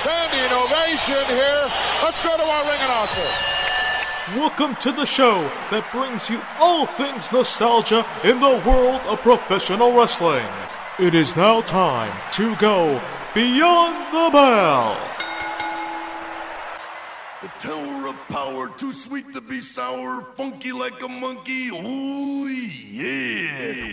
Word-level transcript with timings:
standing 0.00 0.50
ovation 0.56 1.22
here. 1.28 1.68
Let's 2.02 2.22
go 2.22 2.34
to 2.34 2.42
our 2.42 2.64
ring 2.64 2.80
announcer. 2.80 3.28
Welcome 4.34 4.74
to 4.76 4.92
the 4.92 5.04
show 5.04 5.36
that 5.70 5.84
brings 5.92 6.30
you 6.30 6.40
all 6.58 6.86
things 6.86 7.30
nostalgia 7.30 8.06
in 8.24 8.40
the 8.40 8.62
world 8.66 9.02
of 9.08 9.20
professional 9.20 9.94
wrestling. 9.94 10.46
It 10.98 11.14
is 11.14 11.36
now 11.36 11.60
time 11.60 12.12
to 12.32 12.56
go 12.56 12.98
beyond 13.34 13.94
the 14.14 14.30
bell. 14.32 14.96
The 17.42 17.48
tower 17.58 18.08
of 18.08 18.28
power, 18.28 18.68
too 18.78 18.92
sweet 18.92 19.34
to 19.34 19.42
be 19.42 19.60
sour, 19.60 20.22
funky 20.34 20.72
like 20.72 21.02
a 21.02 21.08
monkey. 21.08 21.68
Ooh, 21.68 22.48
yeah. 22.48 23.90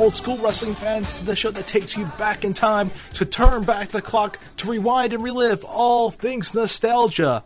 Old 0.00 0.16
school 0.16 0.38
wrestling 0.38 0.74
fans, 0.74 1.16
to 1.16 1.26
the 1.26 1.36
show 1.36 1.50
that 1.50 1.66
takes 1.66 1.94
you 1.94 2.06
back 2.18 2.42
in 2.42 2.54
time 2.54 2.90
to 3.12 3.26
turn 3.26 3.64
back 3.64 3.88
the 3.88 4.00
clock 4.00 4.38
to 4.56 4.66
rewind 4.66 5.12
and 5.12 5.22
relive 5.22 5.62
all 5.62 6.10
things 6.10 6.54
nostalgia 6.54 7.44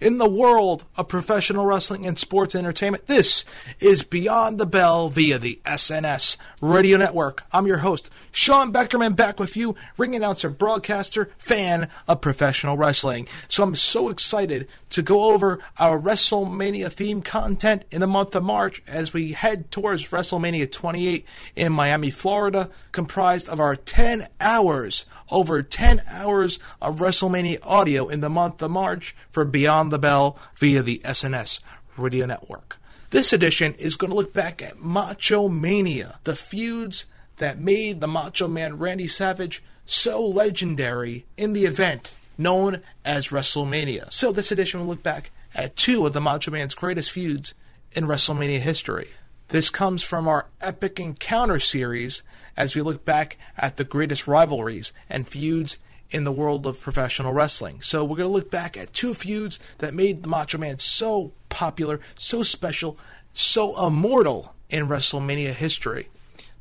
in 0.00 0.18
the 0.18 0.28
world 0.28 0.84
of 0.96 1.08
professional 1.08 1.66
wrestling 1.66 2.06
and 2.06 2.16
sports 2.16 2.54
entertainment. 2.54 3.08
This 3.08 3.44
is 3.80 4.04
Beyond 4.04 4.58
the 4.58 4.66
Bell 4.66 5.08
via 5.08 5.36
the 5.40 5.58
SNS 5.64 6.36
Radio 6.60 6.96
Network. 6.96 7.42
I'm 7.50 7.66
your 7.66 7.78
host, 7.78 8.08
Sean 8.30 8.72
Beckerman, 8.72 9.16
back 9.16 9.40
with 9.40 9.56
you, 9.56 9.74
ring 9.96 10.14
announcer, 10.14 10.48
broadcaster, 10.48 11.30
fan 11.38 11.88
of 12.06 12.20
professional 12.20 12.76
wrestling. 12.76 13.26
So 13.48 13.64
I'm 13.64 13.74
so 13.74 14.10
excited 14.10 14.68
to 14.90 15.02
go 15.02 15.32
over 15.32 15.58
our 15.78 15.98
WrestleMania 15.98 16.86
themed 16.86 17.24
content 17.24 17.84
in 17.90 18.00
the 18.00 18.06
month 18.06 18.34
of 18.34 18.42
March 18.42 18.82
as 18.86 19.12
we 19.12 19.32
head 19.32 19.70
towards 19.70 20.08
WrestleMania 20.08 20.70
28 20.70 21.24
in 21.54 21.72
Miami, 21.72 22.10
Florida, 22.10 22.70
comprised 22.92 23.48
of 23.48 23.60
our 23.60 23.76
10 23.76 24.28
hours, 24.40 25.06
over 25.30 25.62
10 25.62 26.02
hours 26.10 26.58
of 26.80 26.98
WrestleMania 26.98 27.58
audio 27.62 28.08
in 28.08 28.20
the 28.20 28.30
month 28.30 28.62
of 28.62 28.70
March 28.70 29.14
for 29.30 29.44
Beyond 29.44 29.90
the 29.90 29.98
Bell 29.98 30.38
via 30.56 30.82
the 30.82 31.00
SNS 31.04 31.60
Radio 31.96 32.26
Network. 32.26 32.78
This 33.10 33.32
edition 33.32 33.74
is 33.74 33.94
going 33.94 34.10
to 34.10 34.16
look 34.16 34.32
back 34.32 34.62
at 34.62 34.80
Macho 34.80 35.48
Mania, 35.48 36.18
the 36.24 36.36
feuds 36.36 37.06
that 37.38 37.60
made 37.60 38.00
the 38.00 38.08
Macho 38.08 38.48
Man 38.48 38.78
Randy 38.78 39.08
Savage 39.08 39.62
so 39.86 40.26
legendary 40.26 41.24
in 41.36 41.52
the 41.52 41.64
event 41.64 42.10
known 42.38 42.82
as 43.04 43.28
WrestleMania. 43.28 44.12
So, 44.12 44.32
this 44.32 44.52
edition 44.52 44.80
will 44.80 44.86
look 44.86 45.02
back 45.02 45.30
at 45.54 45.76
two 45.76 46.06
of 46.06 46.12
the 46.12 46.20
Macho 46.20 46.50
Man's 46.50 46.74
greatest 46.74 47.10
feuds 47.10 47.54
in 47.92 48.04
WrestleMania 48.04 48.60
history. 48.60 49.08
This 49.48 49.70
comes 49.70 50.02
from 50.02 50.26
our 50.26 50.46
Epic 50.60 50.98
Encounter 50.98 51.60
series 51.60 52.22
as 52.56 52.74
we 52.74 52.82
look 52.82 53.04
back 53.04 53.38
at 53.56 53.76
the 53.76 53.84
greatest 53.84 54.26
rivalries 54.26 54.92
and 55.08 55.28
feuds 55.28 55.78
in 56.10 56.24
the 56.24 56.32
world 56.32 56.66
of 56.66 56.80
professional 56.80 57.32
wrestling. 57.32 57.80
So 57.82 58.04
we're 58.04 58.16
going 58.16 58.28
to 58.28 58.34
look 58.34 58.50
back 58.50 58.76
at 58.76 58.92
two 58.92 59.14
feuds 59.14 59.58
that 59.78 59.94
made 59.94 60.22
the 60.22 60.28
Macho 60.28 60.58
Man 60.58 60.78
so 60.78 61.32
popular, 61.48 62.00
so 62.18 62.42
special, 62.42 62.98
so 63.32 63.86
immortal 63.86 64.54
in 64.68 64.88
WrestleMania 64.88 65.52
history. 65.52 66.08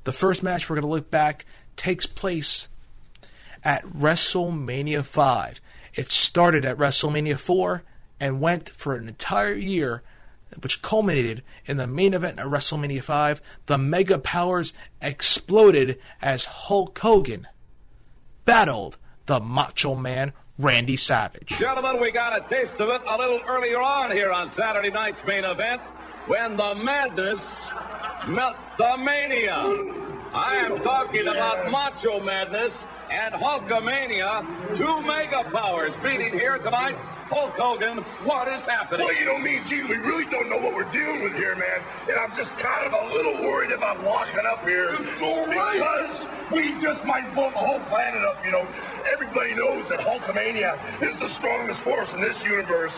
The 0.04 0.14
first 0.14 0.44
match 0.44 0.70
we're 0.70 0.76
going 0.76 0.84
to 0.84 0.90
look 0.90 1.10
back 1.10 1.46
takes 1.76 2.06
place 2.06 2.68
at 3.64 3.84
WrestleMania 3.84 5.04
5. 5.04 5.62
It 5.96 6.12
started 6.12 6.66
at 6.66 6.78
WrestleMania 6.78 7.40
4 7.40 7.84
and 8.20 8.42
went 8.42 8.70
for 8.70 8.96
an 8.96 9.08
entire 9.08 9.54
year, 9.54 10.04
which 10.62 10.82
culminated 10.82 11.42
in 11.66 11.78
the 11.78 11.88
main 11.88 12.14
event 12.14 12.38
at 12.38 12.48
WrestleMania 12.48 13.02
5. 13.02 13.42
The 13.66 13.78
Mega 13.78 14.20
Powers 14.20 14.74
exploded 15.02 15.98
as 16.22 16.46
Hulk 16.46 17.00
Hogan 17.00 17.48
battled 18.44 18.98
the 19.26 19.40
Macho 19.40 19.96
Man 19.96 20.34
Randy 20.58 20.98
Savage. 20.98 21.50
Gentlemen, 21.58 22.00
we 22.00 22.12
got 22.12 22.38
a 22.38 22.48
taste 22.48 22.80
of 22.80 22.90
it 22.90 23.02
a 23.08 23.18
little 23.18 23.42
earlier 23.48 23.82
on 23.82 24.12
here 24.12 24.32
on 24.32 24.52
Saturday 24.52 24.92
night's 24.92 25.24
main 25.26 25.44
event 25.44 25.82
when 26.28 26.56
the 26.58 26.76
madness 26.76 27.42
met 28.28 28.56
the 28.78 28.98
mania. 28.98 29.56
I 30.34 30.56
am 30.56 30.82
talking 30.82 31.28
about 31.28 31.72
Macho 31.72 32.20
Madness 32.20 32.88
and 33.10 33.34
Hulkamania, 33.36 34.78
two 34.78 35.02
mega 35.02 35.44
powers 35.52 35.94
meeting 36.04 36.34
here 36.34 36.58
tonight. 36.58 36.96
Hulk 37.30 37.54
Hogan, 37.54 37.98
what 38.24 38.48
is 38.48 38.64
happening? 38.66 39.08
Well, 39.08 39.16
you 39.16 39.26
know, 39.26 39.40
me 39.40 39.58
and 39.58 39.66
Gene, 39.66 39.88
we 39.88 39.98
really 39.98 40.26
don't 40.26 40.48
know 40.48 40.58
what 40.58 40.76
we're 40.76 40.92
dealing 40.92 41.24
with 41.24 41.34
here, 41.34 41.56
man. 41.56 41.82
And 42.08 42.20
I'm 42.20 42.36
just 42.38 42.52
kind 42.58 42.86
of 42.86 42.94
a 42.94 43.14
little 43.16 43.34
worried 43.42 43.72
about 43.72 44.04
walking 44.04 44.46
up 44.46 44.64
here. 44.64 44.90
It's 44.92 45.22
all 45.24 45.48
right. 45.48 45.74
Because 45.74 46.28
we 46.52 46.80
just 46.80 47.04
might 47.04 47.34
blow 47.34 47.50
the 47.50 47.58
whole 47.58 47.80
planet 47.90 48.24
up, 48.24 48.46
you 48.46 48.52
know. 48.52 48.68
Everybody 49.12 49.56
knows 49.56 49.90
that 49.90 50.02
Hulkamania 50.02 50.78
is 51.02 51.20
the 51.20 51.30
strongest 51.30 51.80
force 51.80 52.14
in 52.14 52.22
this 52.22 52.40
universe. 52.44 52.94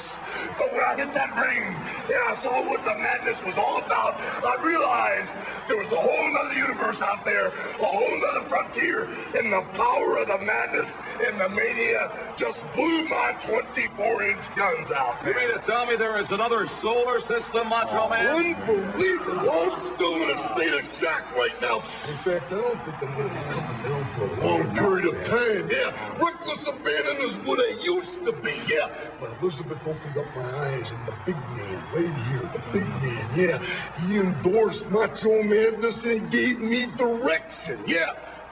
But 0.57 0.73
when 0.73 0.83
I 0.83 0.95
hit 0.95 1.13
that 1.13 1.35
ring 1.35 1.63
and 1.63 2.21
I 2.27 2.35
saw 2.41 2.65
what 2.65 2.83
the 2.83 2.95
madness 2.95 3.43
was 3.45 3.57
all 3.57 3.79
about, 3.79 4.19
I 4.19 4.57
realized 4.63 5.31
there 5.67 5.77
was 5.77 5.91
a 5.91 5.99
whole 5.99 6.37
other 6.37 6.53
universe 6.53 7.01
out 7.01 7.25
there, 7.25 7.47
a 7.47 7.85
whole 7.85 8.21
other 8.29 8.47
frontier, 8.49 9.05
and 9.35 9.51
the 9.51 9.61
power 9.73 10.17
of 10.17 10.27
the 10.27 10.39
madness 10.39 10.87
and 11.25 11.39
the 11.39 11.49
mania 11.49 12.33
just 12.37 12.59
blew 12.73 13.07
my 13.09 13.33
24-inch 13.41 14.55
guns 14.55 14.91
out. 14.91 15.25
You 15.25 15.33
mean 15.33 15.53
to 15.53 15.61
tell 15.65 15.85
me 15.85 15.95
there 15.95 16.17
is 16.17 16.31
another 16.31 16.67
solar 16.81 17.19
system, 17.21 17.69
Macho 17.69 18.05
oh, 18.05 18.09
Man? 18.09 18.27
Unbelievable. 18.27 19.49
I'm 19.49 19.95
still 19.95 20.15
in 20.15 20.37
a 20.37 20.53
state 20.53 20.73
of 20.73 20.97
shock 20.97 21.35
right 21.35 21.61
now. 21.61 21.83
In 22.07 22.17
fact, 22.19 22.51
I 22.51 22.55
don't 22.55 22.83
think 22.85 23.01
I'm 23.01 23.15
going 23.15 23.29
to 23.29 23.35
be 23.35 23.41
coming 23.41 23.83
down 23.83 24.13
for 24.15 24.23
a 24.23 24.45
long 24.45 24.75
period 24.75 25.05
of 25.05 25.25
time. 25.25 25.69
Yeah, 25.69 26.23
reckless 26.23 26.67
abandon 26.67 27.29
is 27.29 27.37
what 27.47 27.59
I 27.59 27.79
used 27.83 28.25
to 28.25 28.33
be. 28.43 28.61
Yeah, 28.67 29.13
but 29.19 29.37
Elizabeth 29.41 29.79
opened 29.85 30.16
up 30.17 30.35
my 30.35 30.51
eyes, 30.67 30.91
and 30.91 31.05
the 31.05 31.13
big 31.25 31.37
man 31.49 31.83
right 31.91 32.13
here, 32.15 32.49
the 32.53 32.59
big 32.71 32.87
man, 32.87 33.29
yeah, 33.35 33.59
he 33.95 34.17
endorsed 34.17 34.87
Macho 34.89 35.43
Madness 35.43 36.03
and 36.03 36.31
gave 36.31 36.59
me 36.59 36.87
direction. 36.87 37.83
Yeah. 37.87 38.11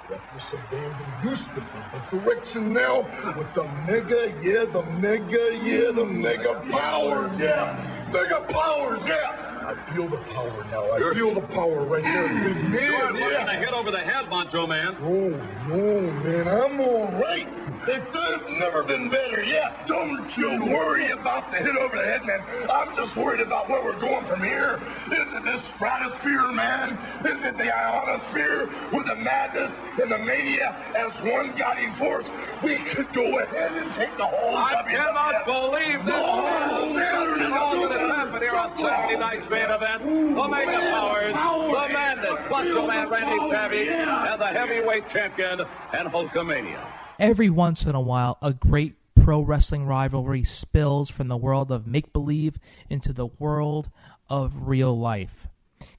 Reckless 0.09 0.53
abandon 0.53 1.13
used 1.23 1.55
to 1.55 1.61
be 1.61 1.79
the 1.91 1.99
direction 2.11 2.73
now 2.73 3.01
with 3.37 3.53
the 3.55 3.65
mega, 3.87 4.33
yeah, 4.41 4.65
the 4.65 4.83
mega, 4.83 5.57
yeah, 5.63 5.91
the 5.91 6.05
mega 6.05 6.61
powers, 6.71 7.39
yeah, 7.39 8.07
mega 8.11 8.41
powers, 8.53 9.01
yeah. 9.07 9.54
I 9.65 9.73
feel 9.93 10.07
the 10.07 10.17
power 10.17 10.63
now. 10.69 10.91
I 10.91 11.13
feel 11.15 11.33
the 11.33 11.41
power 11.41 11.83
right 11.85 12.03
there, 12.03 12.27
big 12.27 12.55
man. 12.69 12.73
You're 12.83 13.11
looking 13.13 13.31
Yeah. 13.31 13.51
a 13.51 13.57
hit 13.57 13.73
over 13.73 13.89
the 13.89 13.97
head, 13.99 14.29
Macho 14.29 14.67
Man. 14.67 14.95
Oh, 15.01 15.29
no, 15.67 16.01
man, 16.23 16.47
I'm 16.47 16.79
all 16.79 17.07
right. 17.19 17.47
It's 17.87 18.59
never 18.59 18.81
been 18.83 19.09
better 19.09 19.43
yet. 19.43 19.87
Don't 19.87 20.35
you 20.37 20.65
worry 20.65 21.11
about 21.11 21.51
the 21.51 21.57
hit 21.57 21.75
over 21.75 21.97
the 21.97 22.03
head, 22.03 22.25
man. 22.25 22.41
I'm 22.69 22.95
just 22.95 23.15
worried 23.15 23.41
about 23.41 23.69
where 23.69 23.83
we're 23.83 23.99
going 23.99 24.25
from 24.25 24.41
here. 24.43 24.79
Is 25.11 25.33
it 25.33 25.43
the 25.45 25.59
stratosphere, 25.75 26.51
man? 26.51 26.97
Is 27.23 27.43
it 27.43 27.57
the 27.57 27.75
ionosphere 27.75 28.69
with 28.91 29.05
the 29.07 29.15
madness 29.15 29.75
and 30.01 30.11
the 30.11 30.17
mania 30.17 30.75
as 30.95 31.11
one 31.23 31.53
guiding 31.55 31.93
force? 31.95 32.25
We 32.63 32.75
could 32.77 33.11
go 33.13 33.39
ahead 33.39 33.73
and 33.73 33.93
take 33.95 34.17
the 34.17 34.25
whole 34.25 34.55
I 34.57 34.73
WWF. 34.73 34.89
cannot 34.89 35.45
believe 35.45 36.05
this. 36.05 36.15
No, 36.15 37.94
Here 38.39 38.53
on 38.53 38.77
Saturday 38.77 39.17
night's 39.17 39.49
main 39.49 39.69
event. 39.69 40.03
The 40.03 40.47
Mega 40.47 40.79
Powers, 40.91 41.33
the 41.33 41.93
Madness, 41.93 42.87
Man 42.87 43.09
Randy 43.09 43.49
Savage, 43.49 43.87
and 43.87 44.41
the 44.41 44.47
heavyweight 44.47 45.09
champion 45.09 45.61
and 45.93 46.09
Hulkamania. 46.09 46.85
Every 47.17 47.49
once 47.49 47.83
in 47.83 47.95
a 47.95 48.01
while, 48.01 48.37
a 48.41 48.51
great 48.51 48.95
pro 49.15 49.39
wrestling 49.39 49.85
rivalry 49.85 50.43
spills 50.43 51.09
from 51.09 51.29
the 51.29 51.37
world 51.37 51.71
of 51.71 51.87
make 51.87 52.11
believe 52.11 52.57
into 52.89 53.13
the 53.13 53.25
world 53.25 53.89
of 54.29 54.67
real 54.67 54.97
life. 54.97 55.47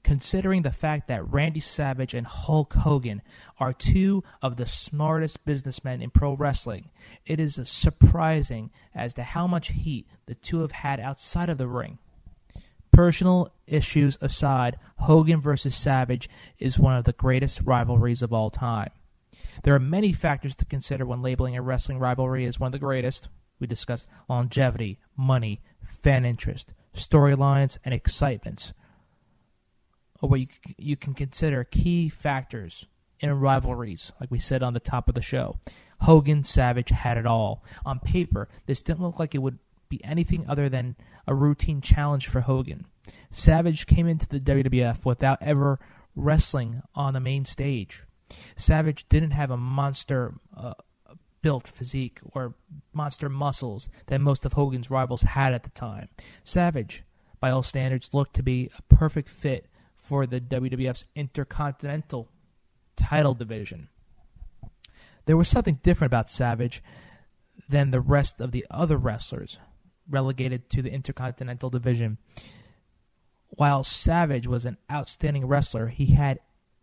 Considering 0.03 0.61
the 0.61 0.71
fact 0.71 1.07
that 1.07 1.27
Randy 1.27 1.59
Savage 1.59 2.13
and 2.13 2.27
Hulk 2.27 2.73
Hogan 2.73 3.21
are 3.59 3.73
two 3.73 4.23
of 4.41 4.57
the 4.57 4.67
smartest 4.67 5.43
businessmen 5.43 6.01
in 6.01 6.11
pro 6.11 6.33
wrestling, 6.33 6.89
it 7.25 7.39
is 7.39 7.59
surprising 7.65 8.69
as 8.93 9.15
to 9.15 9.23
how 9.23 9.47
much 9.47 9.69
heat 9.69 10.07
the 10.27 10.35
two 10.35 10.61
have 10.61 10.71
had 10.71 10.99
outside 10.99 11.49
of 11.49 11.57
the 11.57 11.67
ring. 11.67 11.97
Personal 12.97 13.53
issues 13.67 14.17
aside, 14.21 14.79
Hogan 14.97 15.39
versus 15.39 15.75
Savage 15.75 16.27
is 16.57 16.79
one 16.79 16.95
of 16.95 17.03
the 17.03 17.13
greatest 17.13 17.61
rivalries 17.61 18.23
of 18.23 18.33
all 18.33 18.49
time. 18.49 18.89
There 19.61 19.75
are 19.75 19.79
many 19.79 20.13
factors 20.13 20.55
to 20.55 20.65
consider 20.65 21.05
when 21.05 21.21
labeling 21.21 21.55
a 21.55 21.61
wrestling 21.61 21.99
rivalry 21.99 22.43
as 22.45 22.59
one 22.59 22.69
of 22.69 22.71
the 22.71 22.79
greatest. 22.79 23.27
We 23.59 23.67
discussed 23.67 24.07
longevity, 24.27 24.97
money, 25.15 25.61
fan 26.01 26.25
interest, 26.25 26.73
storylines, 26.95 27.77
and 27.85 27.93
excitements. 27.93 28.73
Or 30.19 30.29
what 30.29 30.39
you, 30.39 30.47
you 30.79 30.95
can 30.95 31.13
consider 31.13 31.63
key 31.65 32.09
factors 32.09 32.87
in 33.19 33.31
rivalries, 33.39 34.11
like 34.19 34.31
we 34.31 34.39
said 34.39 34.63
on 34.63 34.73
the 34.73 34.79
top 34.79 35.07
of 35.07 35.13
the 35.13 35.21
show. 35.21 35.59
Hogan 36.01 36.43
Savage 36.43 36.89
had 36.89 37.19
it 37.19 37.27
all. 37.27 37.63
On 37.85 37.99
paper, 37.99 38.49
this 38.65 38.81
didn't 38.81 39.03
look 39.03 39.19
like 39.19 39.35
it 39.35 39.43
would 39.43 39.59
be 39.87 40.03
anything 40.03 40.45
other 40.49 40.67
than 40.67 40.95
a 41.27 41.35
routine 41.35 41.81
challenge 41.81 42.27
for 42.27 42.41
Hogan. 42.41 42.85
Savage 43.31 43.85
came 43.85 44.07
into 44.07 44.27
the 44.27 44.39
WWF 44.39 45.05
without 45.05 45.41
ever 45.41 45.79
wrestling 46.15 46.81
on 46.95 47.13
the 47.13 47.19
main 47.19 47.45
stage. 47.45 48.03
Savage 48.55 49.05
didn't 49.09 49.31
have 49.31 49.51
a 49.51 49.57
monster 49.57 50.35
uh, 50.55 50.73
built 51.41 51.67
physique 51.67 52.19
or 52.31 52.55
monster 52.93 53.29
muscles 53.29 53.89
that 54.07 54.19
most 54.19 54.45
of 54.45 54.53
Hogan's 54.53 54.89
rivals 54.89 55.21
had 55.21 55.53
at 55.53 55.63
the 55.63 55.69
time. 55.69 56.09
Savage, 56.43 57.03
by 57.39 57.51
all 57.51 57.63
standards, 57.63 58.13
looked 58.13 58.35
to 58.35 58.43
be 58.43 58.69
a 58.77 58.95
perfect 58.95 59.29
fit 59.29 59.67
for 59.95 60.25
the 60.25 60.41
WWF's 60.41 61.05
Intercontinental 61.15 62.29
title 62.95 63.33
division. 63.33 63.89
There 65.25 65.37
was 65.37 65.47
something 65.47 65.79
different 65.83 66.09
about 66.09 66.29
Savage 66.29 66.81
than 67.69 67.91
the 67.91 68.01
rest 68.01 68.39
of 68.39 68.51
the 68.51 68.65
other 68.71 68.97
wrestlers 68.97 69.57
relegated 70.09 70.69
to 70.71 70.81
the 70.81 70.91
Intercontinental 70.91 71.69
division. 71.69 72.17
While 73.49 73.83
Savage 73.83 74.47
was 74.47 74.65
an 74.65 74.77
outstanding 74.91 75.47
wrestler, 75.47 75.87
he 75.87 76.07
had 76.07 76.39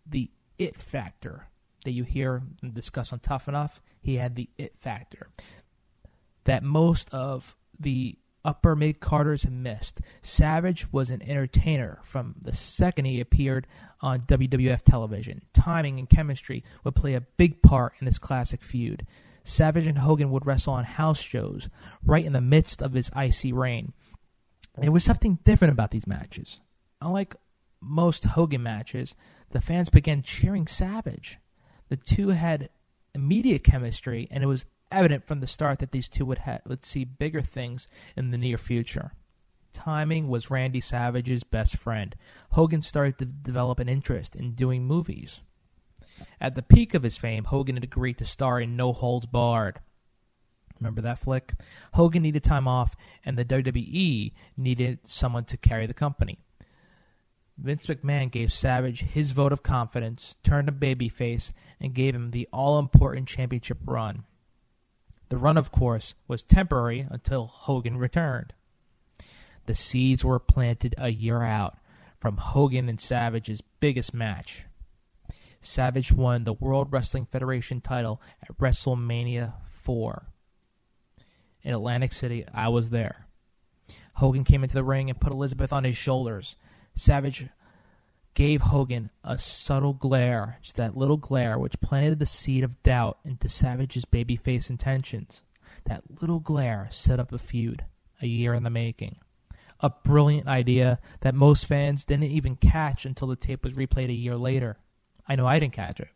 the 0.06 0.31
it 0.59 0.81
factor 0.81 1.49
that 1.85 1.93
you 1.93 2.05
hear 2.05 2.43
and 2.62 2.75
discuss 2.75 3.12
on 3.12 3.21
Tough 3.21 3.49
Enough. 3.49 3.81
He 4.00 4.17
had 4.17 4.37
the 4.37 4.49
it 4.56 4.75
factor 4.79 5.29
that 6.44 6.62
most 6.62 7.12
of 7.12 7.56
the 7.79 8.19
upper 8.44 8.76
mid 8.76 9.00
carders 9.00 9.47
missed. 9.49 10.00
Savage 10.23 10.93
was 10.93 11.11
an 11.11 11.23
entertainer 11.23 12.00
from 12.05 12.35
the 12.41 12.55
second 12.55 13.06
he 13.06 13.21
appeared 13.21 13.67
on 14.00 14.21
WWF 14.23 14.82
television. 14.82 15.43
Timing 15.55 15.99
and 15.99 16.09
chemistry 16.09 16.62
would 16.85 16.94
play 16.94 17.15
a 17.15 17.23
big 17.23 17.62
part 17.62 17.94
in 18.00 18.05
this 18.05 18.19
classic 18.19 18.62
feud. 18.62 19.06
Savage 19.44 19.87
and 19.87 19.99
Hogan 19.99 20.31
would 20.31 20.46
wrestle 20.46 20.73
on 20.73 20.85
house 20.85 21.20
shows 21.20 21.69
right 22.05 22.25
in 22.25 22.32
the 22.32 22.41
midst 22.41 22.82
of 22.82 22.94
his 22.94 23.11
IC 23.14 23.55
reign. 23.55 23.93
There 24.76 24.91
was 24.91 25.05
something 25.05 25.38
different 25.44 25.73
about 25.73 25.91
these 25.91 26.06
matches. 26.06 26.58
Unlike 27.00 27.37
most 27.81 28.25
Hogan 28.25 28.62
matches, 28.62 29.14
the 29.50 29.61
fans 29.61 29.91
began 29.91 30.23
cheering 30.23 30.67
Savage. 30.67 31.38
The 31.91 31.96
two 31.96 32.31
had 32.31 32.70
immediate 33.14 33.62
chemistry, 33.62 34.26
and 34.31 34.43
it 34.43 34.49
was 34.49 34.64
evident 34.91 35.26
from 35.26 35.41
the 35.41 35.47
start 35.47 35.79
that 35.81 35.93
these 35.93 36.08
two 36.08 36.25
would 36.25 36.38
ha- 36.38 36.61
would 36.67 36.85
see 36.85 37.05
bigger 37.05 37.43
things 37.43 37.87
in 38.17 38.31
the 38.31 38.38
near 38.38 38.58
future. 38.58 39.12
Timing 39.73 40.29
was 40.29 40.50
Randy 40.50 40.81
Savage's 40.81 41.44
best 41.44 41.76
friend. 41.76 42.14
Hogan 42.52 42.82
started 42.82 43.19
to 43.19 43.25
develop 43.25 43.79
an 43.79 43.88
interest 43.88 44.35
in 44.35 44.55
doing 44.55 44.85
movies. 44.85 45.40
At 46.41 46.55
the 46.55 46.62
peak 46.62 46.94
of 46.94 47.03
his 47.03 47.17
fame, 47.17 47.44
Hogan 47.44 47.76
had 47.76 47.85
agreed 47.85 48.19
to 48.19 48.25
star 48.25 48.61
in 48.61 48.76
No 48.76 48.93
Holds 48.93 49.26
Barred. 49.26 49.81
Remember 50.81 51.00
that 51.03 51.19
flick? 51.19 51.55
Hogan 51.94 52.23
needed 52.23 52.44
time 52.44 52.69
off, 52.69 52.94
and 53.25 53.38
the 53.38 53.44
WWE 53.44 54.32
needed 54.56 55.06
someone 55.06 55.44
to 55.44 55.56
carry 55.56 55.87
the 55.87 55.94
company. 55.94 56.38
Vince 57.56 57.87
McMahon 57.87 58.31
gave 58.31 58.53
Savage 58.53 59.03
his 59.03 59.31
vote 59.31 59.53
of 59.53 59.62
confidence, 59.62 60.37
turned 60.43 60.69
him 60.69 60.79
babyface, 60.79 61.53
and 61.81 61.94
gave 61.94 62.15
him 62.15 62.32
the 62.32 62.49
all 62.53 62.79
important 62.79 63.29
championship 63.29 63.79
run. 63.85 64.25
The 65.29 65.38
run, 65.38 65.56
of 65.56 65.73
course, 65.73 66.15
was 66.29 66.43
temporary 66.43 67.06
until 67.09 67.47
Hogan 67.47 67.97
returned. 67.97 68.53
The 69.67 69.75
seeds 69.75 70.25
were 70.25 70.38
planted 70.38 70.94
a 70.99 71.09
year 71.11 71.43
out 71.43 71.79
from 72.21 72.37
Hogan 72.37 72.88
and 72.88 73.00
Savage's 73.00 73.62
biggest 73.81 74.12
match. 74.12 74.65
Savage 75.64 76.12
won 76.12 76.44
the 76.44 76.52
World 76.52 76.93
Wrestling 76.93 77.26
Federation 77.26 77.81
title 77.81 78.20
at 78.43 78.56
WrestleMania 78.58 79.55
4. 79.82 80.26
In 81.62 81.72
Atlantic 81.72 82.12
City, 82.12 82.44
I 82.52 82.69
was 82.69 82.90
there. 82.90 83.26
Hogan 84.16 84.44
came 84.44 84.62
into 84.62 84.75
the 84.75 84.84
ring 84.84 85.08
and 85.08 85.19
put 85.19 85.32
Elizabeth 85.32 85.72
on 85.72 85.84
his 85.84 85.96
shoulders. 85.96 86.56
Savage 86.94 87.49
gave 88.34 88.61
Hogan 88.61 89.11
a 89.25 89.38
subtle 89.38 89.94
glare, 89.94 90.58
just 90.62 90.76
that 90.76 90.96
little 90.96 91.16
glare 91.16 91.58
which 91.58 91.81
planted 91.81 92.19
the 92.19 92.26
seed 92.26 92.62
of 92.62 92.82
doubt 92.82 93.19
into 93.25 93.49
Savage's 93.49 94.05
babyface 94.05 94.69
intentions. 94.69 95.40
That 95.87 96.20
little 96.20 96.40
glare 96.40 96.88
set 96.92 97.18
up 97.18 97.33
a 97.33 97.38
feud, 97.38 97.85
a 98.21 98.26
year 98.26 98.52
in 98.52 98.64
the 98.64 98.71
making. 98.71 99.16
A 99.80 99.90
brilliant 99.90 100.47
idea 100.47 100.99
that 101.21 101.35
most 101.35 101.64
fans 101.64 102.04
didn't 102.04 102.25
even 102.25 102.56
catch 102.56 103.06
until 103.06 103.28
the 103.28 103.37
tape 103.37 103.64
was 103.64 103.73
replayed 103.73 104.11
a 104.11 104.12
year 104.12 104.37
later. 104.37 104.76
I 105.28 105.37
know 105.37 105.47
I 105.47 105.59
didn't 105.59 105.73
catch 105.73 106.00
it. 106.00 106.09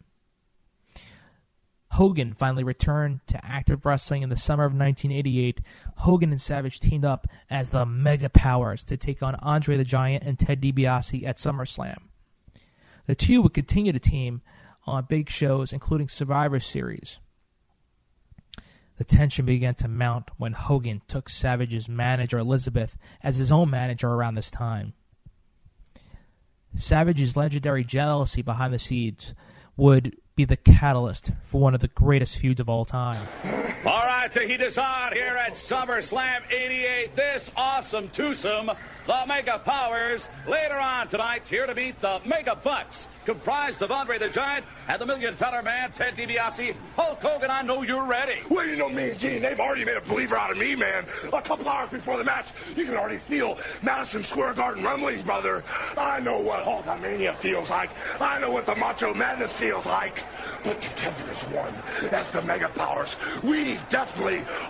Hogan 1.93 2.35
finally 2.35 2.63
returned 2.63 3.21
to 3.29 3.45
active 3.45 3.85
wrestling 3.85 4.23
in 4.23 4.29
the 4.29 4.37
summer 4.37 4.65
of 4.65 4.73
1988. 4.73 5.61
Hogan 5.97 6.31
and 6.31 6.41
Savage 6.41 6.81
teamed 6.81 7.05
up 7.05 7.27
as 7.51 7.71
the 7.71 7.87
Mega 7.87 8.29
Powers 8.29 8.85
to 8.85 8.97
take 8.97 9.23
on 9.23 9.35
Andre 9.37 9.77
the 9.77 9.85
Giant 9.85 10.23
and 10.23 10.39
Ted 10.39 10.61
DiBiase 10.61 11.27
at 11.27 11.39
SummerSlam. 11.39 11.99
The 13.07 13.15
two 13.15 13.43
would 13.43 13.55
continue 13.55 13.93
to 13.93 13.99
team 13.99 14.43
on 14.87 15.07
big 15.09 15.31
shows, 15.31 15.73
including 15.73 16.09
Survivor 16.09 16.61
Series. 16.61 17.19
The 18.99 19.05
tension 19.05 19.47
began 19.47 19.75
to 19.77 19.89
mount 19.89 20.29
when 20.37 20.53
Hogan 20.53 21.03
took 21.09 21.29
Savage's 21.29 21.89
manager 21.89 22.39
Elizabeth 22.39 22.97
as 23.23 23.37
his 23.37 23.51
own 23.51 23.71
manager 23.71 24.09
around 24.09 24.35
this 24.35 24.51
time. 24.51 24.93
Savage's 26.77 27.37
legendary 27.37 27.85
jealousy 27.85 28.43
behind 28.43 28.73
the 28.73 28.79
scenes 28.79 29.35
would 29.77 30.17
be 30.37 30.45
the 30.45 30.57
catalyst 30.57 31.31
for 31.45 31.61
one 31.61 31.75
of 31.75 31.81
the 31.81 31.89
greatest 31.89 32.39
feuds 32.39 32.61
of 32.61 32.69
all 32.69 32.85
time. 32.85 33.27
Is 34.37 34.77
on 34.77 35.13
here 35.13 35.37
at 35.37 35.53
SummerSlam 35.53 36.43
88. 36.51 37.17
This 37.17 37.51
awesome 37.57 38.09
twosome, 38.11 38.71
the 39.07 39.25
Mega 39.27 39.59
Powers, 39.59 40.29
later 40.47 40.75
on 40.75 41.09
tonight, 41.09 41.43
here 41.49 41.67
to 41.67 41.75
meet 41.75 41.99
the 42.03 42.21
Mega 42.27 42.55
Bucks, 42.55 43.09
comprised 43.25 43.81
of 43.81 43.91
Andre 43.91 44.19
the 44.19 44.29
Giant 44.29 44.67
and 44.87 45.01
the 45.01 45.07
Million 45.07 45.35
Dollar 45.35 45.63
Man, 45.63 45.91
Ted 45.93 46.15
DiBiase. 46.15 46.75
Hulk 46.95 47.23
Hogan, 47.23 47.51
I 47.51 47.63
know 47.63 47.83
you're 47.83 48.05
ready. 48.05 48.41
Well, 48.51 48.67
you 48.67 48.77
know 48.77 48.91
me 48.91 49.15
Gene, 49.17 49.41
they've 49.41 49.59
already 49.59 49.85
made 49.85 49.97
a 49.97 50.03
believer 50.03 50.37
out 50.37 50.51
of 50.51 50.59
me, 50.59 50.75
man. 50.75 51.07
A 51.33 51.41
couple 51.41 51.67
hours 51.67 51.89
before 51.89 52.19
the 52.19 52.25
match, 52.25 52.51
you 52.77 52.85
can 52.85 52.97
already 52.97 53.19
feel 53.19 53.57
Madison 53.83 54.23
Square 54.23 54.55
Garden 54.55 54.85
rumbling, 54.85 55.23
brother. 55.23 55.65
I 55.97 56.21
know 56.21 56.39
what 56.39 56.65
Hulkamania 56.65 57.33
feels 57.35 57.71
like. 57.71 57.91
I 58.21 58.39
know 58.41 58.51
what 58.51 58.67
the 58.67 58.75
Macho 58.75 59.15
Madness 59.15 59.53
feels 59.55 59.87
like. 59.87 60.23
But 60.65 60.81
together 60.81 61.25
as 61.31 61.43
one, 61.45 61.75
as 62.13 62.31
the 62.31 62.43
Mega 62.43 62.69
Powers, 62.69 63.17
we 63.43 63.79
definitely 63.89 64.18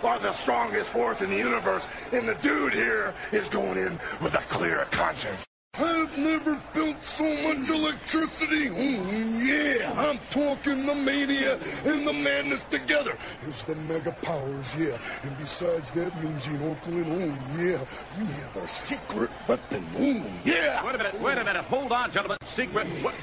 are 0.03 0.19
the 0.19 0.31
strongest 0.31 0.89
force 0.89 1.21
in 1.21 1.29
the 1.29 1.37
universe. 1.37 1.87
And 2.11 2.27
the 2.27 2.35
dude 2.35 2.73
here 2.73 3.13
is 3.31 3.49
going 3.49 3.77
in 3.77 3.99
with 4.21 4.35
a 4.35 4.43
clear 4.49 4.85
conscience. 4.91 5.45
I've 5.81 6.17
never 6.17 6.55
felt 6.73 7.01
so 7.01 7.23
much 7.23 7.69
electricity. 7.69 8.69
Oh, 8.69 9.41
yeah, 9.41 9.93
I'm 9.95 10.19
talking 10.29 10.85
the 10.85 10.95
mania 10.95 11.53
and 11.85 12.05
the 12.05 12.11
madness 12.11 12.63
together. 12.63 13.15
It's 13.47 13.63
the 13.63 13.75
mega 13.75 14.11
powers, 14.21 14.75
yeah. 14.75 14.97
And 15.23 15.37
besides 15.37 15.91
that, 15.91 16.21
Mean 16.21 16.37
Gene 16.41 16.57
Okerlund, 16.57 17.31
oh, 17.31 17.61
yeah, 17.61 17.85
we 18.17 18.25
have 18.25 18.57
our 18.57 18.67
secret 18.67 19.29
weapon. 19.47 19.85
Oh, 19.97 20.25
yeah. 20.43 20.85
Wait 20.85 20.95
a 20.95 20.97
minute, 20.97 21.21
wait 21.21 21.37
a 21.37 21.43
minute. 21.45 21.63
Hold 21.65 21.93
on, 21.93 22.11
gentlemen. 22.11 22.37
Secret. 22.43 22.87
What? 23.01 23.15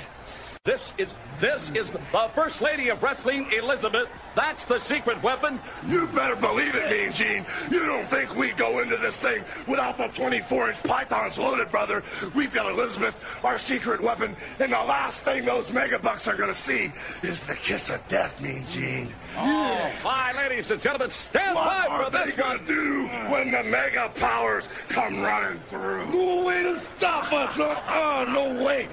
This 0.66 0.92
is 0.98 1.14
this 1.40 1.70
is 1.72 1.92
the 1.92 1.98
First 2.34 2.62
Lady 2.62 2.88
of 2.88 3.02
Wrestling, 3.02 3.46
Elizabeth. 3.52 4.08
That's 4.34 4.64
the 4.64 4.78
secret 4.78 5.22
weapon. 5.22 5.60
You 5.86 6.06
better 6.06 6.34
believe 6.34 6.74
it, 6.74 6.90
Mean 6.90 7.12
Gene. 7.12 7.44
You 7.70 7.84
don't 7.84 8.08
think 8.08 8.34
we 8.36 8.52
go 8.52 8.78
into 8.80 8.96
this 8.96 9.16
thing 9.16 9.44
without 9.68 9.98
the 9.98 10.04
24-inch 10.04 10.82
pythons 10.82 11.38
loaded, 11.38 11.70
brother. 11.70 12.02
We've 12.34 12.52
got 12.54 12.72
Elizabeth, 12.72 13.44
our 13.44 13.58
secret 13.58 14.00
weapon, 14.00 14.34
and 14.58 14.72
the 14.72 14.78
last 14.78 15.24
thing 15.24 15.44
those 15.44 15.70
megabucks 15.70 16.26
are 16.26 16.36
going 16.36 16.48
to 16.48 16.54
see 16.54 16.90
is 17.22 17.42
the 17.42 17.54
kiss 17.54 17.90
of 17.90 18.06
death, 18.08 18.40
Mean 18.40 18.64
Gene. 18.70 19.12
Oh, 19.36 19.92
my 20.02 20.32
ladies 20.32 20.70
and 20.70 20.80
gentlemen, 20.80 21.10
stand 21.10 21.54
What 21.54 21.66
by 21.66 21.94
are 21.94 22.10
they 22.10 22.32
going 22.32 22.60
to 22.60 22.64
do 22.64 23.06
when 23.30 23.50
the 23.50 23.62
mega 23.62 24.10
powers 24.14 24.70
come 24.88 25.20
running 25.20 25.58
through? 25.58 26.06
No 26.06 26.46
way 26.46 26.62
to 26.62 26.78
stop 26.78 27.30
us. 27.30 27.50
huh? 27.52 27.76
Oh, 27.88 28.32
no 28.32 28.64
way. 28.64 28.88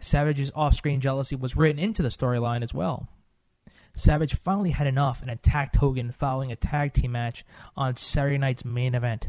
Savage's 0.00 0.50
off-screen 0.54 0.95
jealousy 1.00 1.36
was 1.36 1.56
written 1.56 1.78
into 1.78 2.02
the 2.02 2.08
storyline 2.08 2.62
as 2.62 2.74
well. 2.74 3.08
Savage 3.94 4.34
finally 4.34 4.70
had 4.70 4.86
enough 4.86 5.22
and 5.22 5.30
attacked 5.30 5.76
Hogan 5.76 6.12
following 6.12 6.52
a 6.52 6.56
tag 6.56 6.92
team 6.92 7.12
match 7.12 7.44
on 7.76 7.96
Saturday 7.96 8.36
night's 8.36 8.64
main 8.64 8.94
event. 8.94 9.28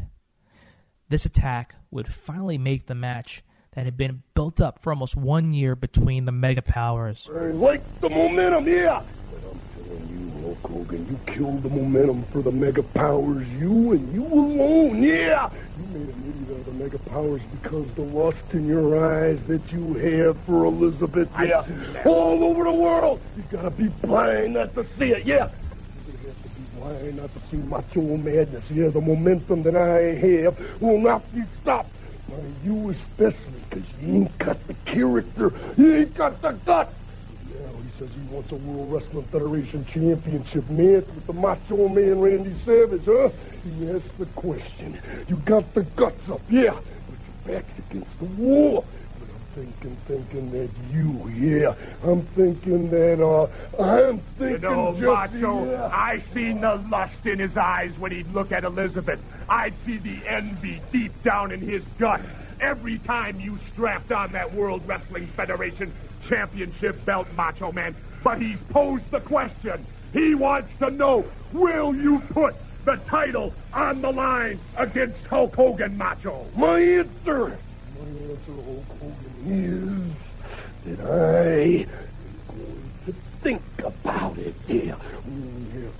This 1.08 1.24
attack 1.24 1.74
would 1.90 2.12
finally 2.12 2.58
make 2.58 2.86
the 2.86 2.94
match 2.94 3.42
that 3.72 3.86
had 3.86 3.96
been 3.96 4.22
built 4.34 4.60
up 4.60 4.82
for 4.82 4.92
almost 4.92 5.16
one 5.16 5.54
year 5.54 5.74
between 5.74 6.26
the 6.26 6.32
Mega 6.32 6.60
Powers. 6.60 7.28
Like 7.32 8.00
the 8.00 8.10
momentum, 8.10 8.68
yeah. 8.68 9.02
But 9.30 9.50
I'm 9.50 9.60
telling 9.84 10.08
you, 10.10 10.37
Hulk 10.48 10.66
Hogan, 10.66 11.06
you 11.10 11.18
killed 11.30 11.62
the 11.62 11.68
momentum 11.68 12.22
for 12.24 12.40
the 12.40 12.50
mega 12.50 12.82
powers. 12.82 13.46
You 13.60 13.92
and 13.92 14.14
you 14.14 14.24
alone, 14.24 15.02
yeah. 15.02 15.50
You 15.78 15.86
made 15.98 16.08
an 16.08 16.22
idiot 16.26 16.50
out 16.50 16.56
of 16.56 16.64
the 16.64 16.84
mega 16.84 16.98
powers 17.10 17.42
because 17.60 17.92
the 17.92 18.02
lust 18.02 18.54
in 18.54 18.66
your 18.66 18.98
eyes 18.98 19.44
that 19.46 19.70
you 19.70 19.92
have 19.94 20.38
for 20.40 20.64
Elizabeth, 20.64 21.30
yeah. 21.38 21.66
All 22.06 22.42
over 22.44 22.64
the 22.64 22.72
world. 22.72 23.20
You 23.36 23.42
gotta 23.50 23.70
be 23.70 23.88
blind 23.88 24.54
not 24.54 24.72
to 24.74 24.86
see 24.96 25.12
it, 25.12 25.26
yeah. 25.26 25.50
You 26.06 26.28
have 26.28 26.42
to 26.42 26.48
be 26.48 26.80
blind 26.80 27.16
not 27.18 27.30
to 27.34 27.40
see 27.50 27.56
macho 27.58 28.16
madness. 28.16 28.70
Yeah, 28.70 28.88
the 28.88 29.02
momentum 29.02 29.64
that 29.64 29.76
I 29.76 30.14
have 30.14 30.80
will 30.80 30.98
not 30.98 31.30
be 31.34 31.42
stopped. 31.60 31.90
By 32.30 32.36
you 32.64 32.88
especially, 32.90 33.60
because 33.68 33.84
you 34.00 34.14
ain't 34.14 34.38
got 34.38 34.66
the 34.66 34.74
character. 34.86 35.52
You 35.76 35.94
ain't 35.94 36.14
got 36.14 36.40
the 36.40 36.52
guts. 36.52 36.94
Says 37.98 38.10
he 38.14 38.32
wants 38.32 38.52
a 38.52 38.54
World 38.56 38.92
Wrestling 38.92 39.24
Federation 39.24 39.84
Championship 39.86 40.70
match 40.70 41.04
with 41.06 41.26
the 41.26 41.32
Macho 41.32 41.88
Man 41.88 42.20
Randy 42.20 42.54
Savage, 42.64 43.04
huh? 43.04 43.28
He 43.64 43.90
asked 43.90 44.16
the 44.18 44.26
question. 44.26 44.96
You 45.26 45.34
got 45.38 45.74
the 45.74 45.82
guts 45.82 46.28
up, 46.28 46.40
yeah, 46.48 46.74
but 46.74 47.50
your 47.50 47.60
back's 47.60 47.78
against 47.80 48.18
the 48.20 48.24
wall. 48.40 48.84
But 49.18 49.28
I'm 49.28 49.64
thinking, 49.64 49.96
thinking 50.06 50.50
that 50.52 50.70
you, 50.92 51.28
yeah, 51.30 51.74
I'm 52.08 52.22
thinking 52.22 52.88
that, 52.90 53.20
uh, 53.20 53.48
I'm 53.82 54.18
thinking 54.18 54.62
You 54.62 54.68
know, 54.68 54.92
just, 54.92 55.32
Macho, 55.34 55.68
yeah. 55.68 55.90
I 55.92 56.22
seen 56.32 56.60
the 56.60 56.76
lust 56.88 57.26
in 57.26 57.40
his 57.40 57.56
eyes 57.56 57.98
when 57.98 58.12
he'd 58.12 58.32
look 58.32 58.52
at 58.52 58.62
Elizabeth. 58.62 59.20
I'd 59.48 59.74
see 59.84 59.96
the 59.96 60.24
envy 60.28 60.80
deep 60.92 61.20
down 61.24 61.50
in 61.50 61.60
his 61.60 61.82
gut. 61.98 62.20
Every 62.60 62.98
time 62.98 63.40
you 63.40 63.58
strapped 63.72 64.12
on 64.12 64.30
that 64.32 64.52
World 64.52 64.86
Wrestling 64.86 65.26
Federation 65.26 65.92
championship 66.28 67.04
belt, 67.04 67.26
Macho 67.36 67.72
Man. 67.72 67.94
But 68.22 68.40
he's 68.40 68.58
posed 68.70 69.10
the 69.10 69.20
question. 69.20 69.84
He 70.12 70.34
wants 70.34 70.70
to 70.78 70.90
know, 70.90 71.24
will 71.52 71.94
you 71.94 72.18
put 72.30 72.54
the 72.84 72.96
title 73.06 73.54
on 73.72 74.00
the 74.00 74.12
line 74.12 74.58
against 74.76 75.24
Hulk 75.26 75.54
Hogan, 75.54 75.96
Macho? 75.96 76.46
My 76.56 76.80
answer, 76.80 77.38
my 77.38 78.06
answer, 78.30 78.52
Hulk 78.52 78.84
Hogan, 79.00 80.14
is 80.86 80.96
that 80.96 81.06
I 81.06 81.84
am 81.84 81.86
going 82.56 82.90
to 83.06 83.12
think 83.42 83.62
about 83.78 84.38
it. 84.38 84.54
Yeah, 84.66 84.82
yeah, 84.84 84.96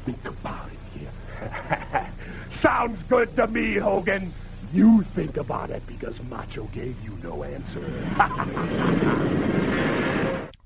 think 0.04 0.24
about 0.24 0.68
it. 0.68 1.02
Yeah. 1.02 2.10
Sounds 2.60 3.00
good 3.08 3.34
to 3.36 3.46
me, 3.46 3.74
Hogan. 3.74 4.32
You 4.72 5.02
think 5.02 5.36
about 5.36 5.70
it 5.70 5.86
because 5.86 6.22
Macho 6.24 6.64
gave 6.72 6.96
you 7.02 7.16
no 7.22 7.42
answer. 7.44 7.84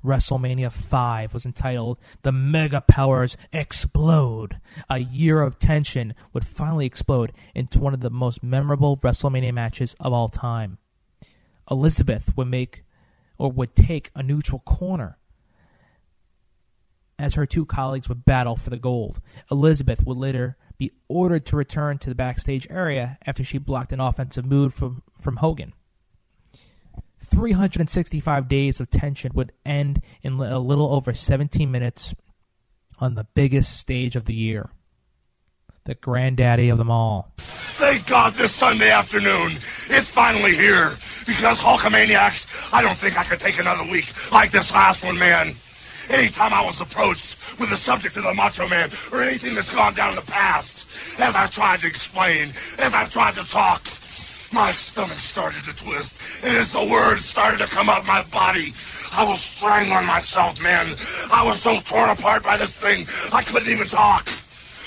WrestleMania 0.05 0.73
5 0.73 1.35
was 1.35 1.47
entitled 1.47 1.99
The 2.23 2.33
Mega 2.33 2.81
Powers 2.81 3.37
Explode. 3.53 4.59
A 4.91 4.99
year 4.99 5.43
of 5.43 5.59
tension 5.59 6.15
would 6.33 6.47
finally 6.47 6.87
explode 6.87 7.33
into 7.55 7.79
one 7.79 7.95
of 7.95 8.01
the 8.01 8.11
most 8.11 8.43
memorable 8.43 8.97
WrestleMania 8.97 9.55
matches 9.55 9.95
of 10.01 10.13
all 10.13 10.29
time. 10.29 10.79
Elizabeth 11.71 12.37
would 12.37 12.49
make 12.49 12.85
or 13.39 13.51
would 13.51 13.75
take 13.75 14.11
a 14.15 14.23
neutral 14.23 14.61
corner 14.61 15.19
as 17.19 17.35
her 17.35 17.47
two 17.47 17.65
colleagues 17.65 18.09
would 18.09 18.25
battle 18.25 18.57
for 18.57 18.71
the 18.71 18.79
gold. 18.79 19.21
Elizabeth 19.51 20.05
would 20.05 20.17
later 20.17 20.57
be 20.77 20.91
ordered 21.09 21.47
to 21.47 21.57
return 21.57 21.99
to 21.99 22.09
the 22.09 22.15
backstage 22.15 22.67
area 22.69 23.19
after 23.25 23.45
she 23.45 23.59
blocked 23.59 23.93
an 23.93 24.01
offensive 24.01 24.45
move 24.45 24.75
from, 24.75 25.03
from 25.21 25.37
Hogan. 25.37 25.73
365 27.33 28.47
days 28.47 28.79
of 28.79 28.91
tension 28.91 29.33
would 29.35 29.53
end 29.65 30.03
in 30.23 30.35
a 30.35 30.59
little 30.59 30.95
over 30.95 31.15
17 31.15 31.71
minutes 31.71 32.15
on 32.99 33.15
the 33.15 33.27
biggest 33.35 33.79
stage 33.79 34.17
of 34.17 34.27
the 34.27 34.35
year. 34.35 34.71
The 35.85 35.95
granddaddy 35.95 36.69
of 36.69 36.79
them 36.79 36.91
all. 36.91 37.33
Thank 37.39 38.07
God 38.07 38.35
this 38.35 38.53
Sunday 38.53 38.91
afternoon, 38.91 39.53
it's 39.89 40.09
finally 40.09 40.55
here. 40.55 40.91
Because 41.27 41.59
Hulkamaniacs, 41.59 42.73
I 42.73 42.83
don't 42.83 42.97
think 42.97 43.19
I 43.19 43.25
could 43.25 43.41
take 43.41 43.59
another 43.59 43.91
week 43.91 44.13
like 44.31 44.51
this 44.51 44.73
last 44.73 45.05
one, 45.05 45.19
man. 45.19 45.55
Anytime 46.11 46.53
I 46.53 46.65
was 46.65 46.81
approached 46.81 47.39
with 47.59 47.71
the 47.71 47.77
subject 47.77 48.17
of 48.17 48.25
the 48.25 48.35
Macho 48.35 48.69
Man 48.69 48.91
or 49.11 49.23
anything 49.23 49.55
that's 49.55 49.75
gone 49.75 49.95
down 49.95 50.11
in 50.11 50.17
the 50.17 50.31
past, 50.31 50.87
as 51.19 51.35
I've 51.35 51.51
tried 51.51 51.81
to 51.81 51.87
explain, 51.87 52.51
as 52.79 52.93
I've 52.93 53.11
tried 53.11 53.35
to 53.35 53.45
talk, 53.49 53.83
my 54.53 54.71
stomach 54.71 55.19
started 55.19 55.65
to 55.65 55.75
twist, 55.75 56.21
and 56.45 56.57
as 56.57 56.73
the 56.73 56.87
words 56.91 57.25
started 57.25 57.59
to 57.59 57.67
come 57.67 57.89
out 57.89 58.01
of 58.01 58.07
my 58.07 58.23
body, 58.25 58.75
I 59.13 59.25
was 59.25 59.41
strangling 59.41 60.07
myself, 60.07 60.61
man. 60.61 60.95
I 61.33 61.45
was 61.45 61.61
so 61.63 61.81
torn 61.81 62.11
apart 62.11 62.43
by 62.43 62.57
this 62.57 62.77
thing, 62.77 63.07
I 63.33 63.43
couldn't 63.43 63.71
even 63.71 63.89
talk. 63.89 64.27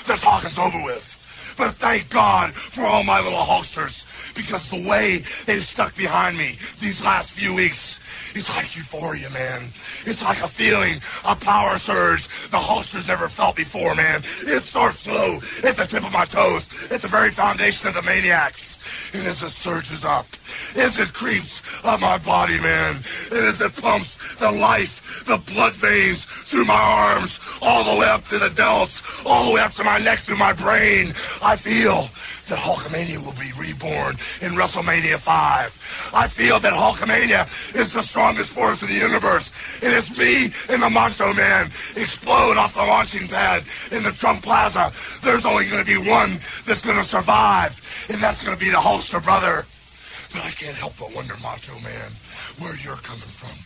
The 0.06 0.14
talking's 0.14 0.58
over 0.58 0.82
with. 0.84 1.14
But 1.58 1.74
thank 1.76 2.10
God 2.10 2.52
for 2.52 2.84
all 2.84 3.02
my 3.02 3.20
little 3.20 3.38
Hulksters, 3.38 4.34
because 4.34 4.68
the 4.68 4.86
way 4.88 5.24
they've 5.46 5.62
stuck 5.62 5.96
behind 5.96 6.36
me 6.36 6.58
these 6.80 7.02
last 7.02 7.30
few 7.30 7.54
weeks, 7.54 7.98
it's 8.34 8.54
like 8.54 8.76
euphoria, 8.76 9.30
man. 9.30 9.64
It's 10.04 10.22
like 10.22 10.42
a 10.42 10.48
feeling, 10.48 11.00
a 11.24 11.34
power 11.34 11.78
surge 11.78 12.28
the 12.50 12.58
Hulksters 12.58 13.08
never 13.08 13.28
felt 13.28 13.56
before, 13.56 13.94
man. 13.94 14.22
It 14.42 14.62
starts 14.62 15.00
slow, 15.00 15.40
at 15.64 15.76
the 15.76 15.86
tip 15.86 16.04
of 16.04 16.12
my 16.12 16.26
toes, 16.26 16.68
at 16.90 17.00
the 17.00 17.08
very 17.08 17.30
foundation 17.30 17.88
of 17.88 17.94
the 17.94 18.02
maniacs. 18.02 18.75
And 19.14 19.26
as 19.26 19.42
it 19.42 19.50
surges 19.50 20.04
up, 20.04 20.26
as 20.76 20.98
it 20.98 21.12
creeps 21.12 21.62
up 21.84 22.00
my 22.00 22.18
body, 22.18 22.58
man, 22.60 22.96
and 23.30 23.46
as 23.46 23.60
it 23.60 23.74
pumps 23.76 24.18
the 24.36 24.50
life, 24.50 25.24
the 25.26 25.36
blood 25.36 25.72
veins 25.72 26.24
through 26.24 26.64
my 26.64 26.74
arms, 26.74 27.40
all 27.62 27.84
the 27.84 28.00
way 28.00 28.06
up 28.06 28.24
to 28.26 28.38
the 28.38 28.48
delts, 28.48 29.02
all 29.26 29.46
the 29.46 29.52
way 29.52 29.60
up 29.60 29.72
to 29.72 29.84
my 29.84 29.98
neck, 29.98 30.20
through 30.20 30.36
my 30.36 30.52
brain, 30.52 31.14
I 31.42 31.56
feel 31.56 32.08
that 32.48 32.58
Hulkamania 32.58 33.18
will 33.24 33.32
be 33.32 33.50
reborn 33.58 34.16
in 34.40 34.52
WrestleMania 34.52 35.18
5. 35.18 36.12
I 36.14 36.28
feel 36.28 36.58
that 36.60 36.72
Hulkamania 36.72 37.46
is 37.74 37.92
the 37.92 38.02
strongest 38.02 38.50
force 38.50 38.82
in 38.82 38.88
the 38.88 38.94
universe. 38.94 39.50
And 39.82 39.92
it's 39.92 40.16
me 40.16 40.52
and 40.68 40.82
the 40.82 40.90
Macho 40.90 41.32
Man 41.32 41.66
explode 41.96 42.56
off 42.56 42.74
the 42.74 42.82
launching 42.82 43.28
pad 43.28 43.64
in 43.90 44.02
the 44.02 44.12
Trump 44.12 44.42
Plaza. 44.42 44.92
There's 45.22 45.44
only 45.44 45.68
going 45.68 45.84
to 45.84 46.02
be 46.02 46.08
one 46.08 46.38
that's 46.64 46.82
going 46.82 46.98
to 46.98 47.04
survive, 47.04 47.80
and 48.10 48.22
that's 48.22 48.44
going 48.44 48.56
to 48.56 48.64
be 48.64 48.70
the 48.70 48.78
Hulkster 48.78 49.22
brother. 49.22 49.66
But 50.32 50.44
I 50.44 50.50
can't 50.50 50.76
help 50.76 50.94
but 50.98 51.14
wonder, 51.14 51.34
Macho 51.42 51.74
Man, 51.80 52.10
where 52.58 52.76
you're 52.76 52.96
coming 52.96 53.22
from. 53.22 53.56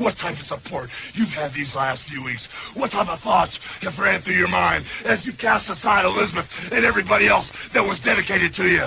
What 0.00 0.16
type 0.16 0.32
of 0.32 0.42
support 0.42 0.88
you've 1.12 1.34
had 1.34 1.52
these 1.52 1.76
last 1.76 2.04
few 2.04 2.24
weeks? 2.24 2.46
What 2.74 2.90
type 2.90 3.12
of 3.12 3.20
thoughts 3.20 3.60
have 3.82 3.98
ran 3.98 4.20
through 4.20 4.36
your 4.36 4.48
mind 4.48 4.86
as 5.04 5.26
you've 5.26 5.36
cast 5.36 5.68
aside 5.68 6.06
Elizabeth 6.06 6.72
and 6.72 6.86
everybody 6.86 7.26
else 7.26 7.50
that 7.74 7.86
was 7.86 8.00
dedicated 8.00 8.54
to 8.54 8.66
you? 8.66 8.86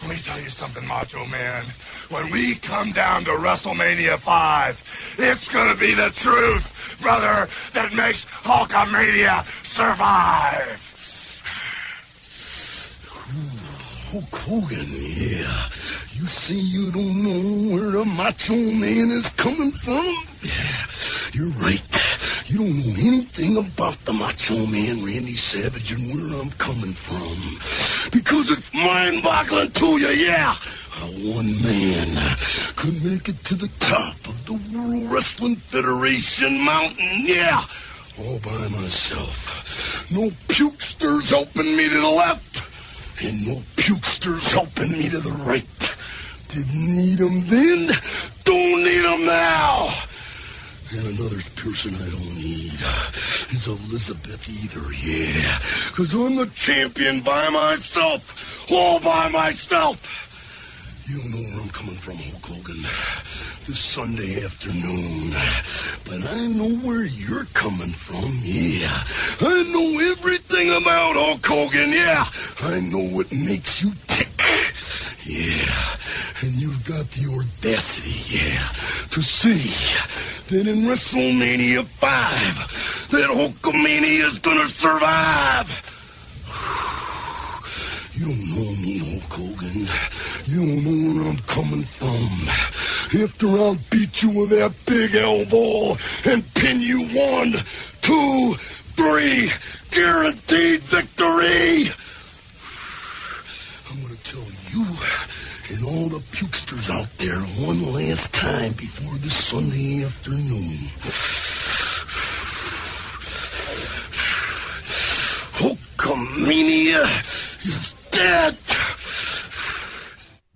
Let 0.00 0.08
me 0.08 0.16
tell 0.16 0.40
you 0.40 0.48
something, 0.48 0.86
Macho 0.88 1.26
Man. 1.26 1.66
When 2.08 2.30
we 2.30 2.54
come 2.54 2.92
down 2.92 3.24
to 3.24 3.32
WrestleMania 3.32 4.18
5, 4.18 5.16
it's 5.18 5.52
gonna 5.52 5.74
be 5.74 5.92
the 5.92 6.08
truth, 6.08 6.98
brother, 7.02 7.46
that 7.74 7.92
makes 7.92 8.24
Hulkamania 8.24 9.44
survive. 9.62 10.86
Hulk 14.10 14.34
Hogan, 14.34 14.86
yeah. 14.88 15.68
You 16.20 16.26
say 16.26 16.54
you 16.54 16.92
don't 16.92 17.22
know 17.24 17.74
where 17.74 17.90
the 17.92 18.04
macho 18.04 18.54
man 18.54 19.10
is 19.10 19.30
coming 19.30 19.72
from? 19.72 20.04
Yeah, 20.42 20.84
you're 21.32 21.48
right. 21.64 21.80
You 22.44 22.58
don't 22.58 22.76
know 22.76 23.08
anything 23.08 23.56
about 23.56 23.96
the 24.04 24.12
macho 24.12 24.54
man, 24.66 25.02
Randy 25.02 25.32
Savage, 25.32 25.92
and 25.92 26.02
where 26.12 26.42
I'm 26.42 26.50
coming 26.58 26.92
from. 26.92 28.10
Because 28.12 28.50
it's 28.50 28.70
mind-boggling 28.74 29.70
to 29.70 29.86
you, 29.86 30.08
yeah. 30.08 30.52
How 30.90 31.06
one 31.32 31.56
man 31.62 32.36
could 32.76 33.02
make 33.02 33.30
it 33.30 33.42
to 33.44 33.54
the 33.54 33.70
top 33.80 34.14
of 34.28 34.44
the 34.44 34.60
World 34.76 35.10
Wrestling 35.10 35.56
Federation 35.56 36.62
mountain, 36.62 37.24
yeah. 37.24 37.64
All 38.18 38.38
by 38.40 38.68
myself. 38.76 40.12
No 40.12 40.28
pukesters 40.52 41.30
helping 41.30 41.74
me 41.78 41.88
to 41.88 41.98
the 41.98 42.10
left. 42.10 43.24
And 43.24 43.46
no 43.46 43.54
pukesters 43.76 44.52
helping 44.52 44.92
me 44.92 45.08
to 45.08 45.18
the 45.18 45.32
right. 45.48 45.96
Didn't 46.52 46.96
need 46.96 47.20
'em 47.20 47.46
then, 47.46 47.96
don't 48.44 48.82
need 48.82 49.04
'em 49.04 49.24
now. 49.24 49.88
And 50.90 51.18
another 51.18 51.40
person 51.54 51.94
I 51.94 52.10
don't 52.10 52.34
need 52.34 52.74
is 53.52 53.68
Elizabeth 53.68 54.42
either, 54.48 54.92
yeah. 54.92 55.60
Because 55.86 56.12
I'm 56.12 56.34
the 56.34 56.46
champion 56.56 57.20
by 57.20 57.48
myself, 57.50 58.68
all 58.72 58.98
by 58.98 59.28
myself. 59.28 59.98
You 61.08 61.18
don't 61.18 61.30
know 61.30 61.38
where 61.38 61.60
I'm 61.62 61.68
coming 61.70 61.94
from, 61.94 62.16
Hulk 62.16 62.44
Hogan. 62.44 62.82
This 63.66 63.78
Sunday 63.78 64.44
afternoon. 64.44 65.30
But 66.04 66.28
I 66.28 66.46
know 66.48 66.70
where 66.84 67.04
you're 67.04 67.46
coming 67.54 67.92
from, 67.92 68.32
yeah. 68.42 69.04
I 69.40 69.62
know 69.70 70.00
everything 70.10 70.70
about 70.70 71.14
Hulk 71.14 71.46
Hogan, 71.46 71.90
yeah. 71.92 72.26
I 72.62 72.80
know 72.80 72.98
what 72.98 73.30
makes 73.32 73.82
you 73.82 73.92
tick. 74.08 74.28
Yeah. 75.24 75.98
And 76.42 76.52
you've 76.52 76.86
got 76.86 77.04
the 77.10 77.28
audacity, 77.28 78.38
yeah, 78.38 78.66
to 79.10 79.20
see 79.20 79.68
that 80.48 80.66
in 80.66 80.84
WrestleMania 80.84 81.84
5, 81.84 83.10
that 83.10 83.28
Hulkamania 83.28 84.24
is 84.24 84.38
gonna 84.38 84.66
survive. 84.68 85.68
You 88.14 88.26
don't 88.26 88.50
know 88.50 88.70
me, 88.82 88.98
Hulk 88.98 89.32
Hogan. 89.32 89.86
You 90.44 90.60
don't 90.66 90.84
know 90.84 91.14
where 91.14 91.30
I'm 91.30 91.38
coming 91.46 91.84
from. 91.84 93.22
After 93.22 93.46
I'll 93.48 93.78
beat 93.90 94.22
you 94.22 94.30
with 94.30 94.50
that 94.50 94.74
big 94.84 95.14
elbow 95.14 95.96
and 96.24 96.42
pin 96.54 96.80
you 96.80 97.06
one, 97.16 97.52
two, 98.02 98.54
three, 98.96 99.50
guaranteed 99.90 100.80
victory. 100.80 101.92
I'm 103.90 104.02
gonna 104.02 104.16
tell 104.22 104.48
you 104.72 104.84
and 105.70 105.84
all 105.84 106.08
the 106.08 106.18
pukesters 106.18 106.90
out 106.90 107.08
there 107.18 107.38
one 107.64 107.92
last 107.92 108.32
time 108.34 108.72
before 108.72 109.14
this 109.18 109.34
Sunday 109.34 110.04
afternoon. 110.04 110.90
Oh, 115.62 115.76
Hulkamania 115.96 117.02
is 117.64 117.94
dead. 118.10 118.56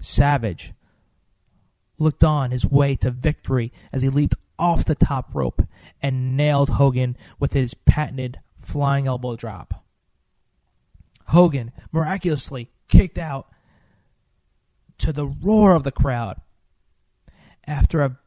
Savage 0.00 0.72
looked 1.98 2.24
on 2.24 2.50
his 2.50 2.66
way 2.66 2.96
to 2.96 3.10
victory 3.10 3.72
as 3.92 4.02
he 4.02 4.08
leaped 4.08 4.34
off 4.58 4.84
the 4.84 4.96
top 4.96 5.32
rope 5.32 5.62
and 6.02 6.36
nailed 6.36 6.70
Hogan 6.70 7.16
with 7.38 7.52
his 7.52 7.74
patented 7.74 8.40
flying 8.60 9.06
elbow 9.06 9.36
drop. 9.36 9.84
Hogan 11.28 11.70
miraculously 11.92 12.70
kicked 12.88 13.18
out 13.18 13.48
to 14.98 15.12
the 15.12 15.26
roar 15.26 15.74
of 15.74 15.84
the 15.84 15.92
crowd. 15.92 16.40
After 17.66 18.02
a 18.02 18.18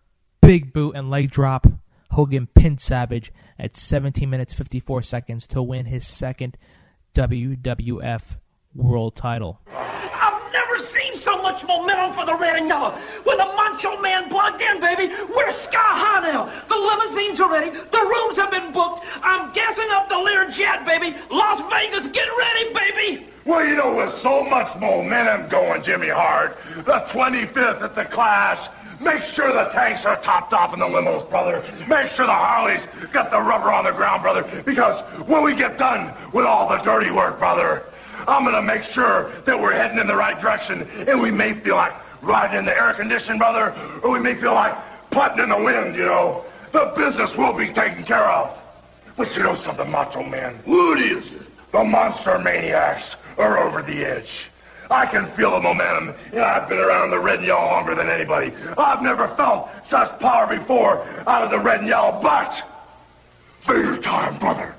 big 0.42 0.74
boot 0.74 0.96
and 0.96 1.10
leg 1.10 1.32
drop, 1.32 1.68
Hogan 2.12 2.48
pinned 2.48 2.82
Savage 2.82 3.32
at 3.60 3.78
17 3.78 4.30
minutes 4.30 4.54
54 4.54 5.02
seconds 5.04 5.48
to 5.48 5.62
win 5.62 5.86
his 5.86 6.08
second 6.08 6.58
WWF 7.14 8.22
World 8.74 9.16
title. 9.16 9.62
I've 9.68 10.54
never 10.54 10.86
seen 10.86 11.18
so 11.18 11.42
much 11.58 11.68
momentum 11.68 12.14
for 12.14 12.26
the 12.26 12.36
red 12.36 12.58
and 12.58 12.68
yellow. 12.68 12.92
When 13.24 13.38
the 13.38 13.46
Macho 13.46 14.00
Man 14.02 14.30
plugged 14.30 14.62
in, 14.62 14.80
baby, 14.80 15.14
we're 15.36 15.54
sky 15.54 15.72
high 15.74 16.32
now. 16.32 16.46
The 16.68 16.76
limousines 16.76 17.40
are 17.40 17.52
ready. 17.52 17.70
The 17.72 17.98
rooms 17.98 18.38
have 18.38 18.52
been 18.52 18.72
booked. 18.72 19.06
I'm 19.24 19.52
gassing 19.54 19.90
up 19.92 20.10
the 20.10 20.16
Learjet, 20.16 20.86
baby. 20.86 21.16
Las 21.32 21.62
Vegas, 21.72 22.12
get 22.12 22.28
ready, 22.38 22.74
baby. 22.74 23.28
Well, 23.46 23.66
you 23.66 23.76
know, 23.76 23.96
with 23.96 24.14
so 24.22 24.44
much 24.44 24.78
momentum 24.80 25.50
going, 25.50 25.82
Jimmy 25.82 26.10
Hart, 26.10 26.58
the 26.76 27.06
25th 27.10 27.82
at 27.82 27.96
the 27.96 28.06
Clash, 28.06 28.68
make 29.00 29.24
sure 29.24 29.54
the 29.54 29.70
tanks 29.72 30.06
are 30.06 30.20
topped 30.22 30.54
off 30.54 30.74
in 30.74 30.80
the 30.80 30.86
limos, 30.86 31.30
brother. 31.30 31.64
Make 31.88 32.12
sure 32.12 32.26
the 32.26 32.34
Harleys 32.34 32.86
got 33.14 33.32
the 33.32 33.40
rubber 33.40 33.72
on 33.72 33.86
the 33.86 33.94
ground, 33.94 34.22
brother, 34.22 34.44
because 34.66 35.02
when 35.28 35.44
we 35.44 35.56
get 35.56 35.78
done 35.78 36.14
with 36.34 36.46
all 36.46 36.68
the 36.68 36.78
dirty 36.80 37.10
work, 37.10 37.40
brother, 37.40 37.84
I'm 38.28 38.44
going 38.44 38.56
to 38.56 38.62
make 38.62 38.84
sure 38.84 39.32
that 39.46 39.60
we're 39.60 39.74
heading 39.74 40.00
in 40.00 40.08
the 40.08 40.16
right 40.16 40.40
direction, 40.40 40.88
and 41.08 41.22
we 41.22 41.32
may 41.32 41.54
feel 41.54 41.76
like 41.76 41.94
riding 42.22 42.60
in 42.60 42.66
the 42.66 42.76
air 42.76 42.94
conditioning, 42.94 43.38
brother, 43.38 43.74
or 44.04 44.12
we 44.12 44.20
may 44.20 44.36
feel 44.36 44.54
like 44.54 44.76
putting 45.12 45.40
in 45.40 45.50
the 45.50 45.58
wind, 45.58 45.96
you 45.96 46.06
know. 46.06 46.44
The 46.74 46.94
business 46.98 47.36
will 47.38 47.54
be 47.54 47.68
taken 47.68 48.04
care 48.04 48.26
of. 48.30 48.58
But 49.16 49.36
you 49.36 49.44
know 49.44 49.56
something, 49.56 49.90
Macho 49.90 50.24
Man? 50.24 50.56
What 50.66 51.02
is 51.02 51.26
it? 51.26 51.72
The 51.72 51.84
monster 51.84 52.38
maniacs 52.40 53.16
are 53.38 53.60
over 53.60 53.82
the 53.82 54.06
edge. 54.06 54.50
I 54.92 55.06
can 55.06 55.30
feel 55.32 55.52
the 55.52 55.60
momentum, 55.60 56.14
and 56.32 56.40
I've 56.40 56.70
been 56.70 56.80
around 56.80 57.12
the 57.12 57.20
red 57.20 57.40
and 57.40 57.48
yellow 57.48 57.66
longer 57.66 57.96
than 57.96 58.10
anybody. 58.10 58.54
I've 58.78 59.02
never 59.02 59.28
felt 59.30 59.70
such 59.90 60.20
power 60.20 60.48
before 60.48 61.06
out 61.28 61.44
of 61.44 61.52
the 61.52 61.60
red 61.60 61.80
and 61.80 61.90
yellow, 61.90 62.22
but 62.22 62.64
Vader 63.66 63.98
time, 63.98 64.38
brother. 64.40 64.74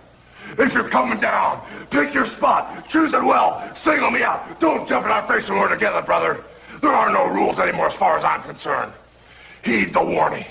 If 0.59 0.75
you're 0.75 0.89
coming 0.89 1.21
down, 1.21 1.61
pick 1.91 2.13
your 2.13 2.27
spot, 2.27 2.89
choose 2.89 3.13
it 3.13 3.23
well, 3.23 3.63
single 3.77 4.11
me 4.11 4.23
out. 4.23 4.59
Don't 4.61 4.89
jump 4.89 5.07
in 5.07 5.13
our 5.13 5.27
face 5.29 5.49
when 5.49 5.61
we're 5.61 5.69
together, 5.69 6.03
brother. 6.03 6.43
There 6.81 6.91
are 6.91 7.13
no 7.13 7.27
rules 7.27 7.59
anymore 7.59 7.89
as 7.89 7.95
far 7.95 8.19
as 8.19 8.25
I'm 8.25 8.43
concerned. 8.43 8.93
Heed 9.65 9.93
the 9.93 10.03
warning. 10.03 10.47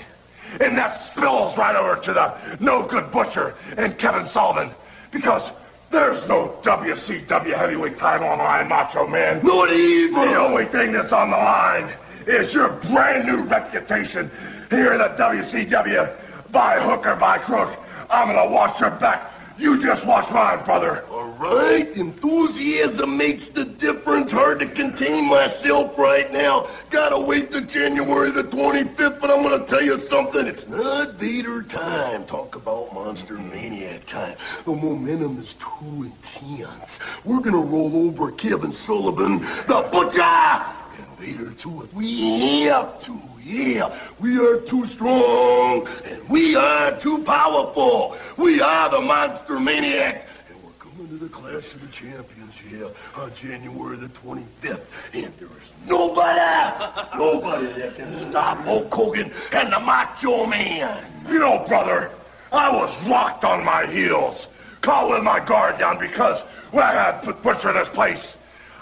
And 0.60 0.78
that 0.78 1.12
spills 1.12 1.56
right 1.58 1.76
over 1.76 2.00
to 2.00 2.12
the 2.12 2.34
no-good 2.58 3.10
Butcher 3.12 3.54
and 3.76 3.98
Kevin 3.98 4.28
Sullivan. 4.30 4.70
Because 5.10 5.42
there's 5.90 6.26
no 6.26 6.58
WCW 6.62 7.54
heavyweight 7.54 7.98
title 7.98 8.28
on 8.28 8.38
the 8.38 8.44
line, 8.44 8.68
Macho 8.68 9.06
Man. 9.06 9.44
Not 9.44 9.72
even. 9.72 10.14
The 10.14 10.36
only 10.36 10.66
thing 10.66 10.92
that's 10.92 11.12
on 11.12 11.30
the 11.30 11.36
line 11.36 11.92
is 12.26 12.52
your 12.52 12.68
brand 12.68 13.26
new 13.26 13.42
reputation 13.42 14.30
here 14.70 14.92
in 14.92 14.98
the 14.98 15.08
WCW. 15.18 16.10
By 16.50 16.80
hook 16.80 17.06
or 17.06 17.16
by 17.16 17.38
crook, 17.38 17.74
I'm 18.10 18.28
gonna 18.28 18.50
watch 18.50 18.80
your 18.80 18.90
back. 18.90 19.32
You 19.58 19.82
just 19.82 20.06
watch 20.06 20.30
mine, 20.30 20.64
brother. 20.64 21.04
All 21.10 21.30
right, 21.30 21.88
enthusiasm 21.96 23.16
makes 23.16 23.48
the 23.48 23.64
difference. 23.64 24.30
Hard 24.30 24.60
to 24.60 24.66
contain 24.66 25.28
myself 25.28 25.98
right 25.98 26.32
now. 26.32 26.68
Gotta 26.90 27.18
wait 27.18 27.50
till 27.50 27.62
January 27.62 28.30
the 28.30 28.44
25th, 28.44 29.20
but 29.20 29.32
I'm 29.32 29.42
gonna 29.42 29.66
tell 29.66 29.82
you 29.82 30.06
something. 30.08 30.46
It's 30.46 30.68
not 30.68 31.14
Vader 31.14 31.64
time. 31.64 32.24
Talk 32.26 32.54
about 32.54 32.94
Monster 32.94 33.34
Maniac 33.34 34.06
time. 34.06 34.36
The 34.64 34.70
momentum 34.76 35.42
is 35.42 35.54
too 35.54 36.04
intense. 36.04 37.00
We're 37.24 37.40
gonna 37.40 37.58
roll 37.58 38.06
over 38.06 38.30
Kevin 38.30 38.72
Sullivan, 38.72 39.40
the 39.66 39.88
Butcher, 39.90 40.22
and 40.22 41.18
Vader 41.18 41.50
too 41.50 41.82
if 41.82 41.92
we 41.92 42.60
have 42.62 43.02
to. 43.06 43.20
Yeah, 43.48 43.98
we 44.20 44.38
are 44.38 44.60
too 44.60 44.84
strong, 44.88 45.88
and 46.04 46.28
we 46.28 46.54
are 46.54 46.94
too 47.00 47.24
powerful. 47.24 48.14
We 48.36 48.60
are 48.60 48.90
the 48.90 49.00
Monster 49.00 49.58
Maniacs, 49.58 50.26
and 50.50 50.62
we're 50.62 50.70
coming 50.72 51.08
to 51.08 51.14
the 51.14 51.30
Clash 51.30 51.72
of 51.72 51.80
the 51.80 51.86
Champions 51.86 52.52
here 52.68 52.90
on 53.16 53.32
January 53.34 53.96
the 53.96 54.08
25th, 54.08 54.84
and 55.14 55.32
there 55.38 55.48
is 55.48 55.86
nobody, 55.86 57.16
nobody 57.16 57.68
that 57.80 57.96
can 57.96 58.30
stop 58.30 58.58
Hulk 58.64 58.92
Hogan 58.92 59.32
and 59.52 59.72
the 59.72 59.80
Macho 59.80 60.44
Man. 60.44 61.02
You 61.30 61.38
know, 61.38 61.64
brother, 61.66 62.10
I 62.52 62.70
was 62.70 62.94
locked 63.06 63.46
on 63.46 63.64
my 63.64 63.86
heels, 63.86 64.46
with 64.84 65.22
my 65.22 65.40
guard 65.40 65.78
down 65.78 65.98
because 65.98 66.38
when 66.70 66.84
I 66.84 66.92
had 66.92 67.22
put 67.22 67.42
Butcher 67.42 67.70
in 67.70 67.76
his 67.76 67.88
place, 67.88 68.34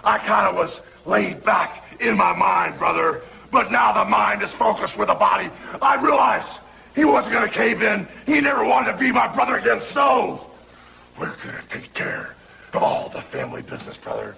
I 0.03 0.19
kind 0.19 0.49
of 0.49 0.57
was 0.57 0.81
laid 1.05 1.45
back 1.45 1.85
in 2.01 2.17
my 2.17 2.35
mind, 2.35 2.79
brother. 2.81 3.23
But 3.57 3.73
now 3.73 3.91
the 3.91 4.05
mind 4.05 4.43
is 4.43 4.51
focused 4.51 4.99
with 4.99 5.09
the 5.09 5.15
body. 5.15 5.49
I 5.81 5.95
realize 5.97 6.45
he 6.95 7.07
wasn't 7.07 7.33
going 7.33 7.49
to 7.49 7.55
cave 7.55 7.83
in. 7.83 8.07
He 8.27 8.39
never 8.43 8.63
wanted 8.63 8.93
to 8.93 8.99
be 8.99 9.11
my 9.11 9.35
brother 9.35 9.57
again, 9.57 9.81
so 9.95 10.47
we're 11.19 11.35
going 11.37 11.57
to 11.57 11.69
take 11.71 11.95
care 11.95 12.35
of 12.75 12.83
all 12.83 13.09
the 13.09 13.23
family 13.23 13.63
business, 13.63 13.97
brother. 13.97 14.37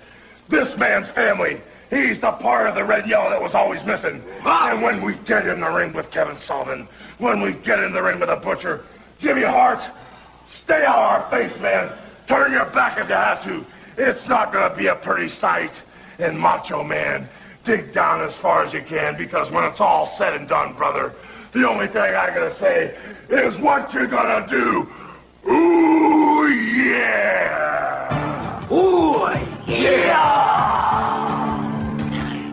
This 0.48 0.78
man's 0.78 1.09
family, 1.09 1.61
he's 1.90 2.20
the 2.20 2.31
part 2.31 2.68
of 2.68 2.76
the 2.76 2.85
red 2.85 3.00
and 3.00 3.11
yellow 3.11 3.28
that 3.31 3.42
was 3.42 3.54
always 3.54 3.83
missing. 3.83 4.22
Ah! 4.44 4.70
And 4.70 4.83
when 4.83 5.02
we 5.02 5.14
get 5.24 5.48
in 5.48 5.59
the 5.59 5.68
ring 5.68 5.92
with 5.92 6.12
Kevin 6.12 6.38
Sullivan, 6.38 6.87
when 7.18 7.40
we 7.40 7.54
get 7.54 7.81
in 7.81 7.92
the 7.92 8.00
ring 8.00 8.20
with 8.20 8.28
the 8.28 8.37
Butcher, 8.37 8.85
Jimmy 9.18 9.42
Hart, 9.42 9.81
stay 10.62 10.85
out 10.85 10.96
of 10.96 11.24
our 11.24 11.31
face, 11.33 11.59
man. 11.59 11.90
Turn 12.28 12.52
your 12.52 12.66
back 12.66 12.96
if 12.98 13.09
you 13.09 13.16
have 13.16 13.42
to. 13.42 13.66
It's 13.96 14.28
not 14.28 14.52
going 14.52 14.70
to 14.70 14.76
be 14.76 14.87
a 14.87 14.94
pretty 14.94 15.28
sight. 15.28 15.72
And 16.20 16.38
Macho 16.38 16.85
Man, 16.85 17.28
dig 17.68 17.92
down 17.92 18.22
as 18.22 18.35
far 18.37 18.64
as 18.64 18.72
you 18.72 18.81
can 18.81 19.14
because 19.14 19.50
when 19.50 19.62
it's 19.62 19.78
all 19.78 20.07
said 20.16 20.33
and 20.33 20.48
done, 20.48 20.72
brother, 20.72 21.14
the 21.52 21.68
only 21.68 21.87
thing 21.87 22.00
I 22.00 22.28
gotta 22.35 22.54
say 22.54 22.96
is 23.28 23.59
what 23.59 23.92
you're 23.92 24.07
gonna 24.07 24.48
do. 24.48 24.88
Ooh, 25.46 26.48
yeah! 26.48 27.12
Ooh, 28.72 29.28
yeah! 29.66 30.48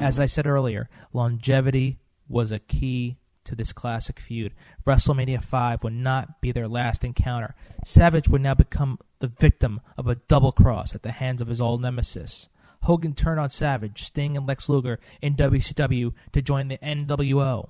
As 0.01 0.19
I 0.19 0.25
said 0.25 0.45
earlier, 0.45 0.89
longevity 1.13 1.97
was 2.27 2.51
a 2.51 2.59
key 2.59 3.15
to 3.45 3.55
this 3.55 3.71
classic 3.71 4.19
feud. 4.19 4.53
WrestleMania 4.85 5.41
5 5.41 5.81
would 5.85 5.93
not 5.93 6.41
be 6.41 6.51
their 6.51 6.67
last 6.67 7.05
encounter. 7.05 7.55
Savage 7.85 8.27
would 8.27 8.41
now 8.41 8.53
become 8.53 8.99
the 9.19 9.27
victim 9.27 9.79
of 9.97 10.09
a 10.09 10.15
double 10.15 10.51
cross 10.51 10.93
at 10.93 11.03
the 11.03 11.13
hands 11.13 11.39
of 11.41 11.47
his 11.47 11.61
old 11.61 11.81
nemesis. 11.81 12.49
Hogan 12.85 13.15
turned 13.15 13.39
on 13.39 13.49
Savage, 13.49 14.03
Sting, 14.03 14.37
and 14.37 14.47
Lex 14.47 14.69
Luger 14.69 14.99
in 15.21 15.35
WCW 15.35 16.13
to 16.33 16.41
join 16.41 16.67
the 16.67 16.77
NWO. 16.77 17.69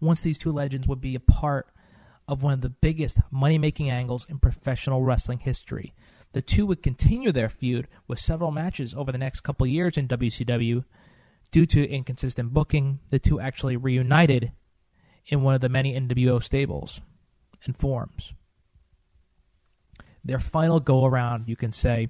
Once 0.00 0.20
these 0.20 0.38
two 0.38 0.52
legends 0.52 0.86
would 0.86 1.00
be 1.00 1.16
a 1.16 1.20
part 1.20 1.68
of 2.28 2.42
one 2.42 2.52
of 2.52 2.60
the 2.60 2.70
biggest 2.70 3.18
money 3.32 3.58
making 3.58 3.90
angles 3.90 4.24
in 4.28 4.38
professional 4.38 5.02
wrestling 5.02 5.40
history. 5.40 5.92
The 6.32 6.42
two 6.42 6.66
would 6.66 6.84
continue 6.84 7.32
their 7.32 7.48
feud 7.48 7.88
with 8.06 8.20
several 8.20 8.52
matches 8.52 8.94
over 8.94 9.10
the 9.10 9.18
next 9.18 9.40
couple 9.40 9.66
years 9.66 9.96
in 9.96 10.06
WCW. 10.06 10.84
Due 11.50 11.66
to 11.66 11.88
inconsistent 11.88 12.52
booking, 12.52 13.00
the 13.08 13.18
two 13.18 13.40
actually 13.40 13.76
reunited 13.76 14.52
in 15.26 15.42
one 15.42 15.54
of 15.54 15.60
the 15.60 15.68
many 15.68 15.98
NWO 15.98 16.42
stables 16.42 17.00
and 17.64 17.76
forms. 17.76 18.32
Their 20.26 20.40
final 20.40 20.80
go 20.80 21.04
around, 21.04 21.48
you 21.48 21.54
can 21.54 21.70
say, 21.70 22.08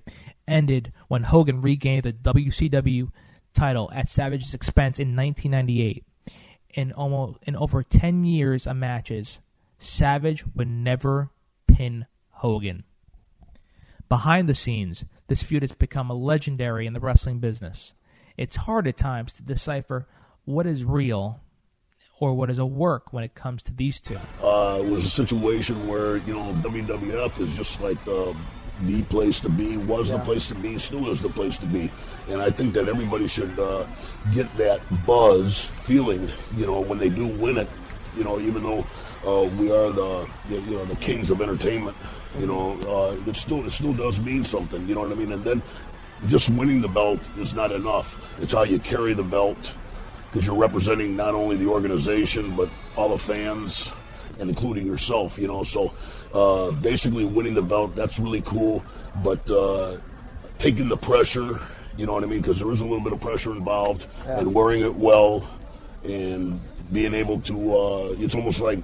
ended 0.49 0.93
when 1.09 1.25
Hogan 1.25 1.61
regained 1.61 2.05
the 2.05 2.13
WCW 2.13 3.11
title 3.53 3.91
at 3.95 4.09
Savage's 4.09 4.55
expense 4.55 4.99
in 4.99 5.15
1998. 5.15 6.05
In 6.71 6.93
almost 6.93 7.39
in 7.43 7.57
over 7.57 7.83
10 7.83 8.25
years 8.25 8.67
of 8.67 8.77
matches, 8.77 9.41
Savage 9.79 10.45
would 10.55 10.69
never 10.69 11.31
pin 11.67 12.07
Hogan. 12.31 12.85
Behind 14.09 14.49
the 14.49 14.55
scenes, 14.55 15.05
this 15.27 15.43
feud 15.43 15.63
has 15.63 15.73
become 15.73 16.09
legendary 16.09 16.87
in 16.87 16.95
the 16.95 17.01
wrestling 17.01 17.39
business. 17.39 17.93
It's 18.39 18.57
hard 18.57 18.87
at 18.87 18.97
times 18.97 19.35
to 19.35 19.43
decipher 19.43 20.07
what 20.45 20.67
is 20.67 20.85
real 20.85 21.41
or 22.19 22.35
what 22.35 22.51
is 22.51 22.59
a 22.59 22.67
work 22.67 23.13
when 23.13 23.25
it 23.25 23.35
comes 23.35 23.63
to 23.65 23.73
these 23.73 24.01
two. 24.01 24.19
Uh, 24.43 24.81
it 24.81 24.87
was 24.87 25.05
a 25.05 25.11
situation 25.11 25.87
where, 25.87 26.17
you 26.19 26.35
know, 26.35 26.53
WWF 26.63 27.41
is 27.41 27.53
just 27.55 27.81
like 27.81 28.03
the, 28.05 28.35
the 28.83 29.03
place 29.05 29.41
to 29.41 29.49
be, 29.49 29.77
was 29.77 30.09
the 30.11 30.19
place 30.21 30.49
to 30.49 30.55
be, 30.55 30.79
still 30.79 31.11
is 31.11 31.21
the 31.21 31.29
place 31.29 31.59
to 31.59 31.67
be. 31.67 31.91
And 32.29 32.41
I 32.41 32.51
think 32.51 32.73
that 32.75 32.89
everybody 32.89 33.29
should 33.29 33.59
uh, 33.59 33.87
get 34.33 34.55
that 34.57 34.81
buzz 35.07 35.65
feeling, 35.65 36.29
you 36.55 36.67
know, 36.67 36.81
when 36.81 36.99
they 36.99 37.11
do 37.11 37.27
win 37.27 37.59
it, 37.59 37.69
you 38.17 38.25
know, 38.25 38.41
even 38.41 38.63
though 38.63 38.87
uh, 39.27 39.49
we 39.57 39.71
are 39.71 39.91
the, 39.91 40.29
you 40.49 40.61
know, 40.61 40.85
the 40.87 40.97
kings 40.97 41.31
of 41.31 41.43
entertainment, 41.43 41.97
you 42.39 42.47
know, 42.47 42.73
uh, 42.83 43.31
it 43.31 43.37
still, 43.37 43.65
it 43.67 43.71
still 43.71 43.93
does 43.93 44.21
mean 44.21 44.43
something, 44.43 44.89
you 44.89 44.95
know 44.95 45.03
what 45.03 45.13
I 45.13 45.15
mean? 45.15 45.33
And 45.33 45.45
then 45.45 45.63
just 46.29 46.49
winning 46.49 46.81
the 46.81 46.89
belt 46.89 47.21
is 47.37 47.53
not 47.53 47.73
enough. 47.73 48.35
It's 48.41 48.55
how 48.55 48.63
you 48.63 48.79
carry 48.79 49.13
the 49.13 49.23
belt 49.23 49.75
because 50.31 50.47
you're 50.47 50.57
representing 50.57 51.17
not 51.17 51.35
only 51.35 51.57
the 51.57 51.67
organization 51.67 52.55
but 52.57 52.69
all 52.97 53.09
the 53.11 53.19
fans 53.19 53.91
and 54.39 54.49
including 54.51 54.87
yourself. 54.87 55.39
You 55.39 55.49
know, 55.49 55.62
so 55.62 55.95
uh, 56.35 56.71
basically 56.73 57.25
winning 57.25 57.55
the 57.55 57.62
belt 57.62 57.95
that's 57.95 58.19
really 58.19 58.43
cool, 58.43 58.85
but 59.23 59.49
uh, 59.51 59.97
taking 60.59 60.89
the 60.89 60.97
pressure. 60.97 61.61
You 61.97 62.05
know 62.05 62.12
what 62.12 62.25
I 62.25 62.27
mean? 62.27 62.43
Because 62.43 62.59
there 62.59 62.71
is 62.71 62.81
a 62.81 62.85
little 62.85 63.01
bit 63.01 63.15
of 63.15 63.21
pressure 63.21 63.53
involved, 63.53 64.07
and 64.27 64.53
wearing 64.53 64.83
it 64.83 64.95
well, 64.95 65.49
and 66.05 66.61
being 66.93 67.15
able 67.15 67.41
to. 67.43 67.77
Uh, 67.77 68.15
it's 68.19 68.35
almost 68.35 68.61
like 68.61 68.81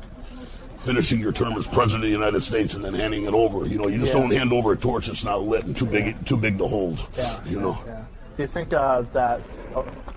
finishing 0.79 1.21
your 1.21 1.31
term 1.31 1.53
as 1.53 1.69
president 1.69 2.05
of 2.05 2.09
the 2.11 2.17
United 2.17 2.43
States 2.43 2.75
and 2.75 2.85
then 2.85 2.95
handing 2.95 3.25
it 3.27 3.35
over. 3.35 3.67
You 3.67 3.79
know, 3.79 3.87
you 3.87 3.99
just 3.99 4.13
Yeah. 4.13 4.21
don't 4.21 4.33
hand 4.33 4.53
over 4.53 4.73
a 4.73 4.77
torch 4.77 5.07
that's 5.07 5.23
not 5.23 5.43
lit 5.43 5.65
and 5.65 5.77
too 5.77 5.87
big, 5.87 6.27
too 6.27 6.37
big 6.37 6.59
to 6.59 6.67
hold. 6.67 7.07
Yeah, 7.17 7.39
you 7.47 7.61
know. 7.61 7.79
Do 8.37 8.43
you 8.43 8.47
think 8.49 8.73
uh, 8.73 9.03
that 9.13 9.41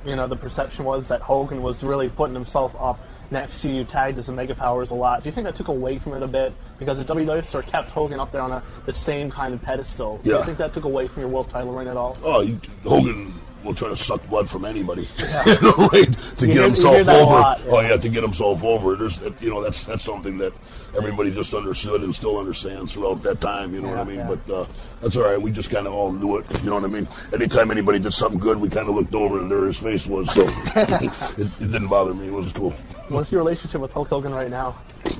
you 0.05 0.15
know 0.15 0.27
the 0.27 0.35
perception 0.35 0.85
was 0.85 1.07
that 1.09 1.21
Hogan 1.21 1.61
was 1.61 1.83
really 1.83 2.09
putting 2.09 2.35
himself 2.35 2.75
up 2.79 2.99
next 3.31 3.61
to 3.61 3.69
you, 3.69 3.83
tagged 3.83 4.17
as 4.17 4.27
the 4.27 4.33
Mega 4.33 4.55
Powers 4.55 4.91
a 4.91 4.95
lot? 4.95 5.23
Do 5.23 5.29
you 5.29 5.31
think 5.33 5.45
that 5.45 5.55
took 5.55 5.67
away 5.67 5.97
from 5.99 6.13
it 6.13 6.23
a 6.23 6.27
bit 6.27 6.53
because 6.77 6.97
the 6.97 7.05
WWE 7.05 7.43
sort 7.43 7.65
of 7.65 7.71
kept 7.71 7.89
Hogan 7.89 8.19
up 8.19 8.31
there 8.31 8.41
on 8.41 8.51
a, 8.51 8.63
the 8.85 8.93
same 8.93 9.31
kind 9.31 9.53
of 9.53 9.61
pedestal? 9.61 10.19
Do 10.23 10.31
you 10.31 10.43
think 10.43 10.57
that 10.59 10.73
took 10.73 10.85
away 10.85 11.07
from 11.07 11.21
your 11.21 11.29
world 11.29 11.49
title 11.49 11.73
reign 11.73 11.87
at 11.87 11.97
all? 11.97 12.17
Oh, 12.23 12.47
Hogan 12.83 13.39
will 13.65 13.73
try 13.75 13.89
to 13.89 13.95
suck 13.95 14.25
blood 14.29 14.49
from 14.49 14.63
anybody, 14.63 15.07
you 15.17 15.55
know, 15.61 15.73
right? 15.91 16.05
To 16.37 16.45
You 16.45 16.47
get 16.47 16.53
hear- 16.53 16.53
you 16.55 16.61
himself 16.63 16.95
hear 16.95 17.03
that 17.03 17.15
a 17.19 17.23
over. 17.23 17.31
lot, 17.33 17.61
Oh 17.67 17.79
yeah, 17.81 17.97
to 17.97 18.09
get 18.09 18.23
himself 18.23 18.63
over. 18.63 18.95
There's, 18.95 19.21
you 19.41 19.49
know, 19.49 19.61
that's 19.63 19.83
that's 19.83 20.03
something 20.03 20.37
that 20.37 20.53
everybody 20.95 21.31
just 21.31 21.53
understood 21.53 22.01
and 22.03 22.13
still 22.15 22.37
understands 22.37 22.93
throughout 22.93 23.21
that 23.23 23.41
time. 23.41 23.73
You 23.73 23.81
know 23.81 23.89
what 23.89 23.97
I 23.97 24.03
mean? 24.03 24.25
But 24.27 24.49
uh, 24.53 24.65
that's 25.01 25.17
all 25.17 25.23
right. 25.23 25.41
We 25.41 25.51
just 25.51 25.69
kind 25.69 25.87
of 25.87 25.93
all 25.93 26.11
knew 26.13 26.37
it. 26.37 26.45
You 26.63 26.69
know 26.69 26.75
what 26.75 26.83
I 26.85 26.87
mean? 26.87 27.07
Anytime 27.33 27.71
anybody 27.71 27.99
did 27.99 28.13
something 28.13 28.39
good, 28.39 28.57
we 28.61 28.69
kind 28.69 28.87
of 28.87 28.95
looked 28.95 29.13
over 29.15 29.39
and 29.39 29.51
there 29.51 29.65
his 29.65 29.77
face 29.77 30.07
was. 30.07 30.31
So 30.33 30.41
it, 30.75 31.39
it 31.39 31.59
didn't 31.59 31.87
bother 31.87 32.13
me. 32.13 32.27
It 32.27 32.33
was 32.33 32.53
cool. 32.53 32.71
What's 33.09 33.31
your 33.31 33.39
relationship 33.39 33.81
with 33.81 33.91
Hulk 33.93 34.07
Hogan 34.07 34.33
right 34.33 34.49
now? 34.49 34.75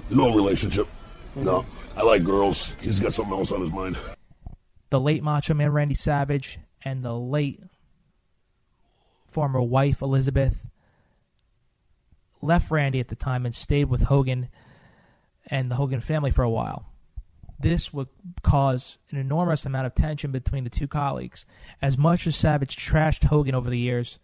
No 0.10 0.34
relationship. 0.34 0.88
No, 1.36 1.62
Mm-hmm. 1.62 2.00
I 2.00 2.04
like 2.04 2.24
girls. 2.24 2.72
He's 2.82 3.00
got 3.00 3.14
something 3.14 3.34
else 3.38 3.52
on 3.52 3.62
his 3.62 3.72
mind. 3.72 3.98
the 4.90 5.00
late 5.00 5.22
Macho 5.24 5.54
Man 5.54 5.72
Randy 5.72 5.96
Savage 5.96 6.60
and 6.84 7.04
the 7.04 7.14
late 7.14 7.60
former 9.36 9.62
wife 9.62 10.02
Elizabeth 10.02 10.56
left 12.42 12.72
Randy 12.72 13.02
at 13.02 13.10
the 13.10 13.18
time 13.18 13.46
and 13.46 13.54
stayed 13.54 13.90
with 13.90 14.04
Hogan 14.04 14.48
and 15.48 15.70
the 15.70 15.76
Hogan 15.76 16.00
family 16.00 16.32
for 16.32 16.44
a 16.44 16.50
while. 16.50 16.86
This 17.60 17.92
would 17.92 18.08
cause 18.44 18.98
an 19.12 19.18
enormous 19.18 19.66
amount 19.66 19.88
of 19.88 19.94
tension 19.94 20.32
between 20.32 20.64
the 20.64 20.70
two 20.70 20.88
colleagues. 20.88 21.44
As 21.82 21.98
much 21.98 22.26
as 22.26 22.38
Savage 22.38 22.78
trashed 22.78 23.26
Hogan 23.26 23.54
over 23.54 23.70
the 23.70 23.78
years, 23.78 24.20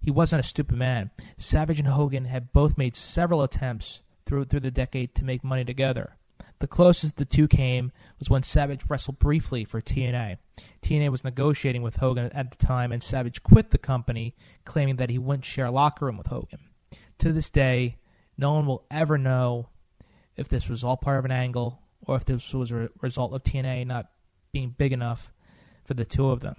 he 0.00 0.10
wasn't 0.10 0.44
a 0.44 0.48
stupid 0.48 0.76
man. 0.76 1.12
Savage 1.38 1.78
and 1.78 1.90
Hogan 1.90 2.24
had 2.24 2.52
both 2.52 2.76
made 2.76 2.96
several 2.96 3.44
attempts 3.44 4.00
through 4.26 4.46
through 4.46 4.58
the 4.58 4.72
decade 4.72 5.14
to 5.14 5.24
make 5.24 5.44
money 5.44 5.64
together. 5.64 6.16
The 6.58 6.66
closest 6.66 7.16
the 7.16 7.24
two 7.24 7.48
came 7.48 7.92
was 8.18 8.30
when 8.30 8.42
Savage 8.42 8.82
wrestled 8.88 9.18
briefly 9.18 9.64
for 9.64 9.80
TNA. 9.80 10.38
TNA 10.82 11.10
was 11.10 11.24
negotiating 11.24 11.82
with 11.82 11.96
Hogan 11.96 12.32
at 12.32 12.50
the 12.50 12.56
time, 12.56 12.92
and 12.92 13.02
Savage 13.02 13.42
quit 13.42 13.70
the 13.70 13.78
company, 13.78 14.34
claiming 14.64 14.96
that 14.96 15.10
he 15.10 15.18
wouldn't 15.18 15.44
share 15.44 15.66
a 15.66 15.70
locker 15.70 16.06
room 16.06 16.16
with 16.16 16.28
Hogan. 16.28 16.60
To 17.18 17.32
this 17.32 17.50
day, 17.50 17.98
no 18.38 18.54
one 18.54 18.66
will 18.66 18.86
ever 18.90 19.18
know 19.18 19.68
if 20.36 20.48
this 20.48 20.68
was 20.68 20.82
all 20.82 20.96
part 20.96 21.18
of 21.18 21.24
an 21.24 21.30
angle 21.30 21.80
or 22.02 22.16
if 22.16 22.24
this 22.24 22.52
was 22.52 22.70
a 22.70 22.90
result 23.00 23.32
of 23.34 23.42
TNA 23.42 23.86
not 23.86 24.06
being 24.52 24.74
big 24.76 24.92
enough 24.92 25.32
for 25.84 25.94
the 25.94 26.04
two 26.04 26.30
of 26.30 26.40
them. 26.40 26.56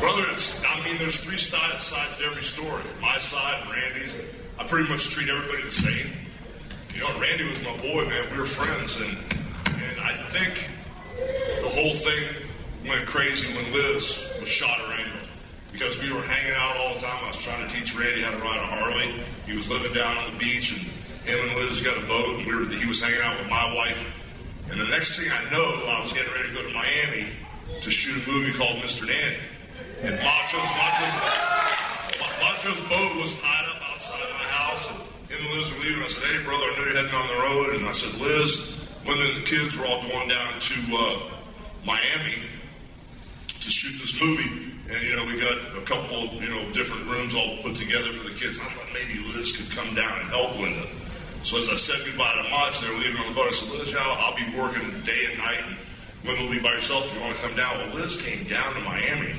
Brother, 0.00 0.24
it's, 0.30 0.62
I 0.64 0.84
mean, 0.84 0.98
there's 0.98 1.20
three 1.20 1.36
sides 1.36 1.90
to 1.90 2.24
every 2.24 2.42
story. 2.42 2.82
My 3.00 3.18
side, 3.18 3.62
and 3.62 3.70
Randy's. 3.70 4.14
I 4.58 4.64
pretty 4.64 4.88
much 4.88 5.10
treat 5.10 5.28
everybody 5.28 5.62
the 5.62 5.70
same. 5.70 6.10
You 6.96 7.02
know, 7.02 7.20
Randy 7.20 7.44
was 7.44 7.62
my 7.62 7.76
boy, 7.76 8.08
man. 8.08 8.24
We 8.32 8.38
were 8.38 8.48
friends, 8.48 8.96
and 8.96 9.12
and 9.68 10.00
I 10.00 10.16
think 10.32 10.64
the 11.60 11.68
whole 11.68 11.92
thing 11.92 12.24
went 12.88 13.04
crazy 13.04 13.52
when 13.52 13.70
Liz 13.70 14.24
was 14.40 14.48
shot 14.48 14.80
her 14.80 14.92
ankle 14.96 15.28
because 15.72 16.00
we 16.00 16.10
were 16.10 16.22
hanging 16.22 16.56
out 16.56 16.78
all 16.78 16.94
the 16.94 17.00
time. 17.00 17.20
I 17.22 17.28
was 17.28 17.36
trying 17.36 17.68
to 17.68 17.74
teach 17.74 17.94
Randy 17.94 18.22
how 18.22 18.30
to 18.30 18.38
ride 18.38 18.56
a 18.56 18.80
Harley. 18.80 19.12
He 19.44 19.54
was 19.54 19.68
living 19.68 19.92
down 19.92 20.16
on 20.16 20.32
the 20.32 20.38
beach, 20.38 20.72
and 20.72 20.80
him 21.28 21.36
and 21.36 21.60
Liz 21.60 21.82
got 21.82 21.98
a 21.98 22.06
boat, 22.08 22.38
and 22.40 22.46
we 22.46 22.56
were 22.56 22.64
he 22.64 22.88
was 22.88 22.98
hanging 22.98 23.20
out 23.20 23.36
with 23.36 23.50
my 23.50 23.74
wife. 23.76 24.00
And 24.70 24.80
the 24.80 24.88
next 24.88 25.20
thing 25.20 25.28
I 25.28 25.52
know, 25.52 25.68
I 25.92 26.00
was 26.00 26.14
getting 26.14 26.32
ready 26.32 26.48
to 26.48 26.54
go 26.54 26.62
to 26.64 26.72
Miami 26.72 27.28
to 27.82 27.90
shoot 27.90 28.16
a 28.16 28.30
movie 28.30 28.56
called 28.56 28.80
Mr. 28.80 29.04
Nanny. 29.04 29.36
And 30.00 30.16
Macho's, 30.16 30.64
Macho's, 30.80 31.16
Macho's 32.40 32.80
boat 32.88 33.20
was 33.20 33.38
tied 33.44 33.68
up 33.68 33.84
outside 33.92 34.24
my 34.32 34.48
house. 34.48 34.88
And 34.88 34.96
and 35.38 35.48
Liz 35.50 35.72
were 35.72 35.80
leaving. 35.80 36.02
I 36.02 36.08
said, 36.08 36.24
hey, 36.24 36.44
brother, 36.44 36.64
I 36.64 36.76
know 36.76 36.84
you're 36.84 36.96
heading 36.96 37.14
on 37.14 37.28
the 37.28 37.40
road. 37.42 37.76
And 37.76 37.86
I 37.86 37.92
said, 37.92 38.14
Liz, 38.20 38.80
when 39.04 39.18
the 39.18 39.42
kids 39.44 39.76
were 39.76 39.86
all 39.86 40.02
going 40.02 40.28
down 40.28 40.60
to 40.60 40.96
uh, 40.96 41.20
Miami 41.84 42.42
to 43.60 43.70
shoot 43.70 43.98
this 44.00 44.20
movie. 44.20 44.72
And, 44.90 45.02
you 45.02 45.16
know, 45.16 45.24
we 45.24 45.40
got 45.40 45.58
a 45.76 45.82
couple 45.82 46.22
of, 46.22 46.34
you 46.34 46.48
know, 46.48 46.70
different 46.72 47.06
rooms 47.06 47.34
all 47.34 47.58
put 47.62 47.74
together 47.74 48.12
for 48.12 48.28
the 48.28 48.34
kids. 48.34 48.58
I 48.58 48.64
thought 48.64 48.86
maybe 48.94 49.18
Liz 49.34 49.56
could 49.56 49.70
come 49.70 49.94
down 49.94 50.20
and 50.20 50.28
help 50.28 50.58
Linda. 50.58 50.86
So 51.42 51.58
as 51.58 51.68
I 51.68 51.76
said 51.76 52.04
goodbye 52.06 52.42
to 52.42 52.50
Maj, 52.50 52.80
they 52.80 52.88
were 52.88 52.98
leaving 52.98 53.20
on 53.20 53.28
the 53.28 53.34
boat. 53.34 53.48
I 53.48 53.50
said, 53.50 53.70
Liz, 53.70 53.94
I'll, 53.98 54.18
I'll 54.18 54.36
be 54.36 54.46
working 54.58 54.82
day 55.02 55.26
and 55.30 55.38
night. 55.38 55.62
And 55.66 55.76
Linda 56.24 56.42
will 56.42 56.50
be 56.50 56.60
by 56.60 56.70
herself 56.70 57.06
if 57.06 57.14
you 57.14 57.20
want 57.20 57.36
to 57.36 57.42
come 57.42 57.56
down. 57.56 57.78
Well, 57.78 57.96
Liz 57.96 58.20
came 58.20 58.44
down 58.44 58.74
to 58.74 58.80
Miami. 58.80 59.34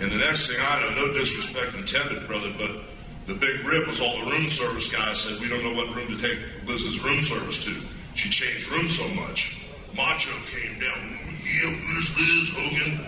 And 0.00 0.10
the 0.10 0.16
next 0.16 0.48
thing 0.48 0.56
I 0.60 0.80
know, 0.80 1.06
no 1.06 1.12
disrespect 1.12 1.76
intended, 1.76 2.26
brother, 2.26 2.52
but 2.56 2.89
the 3.30 3.38
big 3.38 3.64
rip 3.64 3.86
was 3.86 4.00
all 4.00 4.18
the 4.24 4.30
room 4.32 4.48
service 4.48 4.90
guys 4.90 5.20
said, 5.20 5.40
we 5.40 5.48
don't 5.48 5.62
know 5.62 5.72
what 5.72 5.94
room 5.94 6.08
to 6.08 6.20
take 6.20 6.38
Liz's 6.66 7.00
room 7.00 7.22
service 7.22 7.64
to. 7.64 7.72
She 8.14 8.28
changed 8.28 8.68
rooms 8.68 8.98
so 8.98 9.06
much. 9.14 9.64
Macho 9.96 10.34
came 10.50 10.80
down, 10.80 11.16
yeah, 11.38 11.70
where's 11.86 12.10
Liz, 12.18 12.50
Hogan? 12.50 13.00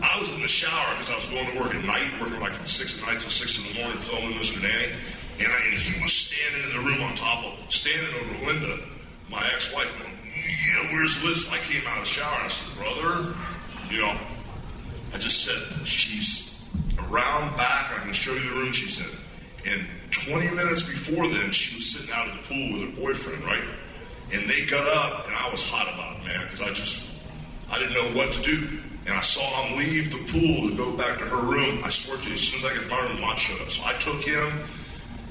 I 0.00 0.14
I 0.14 0.18
was 0.18 0.32
in 0.32 0.42
the 0.42 0.48
shower 0.48 0.92
because 0.92 1.10
I 1.10 1.16
was 1.16 1.26
going 1.26 1.50
to 1.50 1.58
work 1.58 1.74
at 1.74 1.84
night, 1.84 2.06
working 2.20 2.38
like 2.38 2.52
from 2.52 2.66
six 2.66 2.96
at 3.00 3.06
night 3.08 3.18
till 3.18 3.30
six 3.30 3.58
in 3.58 3.66
the 3.66 3.80
morning, 3.80 3.98
filming 3.98 4.38
Mr. 4.38 4.62
Nanny. 4.62 4.92
And, 5.40 5.48
I, 5.48 5.64
and 5.64 5.74
he 5.74 6.00
was 6.00 6.12
standing 6.12 6.70
in 6.70 6.76
the 6.76 6.88
room 6.88 7.02
on 7.02 7.16
top 7.16 7.44
of, 7.44 7.72
standing 7.72 8.14
over 8.14 8.46
Linda, 8.46 8.78
my 9.28 9.44
ex-wife, 9.54 9.90
going, 9.98 10.14
yeah, 10.36 10.92
where's 10.92 11.20
Liz? 11.24 11.48
I 11.50 11.58
came 11.66 11.84
out 11.88 11.98
of 11.98 12.04
the 12.04 12.10
shower 12.10 12.32
and 12.36 12.44
I 12.44 12.48
said, 12.48 12.78
brother, 12.78 13.34
you 13.90 14.02
know, 14.02 14.16
I 15.12 15.18
just 15.18 15.42
said, 15.42 15.84
she's 15.84 16.62
around 17.10 17.56
back. 17.56 17.90
I'm 17.90 18.02
going 18.02 18.12
to 18.12 18.14
show 18.14 18.34
you 18.34 18.50
the 18.50 18.56
room 18.56 18.70
she's 18.70 19.00
in. 19.00 19.23
And 19.66 19.86
20 20.10 20.50
minutes 20.50 20.82
before 20.82 21.28
then, 21.28 21.50
she 21.50 21.74
was 21.76 21.92
sitting 21.92 22.14
out 22.14 22.28
in 22.28 22.36
the 22.36 22.42
pool 22.42 22.78
with 22.78 22.94
her 22.94 23.00
boyfriend, 23.00 23.44
right? 23.44 23.64
And 24.32 24.48
they 24.48 24.64
got 24.66 24.86
up, 24.88 25.26
and 25.26 25.34
I 25.34 25.50
was 25.50 25.62
hot 25.62 25.92
about 25.92 26.18
it, 26.18 26.24
man, 26.26 26.42
because 26.44 26.60
I 26.60 26.72
just, 26.72 27.18
I 27.70 27.78
didn't 27.78 27.94
know 27.94 28.18
what 28.18 28.32
to 28.32 28.42
do. 28.42 28.78
And 29.06 29.14
I 29.14 29.20
saw 29.20 29.42
him 29.64 29.78
leave 29.78 30.10
the 30.10 30.32
pool 30.32 30.70
to 30.70 30.76
go 30.76 30.96
back 30.96 31.18
to 31.18 31.24
her 31.24 31.42
room. 31.42 31.82
I 31.84 31.90
swear 31.90 32.16
to 32.16 32.28
you, 32.28 32.34
as 32.34 32.40
soon 32.40 32.60
as 32.60 32.64
I 32.64 32.74
got 32.74 32.82
to 32.84 32.88
my 32.88 33.00
room, 33.00 33.20
Mott 33.20 33.38
showed 33.38 33.60
up. 33.60 33.70
So 33.70 33.82
I 33.84 33.92
took 33.94 34.22
him, 34.22 34.50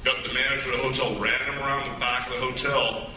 got 0.04 0.22
the 0.22 0.32
manager 0.32 0.70
of 0.70 0.78
the 0.78 0.82
hotel, 0.84 1.14
ran 1.20 1.40
him 1.42 1.58
around 1.58 1.92
the 1.92 1.98
back 1.98 2.26
of 2.28 2.34
the 2.34 2.40
hotel, 2.40 3.10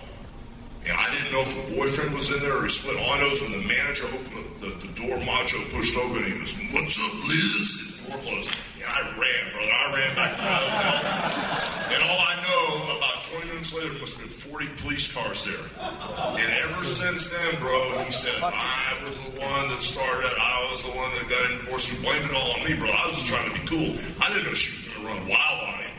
and 0.88 0.98
I 0.98 1.14
didn't 1.14 1.34
know 1.34 1.42
if 1.42 1.54
the 1.54 1.76
boyfriend 1.76 2.16
was 2.16 2.32
in 2.32 2.40
there 2.40 2.58
or 2.58 2.64
he 2.64 2.70
split. 2.70 2.96
Is 2.96 3.42
when 3.42 3.52
the 3.52 3.58
manager 3.58 4.06
opened 4.06 4.62
the, 4.62 4.70
the, 4.70 4.88
the 4.88 4.94
door, 4.94 5.18
Macho 5.20 5.60
pushed 5.72 5.98
open 5.98 6.24
and 6.24 6.34
he 6.34 6.40
goes, 6.40 6.56
What's 6.72 6.98
up, 6.98 7.28
Liz? 7.28 7.97
And 8.08 8.14
door 8.14 8.32
closed. 8.32 8.50
And 8.80 8.86
I 8.88 9.02
ran, 9.20 9.52
brother. 9.52 9.72
I 9.72 9.86
ran 9.94 10.16
back 10.16 10.36
to 10.36 10.42
my 10.42 10.48
hotel. 10.48 11.94
And 11.94 12.04
all 12.04 12.20
I 12.20 12.36
know, 12.44 12.98
about 12.98 13.22
20 13.24 13.48
minutes 13.48 13.74
later, 13.74 13.90
there 13.90 14.00
must 14.00 14.14
have 14.16 14.22
been 14.24 14.30
40 14.30 14.68
police 14.82 15.12
cars 15.12 15.44
there. 15.44 15.66
And 15.80 16.50
ever 16.64 16.84
since 16.86 17.30
then, 17.30 17.60
bro, 17.60 17.98
he 18.04 18.12
said, 18.12 18.36
I 18.44 18.98
was 19.04 19.18
the 19.18 19.40
one 19.40 19.70
that 19.70 19.82
started 19.82 20.28
it. 20.28 20.34
I 20.40 20.68
was 20.72 20.84
the 20.84 20.92
one 20.92 21.12
that 21.20 21.30
got 21.30 21.52
enforced. 21.52 21.90
He 21.90 22.02
blamed 22.04 22.26
it 22.26 22.36
all 22.36 22.52
on 22.56 22.64
me, 22.64 22.76
bro. 22.76 22.90
I 22.90 23.06
was 23.06 23.16
just 23.16 23.28
trying 23.28 23.52
to 23.52 23.56
be 23.60 23.66
cool. 23.68 23.92
I 24.24 24.32
didn't 24.32 24.48
know 24.48 24.54
she 24.54 24.72
was 24.72 24.88
going 24.88 25.02
to 25.02 25.08
run 25.08 25.20
wild 25.28 25.60
on 25.68 25.80
me. 25.80 25.90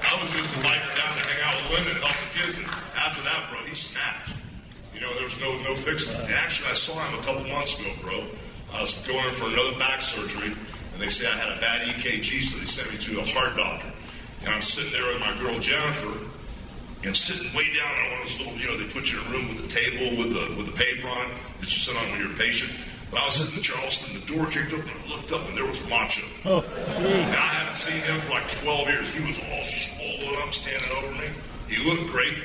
I 0.00 0.16
was 0.20 0.32
just 0.32 0.48
inviting 0.56 0.80
her 0.80 0.96
down 0.96 1.12
to 1.16 1.22
hang 1.22 1.40
out 1.44 1.54
with 1.60 1.68
Linda 1.76 1.90
and 1.92 2.02
help 2.02 2.16
the 2.18 2.30
kids. 2.40 2.56
And 2.56 2.66
after 2.96 3.22
that, 3.22 3.52
bro, 3.52 3.60
he 3.68 3.74
snapped. 3.76 4.32
You 4.94 5.00
know, 5.00 5.12
there 5.14 5.24
was 5.24 5.38
no 5.40 5.48
no 5.62 5.74
fixing. 5.76 6.16
And 6.16 6.32
actually, 6.34 6.68
I 6.70 6.74
saw 6.74 6.96
him 6.98 7.20
a 7.20 7.22
couple 7.22 7.44
months 7.48 7.78
ago, 7.78 7.92
bro. 8.02 8.24
I 8.72 8.80
was 8.80 8.94
going 9.06 9.24
in 9.24 9.32
for 9.32 9.46
another 9.46 9.78
back 9.78 10.00
surgery, 10.00 10.54
and 11.00 11.08
they 11.08 11.12
say 11.12 11.26
I 11.26 11.32
had 11.32 11.56
a 11.56 11.60
bad 11.62 11.80
EKG, 11.88 12.42
so 12.44 12.58
they 12.60 12.66
sent 12.68 12.92
me 12.92 12.98
to 13.08 13.20
a 13.20 13.24
heart 13.32 13.56
doctor. 13.56 13.88
And 14.44 14.52
I'm 14.52 14.60
sitting 14.60 14.92
there 14.92 15.06
with 15.08 15.20
my 15.20 15.32
girl 15.40 15.58
Jennifer, 15.58 16.12
and 17.04 17.16
sitting 17.16 17.48
way 17.56 17.72
down 17.72 17.88
on 17.88 18.10
one 18.12 18.20
of 18.20 18.28
those 18.28 18.36
little, 18.36 18.52
you 18.60 18.68
know, 18.68 18.76
they 18.76 18.84
put 18.84 19.08
you 19.08 19.16
in 19.16 19.26
a 19.26 19.30
room 19.32 19.48
with 19.48 19.64
a 19.64 19.68
table 19.72 20.12
with 20.20 20.36
a 20.36 20.52
with 20.60 20.68
a 20.68 20.76
paper 20.76 21.08
on 21.08 21.24
it 21.24 21.32
that 21.64 21.72
you 21.72 21.80
sit 21.80 21.96
on 21.96 22.04
when 22.12 22.20
you're 22.20 22.32
a 22.32 22.36
patient. 22.36 22.68
But 23.08 23.24
I 23.24 23.32
was 23.32 23.40
sitting 23.40 23.56
in 23.56 23.56
the 23.56 23.64
chair, 23.64 23.80
all 23.80 23.88
of 23.88 23.88
a 23.88 23.96
sudden 23.96 24.20
the 24.20 24.26
door 24.28 24.44
kicked 24.52 24.76
open, 24.76 24.92
and 24.92 25.00
I 25.08 25.16
looked 25.16 25.32
up, 25.32 25.48
and 25.48 25.56
there 25.56 25.64
was 25.64 25.80
Macho. 25.88 26.20
Oh, 26.44 26.60
And 27.00 27.32
I 27.32 27.48
haven't 27.64 27.80
seen 27.80 28.04
him 28.04 28.20
for 28.20 28.36
like 28.36 28.46
12 28.60 28.88
years. 28.92 29.08
He 29.08 29.24
was 29.24 29.40
all 29.40 29.64
swollen 29.64 30.36
up, 30.44 30.52
standing 30.52 30.92
over 31.00 31.16
me. 31.16 31.32
He 31.64 31.80
looked 31.88 32.12
great. 32.12 32.36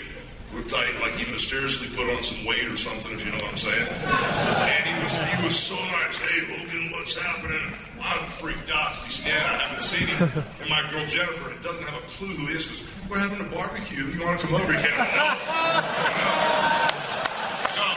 Looked 0.55 0.71
like, 0.71 0.95
like 1.03 1.19
he 1.19 1.29
mysteriously 1.29 1.91
put 1.91 2.07
on 2.15 2.23
some 2.23 2.39
weight 2.47 2.71
or 2.71 2.77
something, 2.79 3.11
if 3.11 3.25
you 3.25 3.35
know 3.35 3.43
what 3.43 3.51
I'm 3.51 3.57
saying. 3.59 3.83
And 3.83 4.83
he 4.87 4.95
was 5.03 5.11
he 5.19 5.35
was 5.43 5.59
so 5.59 5.75
nice. 5.91 6.15
Hey, 6.23 6.39
Hogan, 6.55 6.91
what's 6.95 7.19
happening? 7.19 7.75
I'm 8.05 8.25
freaked 8.25 8.69
out. 8.73 8.95
He's 8.97 9.15
standing. 9.15 9.41
I 9.41 9.57
haven't 9.57 9.81
seen 9.81 10.07
him. 10.07 10.29
And 10.61 10.69
my 10.69 10.81
girl 10.91 11.05
Jennifer 11.05 11.51
doesn't 11.61 11.83
have 11.83 11.97
a 12.01 12.05
clue 12.17 12.27
who 12.27 12.47
he 12.47 12.53
is. 12.55 12.67
Goes, 12.67 12.83
We're 13.09 13.19
having 13.19 13.41
a 13.45 13.49
barbecue. 13.49 14.05
You 14.05 14.25
want 14.25 14.39
to 14.39 14.45
come 14.47 14.55
over? 14.55 14.73
He 14.73 14.79
can't. 14.85 14.97
No. 14.97 15.27
No. 17.75 17.87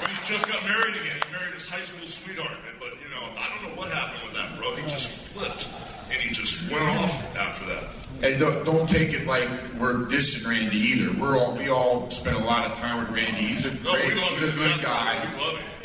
But 0.00 0.08
he's 0.10 0.24
just 0.28 0.46
got 0.48 0.62
married 0.64 0.96
again. 0.96 1.16
He 1.24 1.32
married 1.32 1.54
his 1.54 1.64
high 1.68 1.82
school 1.82 2.06
sweetheart. 2.06 2.58
But, 2.80 2.92
you 3.02 3.08
know, 3.12 3.22
I 3.36 3.48
don't 3.52 3.62
know 3.68 3.74
what 3.80 3.88
happened 3.92 4.22
with 4.24 4.34
that, 4.34 4.56
bro. 4.58 4.74
He 4.76 4.82
just 4.88 5.32
flipped. 5.32 5.68
And 6.10 6.20
he 6.22 6.32
just 6.34 6.70
went 6.70 6.84
off 6.84 7.36
after 7.36 7.66
that. 7.66 7.84
And 8.20 8.40
don't, 8.40 8.64
don't 8.64 8.88
take 8.88 9.12
it 9.12 9.26
like 9.26 9.48
we're 9.78 9.94
dissing 10.06 10.44
Randy 10.48 10.76
either. 10.78 11.12
We're 11.20 11.38
all 11.38 11.54
we 11.56 11.68
all 11.68 12.10
spent 12.10 12.36
a 12.36 12.40
lot 12.44 12.68
of 12.70 12.76
time 12.76 12.98
with 12.98 13.10
Randy. 13.14 13.42
He's 13.42 13.64
a 13.64 13.72
No, 13.74 13.92
great, 13.92 14.08
we 14.08 14.14
love 14.20 14.28
he's 14.30 14.42
a 14.42 14.46
him. 14.50 14.56
good 14.58 14.82
guy, 14.82 15.24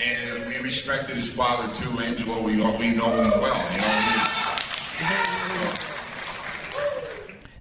and 0.03 0.47
we 0.47 0.57
respected 0.59 1.15
his 1.15 1.29
father 1.31 1.73
too, 1.75 1.99
Angelo. 1.99 2.41
We 2.41 2.59
all, 2.63 2.75
we 2.77 2.91
know 2.95 3.09
him 3.11 3.39
well. 3.41 3.73
You 3.75 3.81
know, 3.81 5.73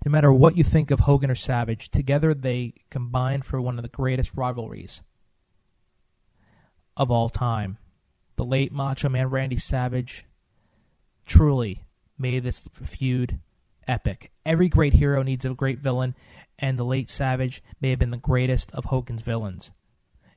No 0.06 0.10
matter 0.10 0.32
what 0.32 0.56
you 0.56 0.64
think 0.64 0.90
of 0.90 1.00
Hogan 1.00 1.30
or 1.30 1.34
Savage, 1.34 1.90
together 1.90 2.32
they 2.34 2.74
combine 2.90 3.42
for 3.42 3.60
one 3.60 3.78
of 3.78 3.82
the 3.82 3.88
greatest 3.88 4.30
rivalries 4.34 5.02
of 6.96 7.10
all 7.10 7.28
time. 7.28 7.78
The 8.36 8.44
late 8.44 8.72
Macho 8.72 9.08
Man 9.08 9.28
Randy 9.28 9.58
Savage 9.58 10.24
truly 11.26 11.84
made 12.22 12.42
this 12.42 12.68
feud 12.84 13.40
epic. 13.86 14.30
Every 14.46 14.68
great 14.68 14.94
hero 14.94 15.22
needs 15.22 15.44
a 15.44 15.50
great 15.50 15.80
villain, 15.80 16.14
and 16.58 16.78
the 16.78 16.84
late 16.84 17.10
Savage 17.10 17.62
may 17.80 17.90
have 17.90 17.98
been 17.98 18.10
the 18.10 18.16
greatest 18.16 18.70
of 18.72 18.86
Hogan's 18.86 19.22
villains. 19.22 19.72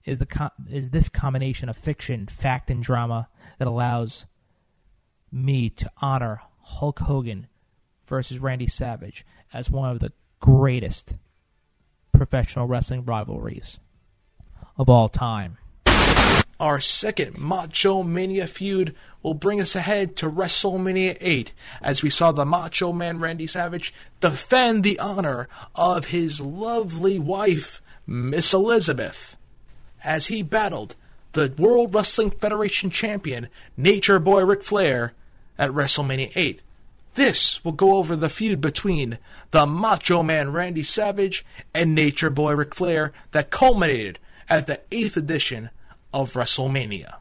Is 0.04 0.20
the 0.20 0.26
co- 0.26 0.52
is 0.70 0.90
this 0.90 1.10
combination 1.10 1.70
of 1.70 1.78
fiction, 1.78 2.28
fact, 2.28 2.70
and 2.70 2.84
drama 2.84 3.30
that 3.58 3.68
allows 3.68 4.26
me 5.32 5.70
to 5.70 5.92
honor 6.02 6.42
Hulk 6.62 7.00
Hogan 7.00 7.48
versus 8.08 8.40
Randy 8.40 8.68
Savage 8.68 9.26
as 9.54 9.70
one 9.70 9.90
of 9.90 10.00
the 10.00 10.12
greatest 10.40 11.16
professional 12.12 12.68
wrestling 12.68 13.06
rivalries 13.06 13.80
of 14.78 14.90
all 14.90 15.10
time. 15.10 15.58
Our 16.60 16.80
second 16.80 17.38
Macho 17.38 18.02
Mania 18.02 18.48
feud 18.48 18.96
will 19.22 19.34
bring 19.34 19.60
us 19.60 19.76
ahead 19.76 20.16
to 20.18 20.30
WrestleMania 20.30 21.18
8 21.20 21.52
as 21.82 22.02
we 22.02 22.10
saw 22.10 22.32
the 22.32 22.46
Macho 22.46 22.94
Man 22.94 23.20
Randy 23.20 23.46
Savage 23.46 23.94
defend 24.22 24.84
the 24.84 24.98
honor 25.00 25.50
of 25.76 26.06
his 26.06 26.40
lovely 26.40 27.20
wife, 27.20 27.82
Miss 28.08 28.54
Elizabeth, 28.54 29.36
as 30.04 30.28
he 30.28 30.44
battled 30.44 30.96
the 31.34 31.54
World 31.58 31.94
Wrestling 31.94 32.32
Federation 32.32 32.90
champion, 32.90 33.50
Nature 33.76 34.20
Boy 34.20 34.46
Ric 34.46 34.64
Flair, 34.64 35.14
at 35.58 35.72
WrestleMania 35.72 36.32
8. 36.36 36.62
This 37.16 37.64
will 37.66 37.74
go 37.74 37.96
over 37.98 38.16
the 38.16 38.30
feud 38.30 38.62
between 38.62 39.18
the 39.52 39.66
Macho 39.66 40.24
Man 40.24 40.54
Randy 40.54 40.84
Savage 40.84 41.46
and 41.74 41.94
Nature 41.94 42.30
Boy 42.30 42.54
Ric 42.54 42.74
Flair 42.74 43.12
that 43.32 43.50
culminated 43.50 44.20
at 44.50 44.68
the 44.68 44.80
8th 44.92 45.18
edition 45.18 45.70
of 46.16 46.32
WrestleMania. 46.32 47.20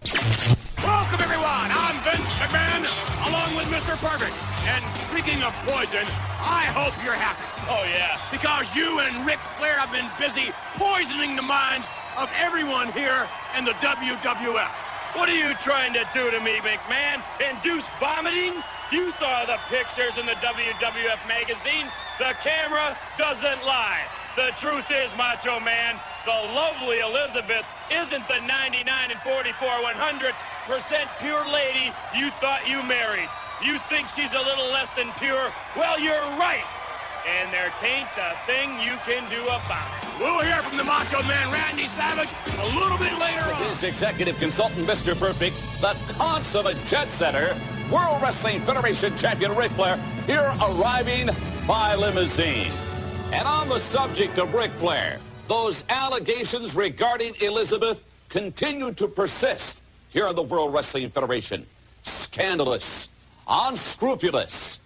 Welcome, 0.78 1.18
everyone. 1.18 1.66
I'm 1.74 1.98
Vince 2.07 2.30
McMahon, 2.38 2.87
along 3.26 3.59
with 3.59 3.66
Mr. 3.66 3.98
Perfect. 3.98 4.30
And 4.70 4.87
speaking 5.11 5.42
of 5.42 5.50
poison, 5.66 6.07
I 6.38 6.62
hope 6.70 6.94
you're 7.02 7.18
happy. 7.18 7.42
Oh, 7.66 7.83
yeah. 7.90 8.22
Because 8.30 8.70
you 8.70 9.00
and 9.00 9.26
Ric 9.26 9.42
Flair 9.59 9.83
have 9.83 9.90
been 9.90 10.07
busy 10.14 10.54
poisoning 10.78 11.35
the 11.35 11.42
minds 11.42 11.88
of 12.16 12.30
everyone 12.38 12.92
here 12.92 13.26
in 13.59 13.64
the 13.66 13.74
WWF. 13.83 14.70
What 15.18 15.28
are 15.28 15.35
you 15.35 15.54
trying 15.59 15.92
to 15.94 16.07
do 16.14 16.30
to 16.30 16.38
me, 16.38 16.62
McMahon? 16.62 17.18
Induce 17.42 17.90
vomiting? 17.98 18.62
You 18.92 19.11
saw 19.18 19.44
the 19.44 19.59
pictures 19.74 20.14
in 20.22 20.26
the 20.26 20.38
WWF 20.38 21.18
magazine. 21.26 21.90
The 22.22 22.38
camera 22.46 22.96
doesn't 23.18 23.66
lie. 23.66 24.07
The 24.37 24.54
truth 24.62 24.87
is, 24.94 25.11
Macho 25.18 25.59
Man, 25.59 25.98
the 26.24 26.40
lovely 26.56 27.00
Elizabeth 27.00 27.64
isn't 27.92 28.26
the 28.28 28.40
99 28.46 29.10
and 29.10 29.20
44 29.20 29.82
one 29.82 29.94
hundredths 29.94 30.40
percent 30.66 31.08
pure 31.20 31.44
lady 31.48 31.92
you 32.16 32.30
thought 32.40 32.66
you 32.68 32.82
married. 32.82 33.28
You 33.64 33.78
think 33.88 34.08
she's 34.08 34.32
a 34.32 34.40
little 34.40 34.68
less 34.72 34.92
than 34.94 35.12
pure? 35.20 35.52
Well, 35.76 36.00
you're 36.00 36.24
right. 36.40 36.64
And 37.28 37.52
there 37.52 37.70
tain't 37.80 38.08
a 38.16 38.37
thing 38.46 38.68
you 38.80 38.96
can 39.04 39.28
do 39.30 39.42
about 39.44 39.88
it. 40.02 40.20
We'll 40.20 40.40
hear 40.40 40.62
from 40.62 40.76
the 40.76 40.84
Macho 40.84 41.22
Man 41.22 41.50
Randy 41.50 41.87
Savage 41.88 42.28
a 42.58 42.66
little 42.78 42.98
bit 42.98 43.16
later 43.18 43.40
on. 43.44 43.62
His 43.70 43.82
executive 43.82 44.38
consultant, 44.38 44.87
Mr. 44.87 45.18
Perfect, 45.18 45.56
the 45.80 45.96
consummate 46.14 46.76
jet 46.84 47.08
setter, 47.10 47.58
World 47.90 48.20
Wrestling 48.22 48.62
Federation 48.64 49.16
champion 49.16 49.54
Ric 49.54 49.72
Flair, 49.72 49.98
here 50.26 50.52
arriving 50.60 51.30
by 51.66 51.94
limousine. 51.94 52.72
And 53.32 53.48
on 53.48 53.68
the 53.68 53.78
subject 53.78 54.38
of 54.38 54.52
Ric 54.52 54.72
Flair, 54.74 55.18
those 55.48 55.85
allegations 55.88 56.74
regarding 56.74 57.35
Elizabeth 57.40 58.02
continue 58.28 58.92
to 58.94 59.09
persist 59.09 59.83
here 60.09 60.26
in 60.26 60.37
the 60.37 60.42
World 60.42 60.72
Wrestling 60.72 61.11
Federation. 61.11 61.66
Scandalous, 62.02 63.09
unscrupulous. 63.46 64.80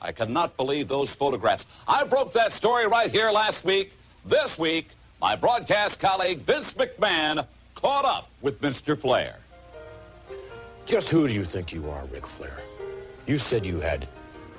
I 0.00 0.12
cannot 0.12 0.56
believe 0.56 0.88
those 0.88 1.10
photographs. 1.10 1.64
I 1.88 2.04
broke 2.04 2.32
that 2.34 2.52
story 2.52 2.86
right 2.86 3.10
here 3.10 3.30
last 3.30 3.64
week. 3.64 3.92
This 4.24 4.58
week, 4.58 4.88
my 5.20 5.36
broadcast 5.36 6.00
colleague 6.00 6.40
Vince 6.40 6.72
McMahon 6.74 7.46
caught 7.74 8.04
up 8.04 8.28
with 8.42 8.60
Mr. 8.60 8.98
Flair. 8.98 9.36
Just 10.86 11.08
who 11.08 11.26
do 11.26 11.32
you 11.32 11.44
think 11.44 11.72
you 11.72 11.88
are, 11.90 12.04
Ric 12.06 12.26
Flair? 12.26 12.58
You 13.26 13.38
said 13.38 13.64
you 13.64 13.80
had 13.80 14.06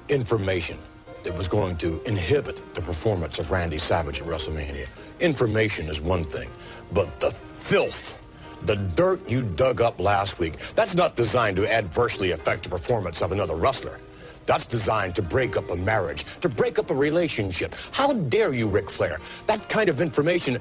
information 0.10 0.80
that 1.24 1.36
was 1.38 1.48
going 1.48 1.78
to 1.78 2.02
inhibit 2.06 2.60
the 2.74 2.82
performance 2.82 3.38
of 3.38 3.52
Randy 3.52 3.78
Savage 3.78 4.22
at 4.22 4.28
WrestleMania. 4.28 4.88
Information 5.20 5.90
is 5.90 6.02
one 6.02 6.26
thing, 6.26 6.50
but 6.92 7.20
the 7.20 7.32
filth 7.32 8.18
The 8.66 8.76
dirt 8.76 9.30
you 9.30 9.44
dug 9.44 9.82
up 9.82 10.00
last 10.00 10.40
week, 10.40 10.56
that's 10.76 10.96
not 10.96 11.16
designed 11.16 11.58
to 11.58 11.72
adversely 11.72 12.32
affect 12.32 12.64
the 12.64 12.70
performance 12.70 13.22
of 13.22 13.32
another 13.32 13.56
wrestler. 13.56 14.00
That's 14.48 14.66
designed 14.66 15.16
to 15.16 15.22
break 15.22 15.56
up 15.56 15.70
a 15.70 15.76
marriage, 15.76 16.26
to 16.42 16.50
break 16.50 16.80
up 16.80 16.90
a 16.90 16.96
relationship. 16.96 17.76
How 17.92 18.14
dare 18.14 18.54
you, 18.54 18.68
Ric 18.68 18.90
Flair? 18.90 19.20
That 19.48 19.70
kind 19.70 19.90
of 19.90 20.02
information, 20.02 20.60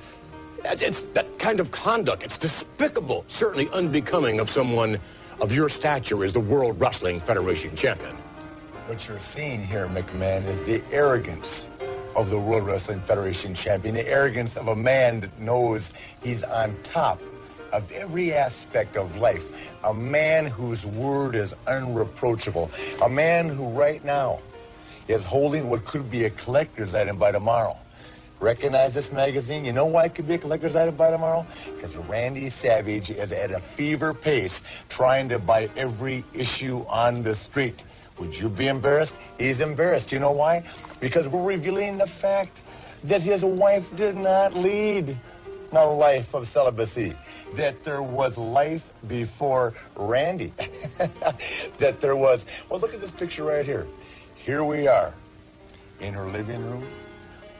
it's, 0.65 1.03
that 1.15 1.39
kind 1.39 1.61
of 1.61 1.71
conduct, 1.71 2.25
it's 2.25 2.39
despicable, 2.39 3.25
certainly 3.29 3.69
unbecoming 3.73 4.41
of 4.41 4.51
someone 4.51 4.99
of 5.41 5.53
your 5.53 5.69
stature 5.69 6.25
as 6.25 6.33
the 6.33 6.41
World 6.41 6.79
Wrestling 6.81 7.21
Federation 7.21 7.75
champion. 7.77 8.15
What 8.87 9.07
you're 9.09 9.21
seeing 9.21 9.65
here, 9.67 9.87
McMahon, 9.89 10.45
is 10.47 10.63
the 10.65 10.83
arrogance 10.93 11.69
of 12.17 12.31
the 12.31 12.39
World 12.39 12.67
Wrestling 12.67 13.01
Federation 13.01 13.55
champion, 13.55 13.95
the 13.95 14.09
arrogance 14.09 14.57
of 14.57 14.69
a 14.69 14.77
man 14.77 15.21
that 15.21 15.39
knows 15.39 15.93
he's 16.23 16.45
on 16.45 16.77
top 16.83 17.21
of 17.73 17.91
every 17.91 18.33
aspect 18.33 18.97
of 18.97 19.17
life, 19.17 19.49
a 19.83 19.93
man 19.93 20.47
whose 20.47 20.87
word 20.87 21.35
is 21.35 21.55
unreproachable, 21.67 22.71
a 23.03 23.09
man 23.09 23.49
who 23.49 23.69
right 23.71 24.05
now 24.05 24.39
is 25.09 25.25
holding 25.25 25.69
what 25.69 25.85
could 25.85 26.11
be 26.11 26.25
a 26.25 26.31
collector's 26.31 26.95
item 26.95 27.19
by 27.19 27.33
tomorrow. 27.33 27.77
Recognize 28.41 28.95
this 28.95 29.11
magazine? 29.11 29.65
You 29.65 29.73
know 29.73 29.87
why 29.87 30.05
it 30.05 30.15
could 30.15 30.29
be 30.29 30.35
a 30.35 30.39
collector's 30.39 30.77
item 30.77 30.97
by 30.97 31.11
tomorrow? 31.11 31.47
Because 31.75 31.97
Randy 31.97 32.51
Savage 32.51 33.11
is 33.11 33.33
at 33.33 33.51
a 33.51 33.61
fever 33.61 34.13
pace 34.13 34.63
trying 34.89 35.29
to 35.31 35.39
buy 35.39 35.71
every 35.77 36.25
issue 36.35 36.85
on 36.89 37.23
the 37.23 37.35
street. 37.35 37.85
Would 38.19 38.39
you 38.39 38.49
be 38.49 38.69
embarrassed? 38.69 39.15
He's 39.39 39.61
embarrassed. 39.61 40.13
You 40.13 40.21
know 40.21 40.33
why? 40.33 40.65
Because 41.01 41.27
we're 41.29 41.45
revealing 41.45 41.99
the 41.99 42.07
fact 42.07 42.61
that 43.05 43.23
his 43.23 43.45
wife 43.45 43.89
did 43.97 44.17
not 44.17 44.55
lead 44.55 45.17
a 45.73 45.87
life 45.87 46.35
of 46.35 46.47
celibacy. 46.47 47.15
That 47.55 47.83
there 47.85 48.03
was 48.03 48.39
life 48.39 48.91
before 49.09 49.75
Randy. 49.97 50.53
that 51.79 52.01
there 52.01 52.17
was. 52.17 52.47
Well, 52.69 52.81
look 52.81 52.95
at 52.95 53.01
this 53.01 53.11
picture 53.11 53.45
right 53.45 53.65
here. 53.65 53.87
Here 54.37 54.63
we 54.63 54.87
are 54.87 55.13
in 56.01 56.15
her 56.15 56.27
living 56.27 56.65
room, 56.71 56.87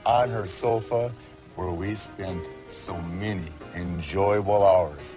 on 0.05 0.29
her 0.29 0.47
sofa, 0.47 1.11
where 1.55 1.71
we 1.71 1.95
spent 1.95 2.45
so 2.69 2.97
many 3.01 3.47
enjoyable 3.73 4.65
hours. 4.65 5.15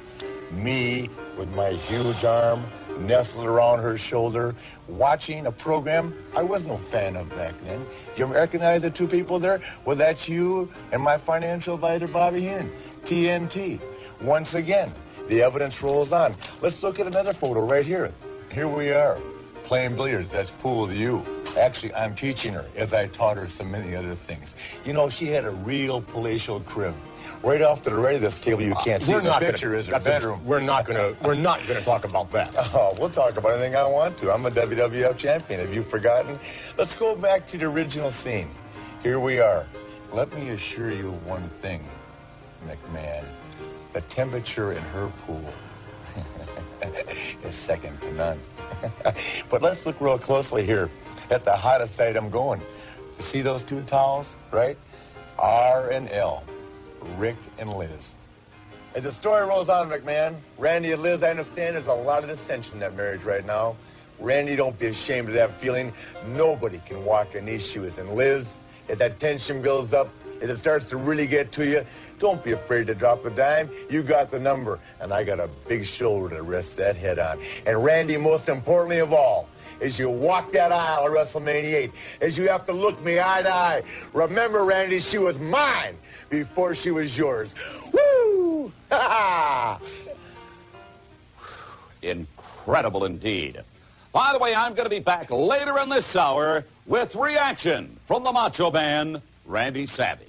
Me 0.50 1.08
with 1.36 1.54
my 1.54 1.70
huge 1.70 2.24
arm 2.24 2.64
nestled 2.98 3.46
around 3.46 3.80
her 3.80 3.96
shoulder, 3.96 4.54
watching 4.86 5.46
a 5.46 5.52
program 5.52 6.14
I 6.36 6.42
was 6.42 6.66
no 6.66 6.76
fan 6.76 7.16
of 7.16 7.28
back 7.30 7.54
then. 7.64 7.84
Do 8.14 8.22
you 8.22 8.26
recognize 8.26 8.82
the 8.82 8.90
two 8.90 9.06
people 9.06 9.38
there? 9.38 9.60
Well, 9.84 9.96
that's 9.96 10.28
you 10.28 10.70
and 10.92 11.02
my 11.02 11.18
financial 11.18 11.74
advisor, 11.74 12.08
Bobby 12.08 12.42
Hinn, 12.42 12.70
TNT. 13.04 13.80
Once 14.20 14.54
again, 14.54 14.92
the 15.28 15.42
evidence 15.42 15.82
rolls 15.82 16.12
on. 16.12 16.34
Let's 16.60 16.82
look 16.82 16.98
at 16.98 17.06
another 17.06 17.32
photo 17.32 17.64
right 17.64 17.86
here. 17.86 18.12
Here 18.52 18.68
we 18.68 18.92
are, 18.92 19.18
playing 19.64 19.94
billiards. 19.94 20.32
That's 20.32 20.50
pool 20.50 20.86
to 20.86 20.94
you. 20.94 21.24
Actually, 21.58 21.94
I'm 21.94 22.14
teaching 22.14 22.52
her, 22.54 22.64
as 22.76 22.94
I 22.94 23.08
taught 23.08 23.36
her 23.36 23.46
so 23.46 23.64
many 23.64 23.94
other 23.94 24.14
things. 24.14 24.54
You 24.84 24.92
know, 24.92 25.08
she 25.08 25.26
had 25.26 25.44
a 25.44 25.50
real 25.50 26.00
palatial 26.00 26.60
crib. 26.60 26.94
Right 27.42 27.62
off 27.62 27.82
to 27.82 27.90
the 27.90 27.96
right 27.96 28.16
of 28.16 28.20
this 28.20 28.38
table, 28.40 28.62
you 28.62 28.72
uh, 28.74 28.82
can't 28.82 29.02
see 29.02 29.12
We're 29.12 29.20
the 29.20 29.28
not 29.28 29.40
picture 29.40 29.68
gonna, 29.68 29.78
is 29.78 29.86
her 29.86 29.92
that's 29.92 30.06
a- 30.06 30.10
bedroom. 30.10 30.44
we're 30.44 30.58
not 30.60 30.84
gonna. 30.84 31.14
We're 31.22 31.34
not 31.34 31.60
gonna 31.68 31.82
talk 31.82 32.04
about 32.04 32.30
that. 32.32 32.52
Oh, 32.74 32.96
we'll 32.98 33.10
talk 33.10 33.36
about 33.36 33.52
anything 33.52 33.76
I 33.76 33.86
want 33.86 34.18
to. 34.18 34.32
I'm 34.32 34.44
a 34.44 34.50
WWF 34.50 35.16
champion. 35.16 35.60
Have 35.60 35.72
you 35.72 35.82
forgotten? 35.82 36.38
Let's 36.76 36.94
go 36.94 37.14
back 37.14 37.46
to 37.48 37.58
the 37.58 37.66
original 37.66 38.10
scene. 38.10 38.50
Here 39.02 39.20
we 39.20 39.38
are. 39.38 39.66
Let 40.12 40.32
me 40.34 40.50
assure 40.50 40.90
you 40.90 41.12
one 41.26 41.48
thing, 41.62 41.84
McMahon. 42.66 43.24
The 43.92 44.00
temperature 44.02 44.72
in 44.72 44.82
her 44.82 45.10
pool 45.26 45.42
is 47.44 47.54
second 47.54 48.00
to 48.02 48.12
none. 48.14 48.40
but 49.48 49.62
let's 49.62 49.86
look 49.86 50.00
real 50.00 50.18
closely 50.18 50.64
here 50.66 50.90
at 51.30 51.44
the 51.44 51.54
hottest 51.56 52.00
item 52.00 52.30
going. 52.30 52.60
You 53.18 53.22
see 53.24 53.42
those 53.42 53.62
two 53.62 53.82
towels, 53.82 54.34
right? 54.50 54.76
R 55.38 55.90
and 55.90 56.10
L. 56.10 56.42
Rick 57.16 57.36
and 57.58 57.72
Liz. 57.72 58.14
As 58.94 59.04
the 59.04 59.12
story 59.12 59.46
rolls 59.46 59.68
on, 59.68 59.90
McMahon, 59.90 60.36
Randy 60.56 60.92
and 60.92 61.02
Liz, 61.02 61.22
I 61.22 61.30
understand 61.30 61.76
there's 61.76 61.86
a 61.86 61.92
lot 61.92 62.22
of 62.22 62.28
dissension 62.28 62.74
in 62.74 62.80
that 62.80 62.96
marriage 62.96 63.22
right 63.22 63.44
now. 63.46 63.76
Randy, 64.18 64.56
don't 64.56 64.76
be 64.78 64.86
ashamed 64.86 65.28
of 65.28 65.34
that 65.34 65.52
feeling. 65.60 65.92
Nobody 66.26 66.80
can 66.86 67.04
walk 67.04 67.34
in 67.34 67.44
these 67.44 67.64
shoes. 67.64 67.98
And 67.98 68.14
Liz, 68.14 68.54
as 68.88 68.98
that 68.98 69.20
tension 69.20 69.62
builds 69.62 69.92
up, 69.92 70.08
as 70.40 70.50
it 70.50 70.58
starts 70.58 70.86
to 70.88 70.96
really 70.96 71.26
get 71.26 71.52
to 71.52 71.68
you, 71.68 71.84
don't 72.18 72.42
be 72.42 72.52
afraid 72.52 72.86
to 72.88 72.94
drop 72.94 73.24
a 73.24 73.30
dime. 73.30 73.70
You 73.88 74.02
got 74.02 74.30
the 74.30 74.40
number, 74.40 74.80
and 75.00 75.12
I 75.12 75.22
got 75.22 75.38
a 75.38 75.48
big 75.68 75.84
shoulder 75.86 76.34
to 76.36 76.42
rest 76.42 76.76
that 76.78 76.96
head 76.96 77.18
on. 77.18 77.38
And 77.66 77.84
Randy, 77.84 78.16
most 78.16 78.48
importantly 78.48 78.98
of 78.98 79.12
all, 79.12 79.48
as 79.80 79.98
you 79.98 80.10
walk 80.10 80.52
that 80.52 80.72
aisle 80.72 81.06
of 81.06 81.12
WrestleMania 81.12 81.74
8, 81.74 81.92
as 82.20 82.36
you 82.36 82.48
have 82.48 82.66
to 82.66 82.72
look 82.72 83.00
me 83.04 83.20
eye 83.20 83.42
to 83.42 83.54
eye, 83.54 83.82
remember, 84.12 84.64
Randy, 84.64 84.98
she 84.98 85.18
was 85.18 85.38
mine 85.38 85.96
before 86.28 86.74
she 86.74 86.90
was 86.90 87.16
yours. 87.16 87.54
Woo! 87.92 88.72
Incredible 92.02 93.04
indeed. 93.04 93.62
By 94.12 94.32
the 94.32 94.38
way, 94.38 94.54
I'm 94.54 94.74
going 94.74 94.86
to 94.86 94.90
be 94.90 95.00
back 95.00 95.30
later 95.30 95.78
in 95.78 95.88
this 95.88 96.16
hour 96.16 96.64
with 96.86 97.14
reaction 97.14 97.96
from 98.06 98.24
the 98.24 98.32
Macho 98.32 98.70
Man, 98.70 99.20
Randy 99.46 99.86
Savage. 99.86 100.27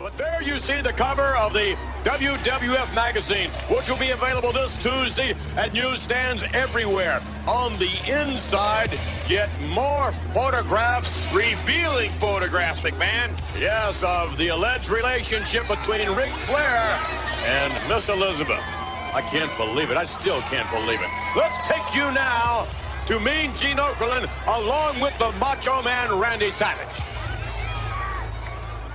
But 0.00 0.16
there 0.16 0.42
you 0.42 0.56
see 0.60 0.80
the 0.80 0.94
cover 0.94 1.36
of 1.36 1.52
the 1.52 1.76
WWF 2.04 2.94
magazine, 2.94 3.50
which 3.68 3.86
will 3.86 3.98
be 3.98 4.08
available 4.08 4.50
this 4.50 4.74
Tuesday 4.76 5.34
at 5.58 5.74
newsstands 5.74 6.42
everywhere. 6.54 7.20
On 7.46 7.76
the 7.76 7.90
inside, 8.10 8.98
get 9.28 9.50
more 9.60 10.10
photographs, 10.32 11.30
revealing 11.34 12.10
photographs, 12.12 12.80
McMahon. 12.80 13.38
Yes, 13.58 14.02
of 14.02 14.38
the 14.38 14.48
alleged 14.48 14.88
relationship 14.88 15.68
between 15.68 16.08
Ric 16.12 16.30
Flair 16.30 16.98
and 17.44 17.86
Miss 17.86 18.08
Elizabeth. 18.08 18.64
I 19.12 19.20
can't 19.30 19.54
believe 19.58 19.90
it. 19.90 19.98
I 19.98 20.04
still 20.04 20.40
can't 20.42 20.70
believe 20.70 21.02
it. 21.02 21.10
Let's 21.36 21.58
take 21.68 21.94
you 21.94 22.10
now 22.10 22.66
to 23.04 23.20
Mean 23.20 23.54
Gene 23.54 23.76
Okerlund 23.76 24.30
along 24.46 25.00
with 25.00 25.12
the 25.18 25.30
Macho 25.32 25.82
Man 25.82 26.18
Randy 26.18 26.50
Savage. 26.52 26.99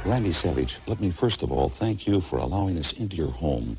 Randy 0.05 0.33
Savage, 0.33 0.77
let 0.85 1.01
me 1.01 1.09
first 1.09 1.41
of 1.41 1.51
all 1.51 1.67
thank 1.67 2.05
you 2.05 2.21
for 2.21 2.37
allowing 2.37 2.77
us 2.77 2.93
into 2.93 3.15
your 3.15 3.31
home 3.31 3.75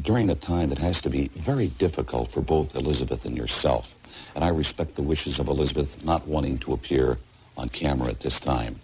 during 0.00 0.30
a 0.30 0.36
time 0.36 0.68
that 0.68 0.78
has 0.78 1.00
to 1.00 1.10
be 1.10 1.32
very 1.34 1.66
difficult 1.66 2.30
for 2.30 2.40
both 2.40 2.76
Elizabeth 2.76 3.24
and 3.24 3.36
yourself. 3.36 3.96
And 4.36 4.44
I 4.44 4.50
respect 4.50 4.94
the 4.94 5.02
wishes 5.02 5.40
of 5.40 5.48
Elizabeth 5.48 6.04
not 6.04 6.28
wanting 6.28 6.58
to 6.58 6.74
appear 6.74 7.18
on 7.56 7.70
camera 7.70 8.08
at 8.08 8.20
this 8.20 8.38
time. 8.38 8.78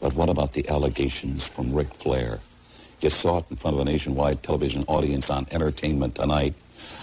But 0.00 0.14
what 0.14 0.30
about 0.30 0.54
the 0.54 0.66
allegations 0.70 1.44
from 1.44 1.74
Ric 1.74 1.92
Flair? 1.92 2.40
You 3.02 3.10
saw 3.10 3.40
it 3.40 3.44
in 3.50 3.56
front 3.56 3.76
of 3.76 3.82
a 3.82 3.84
nationwide 3.84 4.42
television 4.42 4.84
audience 4.88 5.28
on 5.28 5.46
Entertainment 5.50 6.14
Tonight. 6.14 6.54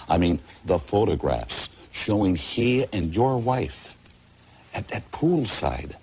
I 0.08 0.18
mean, 0.18 0.40
the 0.64 0.80
photographs 0.80 1.68
showing 1.92 2.34
he 2.34 2.84
and 2.92 3.14
your 3.14 3.38
wife 3.38 3.96
at, 4.74 4.90
at 4.90 5.08
poolside 5.12 5.94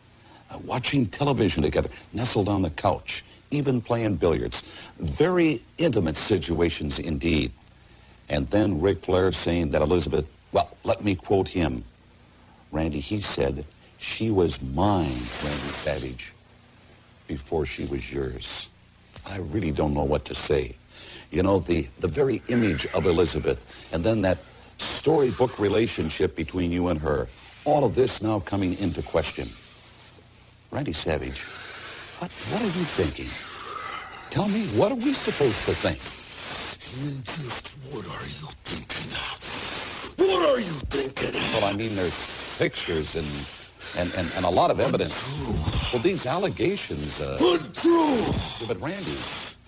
watching 0.59 1.07
television 1.07 1.63
together, 1.63 1.89
nestled 2.13 2.49
on 2.49 2.61
the 2.61 2.69
couch, 2.69 3.23
even 3.51 3.81
playing 3.81 4.15
billiards. 4.15 4.63
Very 4.99 5.61
intimate 5.77 6.17
situations 6.17 6.99
indeed. 6.99 7.51
And 8.29 8.49
then 8.49 8.81
Ric 8.81 9.03
Flair 9.03 9.31
saying 9.31 9.71
that 9.71 9.81
Elizabeth, 9.81 10.25
well, 10.51 10.75
let 10.83 11.03
me 11.03 11.15
quote 11.15 11.47
him. 11.47 11.83
Randy, 12.71 12.99
he 12.99 13.21
said, 13.21 13.65
she 13.97 14.31
was 14.31 14.61
mine, 14.61 15.07
Randy 15.43 15.71
Savage, 15.83 16.33
before 17.27 17.65
she 17.65 17.85
was 17.85 18.11
yours. 18.11 18.69
I 19.25 19.37
really 19.37 19.71
don't 19.71 19.93
know 19.93 20.03
what 20.03 20.25
to 20.25 20.35
say. 20.35 20.75
You 21.31 21.43
know, 21.43 21.59
the, 21.59 21.87
the 21.99 22.07
very 22.07 22.41
image 22.47 22.85
of 22.87 23.05
Elizabeth, 23.05 23.87
and 23.91 24.03
then 24.03 24.21
that 24.21 24.39
storybook 24.77 25.59
relationship 25.59 26.35
between 26.35 26.71
you 26.71 26.89
and 26.89 26.99
her, 26.99 27.27
all 27.65 27.83
of 27.83 27.95
this 27.95 28.21
now 28.21 28.39
coming 28.39 28.77
into 28.79 29.01
question. 29.01 29.49
Randy 30.73 30.91
Savage, 30.91 31.39
what, 32.17 32.31
what 32.49 32.62
are 32.63 32.65
you 32.65 32.86
thinking? 32.97 33.27
Tell 34.31 34.47
me, 34.47 34.65
what 34.75 34.91
are 34.91 34.95
we 34.95 35.13
supposed 35.13 35.55
to 35.65 35.74
think? 35.76 35.99
Just 37.24 37.67
what 37.91 38.05
are 38.07 38.26
you 38.26 38.47
thinking? 38.65 39.11
What 40.17 40.49
are 40.49 40.59
you 40.59 40.74
thinking? 40.89 41.34
Well, 41.53 41.65
I 41.65 41.74
mean, 41.74 41.95
there's 41.95 42.13
pictures 42.57 43.15
and 43.15 43.28
and, 43.95 44.11
and, 44.15 44.32
and 44.34 44.45
a 44.45 44.49
lot 44.49 44.71
of 44.71 44.80
evidence. 44.80 45.13
Well, 45.93 46.01
these 46.01 46.26
allegations. 46.26 47.21
Uh, 47.21 47.38
Untrue. 47.39 48.67
But 48.67 48.82
Randy, 48.82 49.17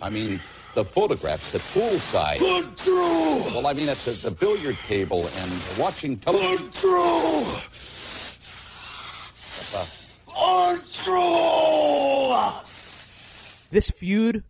I 0.01 0.09
mean, 0.09 0.39
the 0.73 0.83
photographs 0.83 1.53
at 1.53 1.61
poolside. 1.61 2.41
Untrue. 2.41 3.43
Well, 3.53 3.67
I 3.67 3.73
mean, 3.73 3.89
at 3.89 3.99
the, 3.99 4.13
the 4.13 4.31
billiard 4.31 4.77
table 4.83 5.27
and 5.35 5.61
watching 5.77 6.17
television. 6.17 6.65
Untrue. 6.65 7.45
Untrue. 10.37 11.15
This 13.71 13.89
feud 13.89 14.43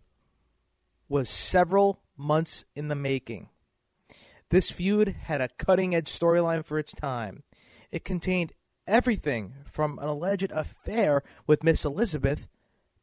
was 1.08 1.28
several 1.28 2.00
months 2.16 2.64
in 2.74 2.88
the 2.88 2.94
making. 2.94 3.48
This 4.50 4.70
feud 4.70 5.08
had 5.24 5.40
a 5.40 5.48
cutting 5.48 5.94
edge 5.94 6.10
storyline 6.10 6.64
for 6.64 6.78
its 6.78 6.92
time. 6.92 7.42
It 7.90 8.04
contained 8.04 8.52
everything 8.86 9.54
from 9.70 9.98
an 9.98 10.08
alleged 10.08 10.50
affair 10.52 11.22
with 11.46 11.64
Miss 11.64 11.84
Elizabeth 11.84 12.46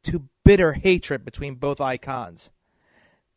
to 0.04 0.28
bitter 0.44 0.74
hatred 0.74 1.24
between 1.24 1.54
both 1.56 1.80
icons. 1.80 2.50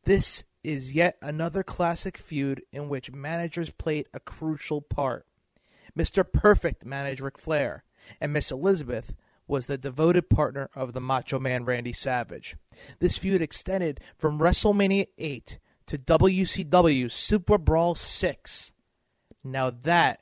This 0.03 0.43
is 0.63 0.93
yet 0.93 1.17
another 1.21 1.63
classic 1.63 2.17
feud 2.17 2.61
in 2.71 2.89
which 2.89 3.11
managers 3.11 3.69
played 3.69 4.07
a 4.13 4.19
crucial 4.19 4.81
part. 4.81 5.25
Mr. 5.97 6.29
Perfect 6.29 6.85
managed 6.85 7.21
Ric 7.21 7.37
Flair, 7.37 7.83
and 8.21 8.31
Miss 8.31 8.51
Elizabeth 8.51 9.13
was 9.47 9.65
the 9.65 9.77
devoted 9.77 10.29
partner 10.29 10.69
of 10.75 10.93
the 10.93 11.01
Macho 11.01 11.39
Man 11.39 11.65
Randy 11.65 11.93
Savage. 11.93 12.57
This 12.99 13.17
feud 13.17 13.41
extended 13.41 13.99
from 14.17 14.39
WrestleMania 14.39 15.07
8 15.17 15.59
to 15.87 15.97
WCW 15.97 17.09
Super 17.09 17.57
Brawl 17.57 17.95
6. 17.95 18.71
Now 19.43 19.69
that 19.69 20.19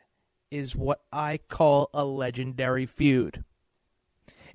is 0.52 0.76
what 0.76 1.02
I 1.12 1.40
call 1.50 1.90
a 1.94 2.06
legendary 2.06 2.86
feud. 2.86 3.44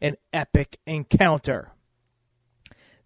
An 0.00 0.16
epic 0.32 0.78
encounter. 0.86 1.72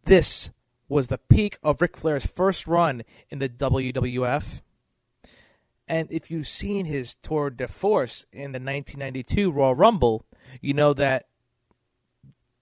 This 0.05 0.51
was 0.89 1.07
the 1.07 1.19
peak 1.19 1.59
of 1.63 1.81
Ric 1.81 1.97
Flair's 1.97 2.27
first 2.27 2.67
run 2.67 3.03
in 3.31 3.39
the 3.39 3.49
WWF. 3.49 4.61
And 5.89 6.11
if 6.11 6.31
you've 6.31 6.49
seen 6.49 6.87
his 6.87 7.17
tour 7.17 7.51
de 7.51 7.69
force 7.69 8.25
in 8.33 8.53
the 8.53 8.61
1992 8.61 9.51
Royal 9.51 9.75
Rumble, 9.75 10.25
you 10.61 10.73
know 10.73 10.95
that 10.95 11.27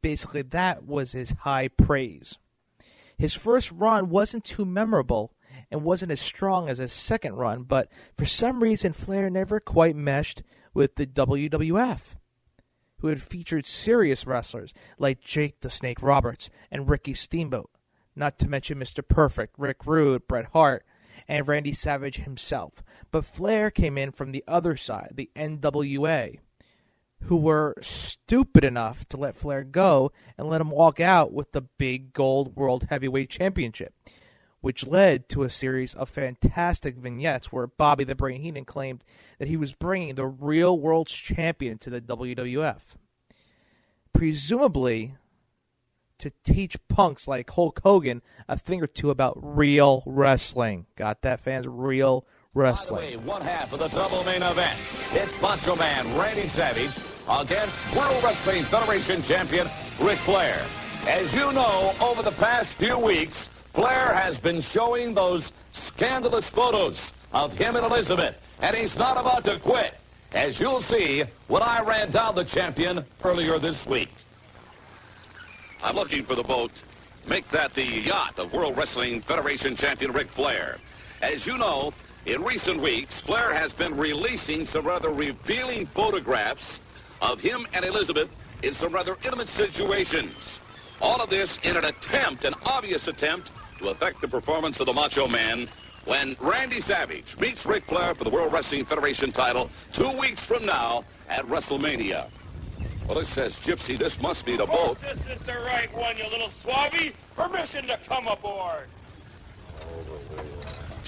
basically 0.02 0.42
that 0.42 0.84
was 0.84 1.12
his 1.12 1.30
high 1.40 1.68
praise. 1.68 2.38
His 3.16 3.34
first 3.34 3.70
run 3.70 4.10
wasn't 4.10 4.44
too 4.44 4.64
memorable 4.64 5.32
and 5.70 5.84
wasn't 5.84 6.12
as 6.12 6.20
strong 6.20 6.68
as 6.68 6.78
his 6.78 6.92
second 6.92 7.34
run, 7.34 7.62
but 7.62 7.88
for 8.16 8.26
some 8.26 8.62
reason 8.62 8.92
Flair 8.92 9.30
never 9.30 9.60
quite 9.60 9.96
meshed 9.96 10.42
with 10.74 10.96
the 10.96 11.06
WWF, 11.06 12.00
who 12.98 13.08
had 13.08 13.22
featured 13.22 13.66
serious 13.66 14.26
wrestlers 14.26 14.74
like 14.98 15.20
Jake 15.20 15.60
the 15.60 15.70
Snake 15.70 16.02
Roberts 16.02 16.50
and 16.70 16.88
Ricky 16.88 17.14
Steamboat, 17.14 17.70
not 18.16 18.38
to 18.38 18.48
mention 18.48 18.78
Mr. 18.78 19.06
Perfect, 19.06 19.54
Rick 19.58 19.86
Rude, 19.86 20.26
Bret 20.26 20.46
Hart, 20.52 20.84
and 21.28 21.46
Randy 21.46 21.72
Savage 21.72 22.16
himself. 22.16 22.82
But 23.10 23.24
Flair 23.24 23.70
came 23.70 23.96
in 23.96 24.12
from 24.12 24.32
the 24.32 24.44
other 24.48 24.76
side, 24.76 25.12
the 25.14 25.30
NWA, 25.36 26.38
who 27.24 27.36
were 27.36 27.74
stupid 27.82 28.64
enough 28.64 29.08
to 29.08 29.16
let 29.16 29.36
Flair 29.36 29.62
go 29.62 30.12
and 30.36 30.48
let 30.48 30.60
him 30.60 30.70
walk 30.70 31.00
out 31.00 31.32
with 31.32 31.52
the 31.52 31.62
big 31.62 32.12
gold 32.12 32.56
World 32.56 32.86
Heavyweight 32.90 33.30
Championship, 33.30 33.94
which 34.60 34.86
led 34.86 35.28
to 35.28 35.44
a 35.44 35.50
series 35.50 35.94
of 35.94 36.08
fantastic 36.08 36.96
vignettes 36.96 37.52
where 37.52 37.66
Bobby 37.66 38.04
the 38.04 38.14
Brain 38.14 38.40
Heenan 38.40 38.64
claimed 38.64 39.04
that 39.38 39.48
he 39.48 39.56
was 39.56 39.72
bringing 39.72 40.14
the 40.14 40.26
real 40.26 40.78
world's 40.78 41.12
champion 41.12 41.78
to 41.78 41.90
the 41.90 42.00
WWF. 42.00 42.80
Presumably, 44.12 45.14
to 46.18 46.32
teach 46.44 46.76
punks 46.88 47.26
like 47.26 47.50
Hulk 47.50 47.80
Hogan 47.82 48.22
a 48.48 48.58
thing 48.58 48.82
or 48.82 48.86
two 48.86 49.10
about 49.10 49.38
real 49.40 50.02
wrestling. 50.06 50.86
Got 50.96 51.22
that, 51.22 51.40
fans? 51.40 51.66
Real 51.68 52.26
wrestling. 52.54 53.00
By 53.00 53.10
the 53.12 53.18
way, 53.18 53.24
one 53.24 53.42
half 53.42 53.72
of 53.72 53.78
the 53.78 53.88
double 53.88 54.22
main 54.24 54.42
event. 54.42 54.78
It's 55.12 55.40
Macho 55.40 55.74
Man 55.74 56.04
Randy 56.16 56.46
Savage 56.46 56.96
against 57.28 57.96
World 57.96 58.22
Wrestling 58.24 58.64
Federation 58.64 59.22
champion 59.22 59.68
Ric 60.00 60.18
Flair. 60.20 60.64
As 61.06 61.32
you 61.32 61.52
know, 61.52 61.94
over 62.00 62.22
the 62.22 62.32
past 62.32 62.74
few 62.74 62.98
weeks, 62.98 63.48
Flair 63.74 64.12
has 64.14 64.38
been 64.38 64.60
showing 64.60 65.14
those 65.14 65.52
scandalous 65.72 66.48
photos 66.48 67.14
of 67.32 67.56
him 67.56 67.76
and 67.76 67.84
Elizabeth, 67.84 68.36
and 68.60 68.76
he's 68.76 68.96
not 68.98 69.18
about 69.18 69.44
to 69.44 69.58
quit, 69.58 69.94
as 70.32 70.60
you'll 70.60 70.80
see 70.80 71.24
when 71.48 71.62
I 71.62 71.82
ran 71.82 72.10
down 72.10 72.34
the 72.34 72.44
champion 72.44 73.04
earlier 73.24 73.58
this 73.58 73.86
week. 73.86 74.10
I'm 75.82 75.96
looking 75.96 76.24
for 76.24 76.34
the 76.34 76.42
boat. 76.42 76.70
Make 77.26 77.48
that 77.50 77.72
the 77.74 77.84
yacht 77.84 78.38
of 78.38 78.52
World 78.52 78.76
Wrestling 78.76 79.20
Federation 79.20 79.76
champion 79.76 80.12
Ric 80.12 80.28
Flair. 80.28 80.78
As 81.22 81.46
you 81.46 81.56
know, 81.56 81.92
in 82.26 82.42
recent 82.42 82.80
weeks, 82.80 83.20
Flair 83.20 83.54
has 83.54 83.72
been 83.72 83.96
releasing 83.96 84.64
some 84.64 84.86
rather 84.86 85.10
revealing 85.10 85.86
photographs 85.86 86.80
of 87.22 87.40
him 87.40 87.66
and 87.72 87.84
Elizabeth 87.84 88.28
in 88.62 88.74
some 88.74 88.92
rather 88.92 89.16
intimate 89.24 89.48
situations. 89.48 90.60
All 91.00 91.22
of 91.22 91.30
this 91.30 91.58
in 91.62 91.76
an 91.76 91.84
attempt, 91.84 92.44
an 92.44 92.54
obvious 92.66 93.08
attempt, 93.08 93.50
to 93.78 93.88
affect 93.88 94.20
the 94.20 94.28
performance 94.28 94.80
of 94.80 94.86
the 94.86 94.92
Macho 94.92 95.26
Man 95.26 95.68
when 96.04 96.36
Randy 96.40 96.80
Savage 96.80 97.36
meets 97.38 97.64
Ric 97.64 97.84
Flair 97.84 98.14
for 98.14 98.24
the 98.24 98.30
World 98.30 98.52
Wrestling 98.52 98.84
Federation 98.84 99.32
title 99.32 99.70
two 99.92 100.10
weeks 100.18 100.44
from 100.44 100.66
now 100.66 101.04
at 101.28 101.46
WrestleMania. 101.46 102.28
Well, 103.08 103.18
it 103.18 103.26
says, 103.26 103.58
Gypsy, 103.58 103.98
this 103.98 104.20
must 104.20 104.44
be 104.44 104.56
the 104.56 104.64
oh, 104.64 104.66
boat. 104.66 105.00
This 105.00 105.18
is 105.26 105.42
the 105.44 105.54
right 105.54 105.92
one, 105.94 106.16
you 106.16 106.24
little 106.24 106.48
swabby. 106.48 107.12
Permission 107.36 107.86
to 107.88 107.98
come 108.08 108.28
aboard. 108.28 108.86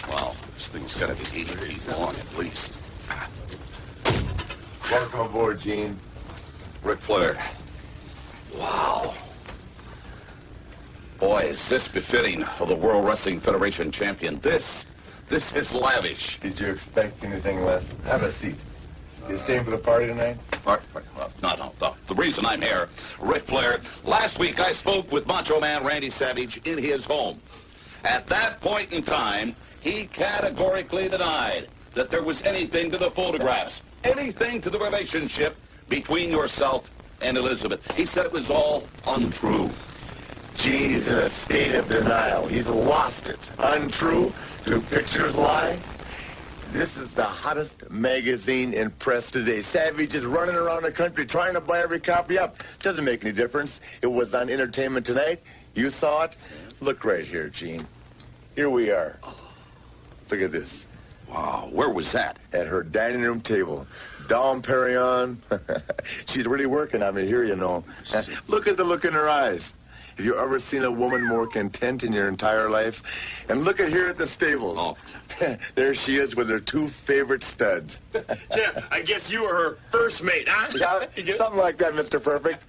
Wow, 0.08 0.34
this 0.54 0.68
thing's 0.68 0.94
got 0.94 1.16
to 1.16 1.32
be 1.32 1.40
80 1.40 1.54
feet 1.54 1.88
long 1.96 2.14
at 2.16 2.38
least. 2.38 2.74
Welcome 4.90 5.20
aboard, 5.20 5.60
Gene. 5.60 5.98
Ric 6.82 6.98
Flair. 6.98 7.38
Wow. 8.54 9.14
Boy, 11.18 11.44
is 11.44 11.68
this 11.68 11.88
befitting 11.88 12.44
of 12.60 12.68
the 12.68 12.76
World 12.76 13.06
Wrestling 13.06 13.40
Federation 13.40 13.90
champion. 13.90 14.38
This, 14.40 14.84
this 15.28 15.54
is 15.54 15.72
lavish. 15.72 16.38
Did 16.40 16.60
you 16.60 16.68
expect 16.68 17.24
anything 17.24 17.64
less? 17.64 17.88
Have 18.04 18.22
a 18.22 18.30
seat. 18.30 18.56
You 19.28 19.38
staying 19.38 19.64
for 19.64 19.70
the 19.70 19.78
party 19.78 20.06
tonight? 20.06 20.36
Part, 20.64 20.82
part, 20.92 21.06
well, 21.16 21.32
no, 21.42 21.56
no, 21.56 21.72
no. 21.80 21.94
The 22.06 22.14
reason 22.14 22.44
I'm 22.44 22.60
here, 22.60 22.90
Ric 23.18 23.44
Flair, 23.44 23.80
last 24.04 24.38
week 24.38 24.60
I 24.60 24.72
spoke 24.72 25.10
with 25.10 25.26
Macho 25.26 25.58
Man 25.60 25.82
Randy 25.82 26.10
Savage 26.10 26.60
in 26.66 26.76
his 26.76 27.06
home. 27.06 27.40
At 28.04 28.26
that 28.26 28.60
point 28.60 28.92
in 28.92 29.02
time, 29.02 29.56
he 29.80 30.04
categorically 30.06 31.08
denied 31.08 31.68
that 31.94 32.10
there 32.10 32.22
was 32.22 32.42
anything 32.42 32.90
to 32.90 32.98
the 32.98 33.10
photographs, 33.10 33.80
anything 34.04 34.60
to 34.60 34.70
the 34.70 34.78
relationship 34.78 35.56
between 35.88 36.30
yourself 36.30 36.90
and 37.20 37.36
Elizabeth. 37.36 37.90
He 37.92 38.04
said 38.04 38.26
it 38.26 38.32
was 38.32 38.50
all 38.50 38.84
untrue. 39.06 39.70
Gene's 40.56 41.08
in 41.08 41.16
a 41.16 41.28
state 41.28 41.74
of 41.74 41.88
denial. 41.88 42.46
He's 42.46 42.68
lost 42.68 43.28
it. 43.28 43.50
Untrue? 43.58 44.32
Do 44.64 44.80
pictures 44.80 45.36
lie? 45.36 45.78
This 46.72 46.96
is 46.96 47.12
the 47.12 47.24
hottest 47.24 47.88
magazine 47.90 48.72
in 48.72 48.90
press 48.90 49.30
today. 49.30 49.62
Savage 49.62 50.14
is 50.14 50.24
running 50.24 50.56
around 50.56 50.82
the 50.82 50.92
country 50.92 51.26
trying 51.26 51.54
to 51.54 51.60
buy 51.60 51.80
every 51.80 52.00
copy 52.00 52.38
up. 52.38 52.56
Doesn't 52.80 53.04
make 53.04 53.24
any 53.24 53.32
difference. 53.32 53.80
It 54.02 54.08
was 54.08 54.34
on 54.34 54.48
Entertainment 54.48 55.06
Tonight. 55.06 55.40
You 55.74 55.90
saw 55.90 56.24
it. 56.24 56.36
Look 56.80 57.04
right 57.04 57.24
here, 57.24 57.48
Gene. 57.48 57.86
Here 58.54 58.70
we 58.70 58.90
are. 58.90 59.18
Look 60.30 60.40
at 60.40 60.52
this. 60.52 60.86
Wow, 61.28 61.68
where 61.72 61.90
was 61.90 62.12
that? 62.12 62.38
At 62.52 62.66
her 62.66 62.82
dining 62.82 63.22
room 63.22 63.40
table. 63.40 63.86
Dom 64.28 64.62
Perignon. 64.62 65.38
She's 66.26 66.46
really 66.46 66.66
working 66.66 67.02
on 67.02 67.14
me 67.14 67.26
here, 67.26 67.44
you 67.44 67.56
know. 67.56 67.84
Look 68.48 68.66
at 68.66 68.76
the 68.76 68.84
look 68.84 69.04
in 69.04 69.12
her 69.12 69.28
eyes. 69.28 69.74
Have 70.16 70.24
you 70.24 70.38
ever 70.38 70.60
seen 70.60 70.84
a 70.84 70.90
woman 70.90 71.26
more 71.26 71.46
content 71.46 72.04
in 72.04 72.12
your 72.12 72.28
entire 72.28 72.70
life? 72.70 73.02
And 73.48 73.64
look 73.64 73.80
at 73.80 73.88
here 73.88 74.08
at 74.08 74.16
the 74.16 74.28
stables. 74.28 74.78
Oh. 74.78 74.96
there 75.74 75.92
she 75.92 76.16
is 76.16 76.36
with 76.36 76.48
her 76.50 76.60
two 76.60 76.86
favorite 76.86 77.42
studs. 77.42 78.00
Jim, 78.54 78.72
I 78.92 79.02
guess 79.02 79.28
you 79.28 79.42
were 79.42 79.54
her 79.54 79.78
first 79.90 80.22
mate, 80.22 80.46
huh? 80.48 81.06
Yeah, 81.16 81.36
something 81.36 81.58
like 81.58 81.78
that, 81.78 81.94
Mr. 81.94 82.22
Perfect. 82.22 82.64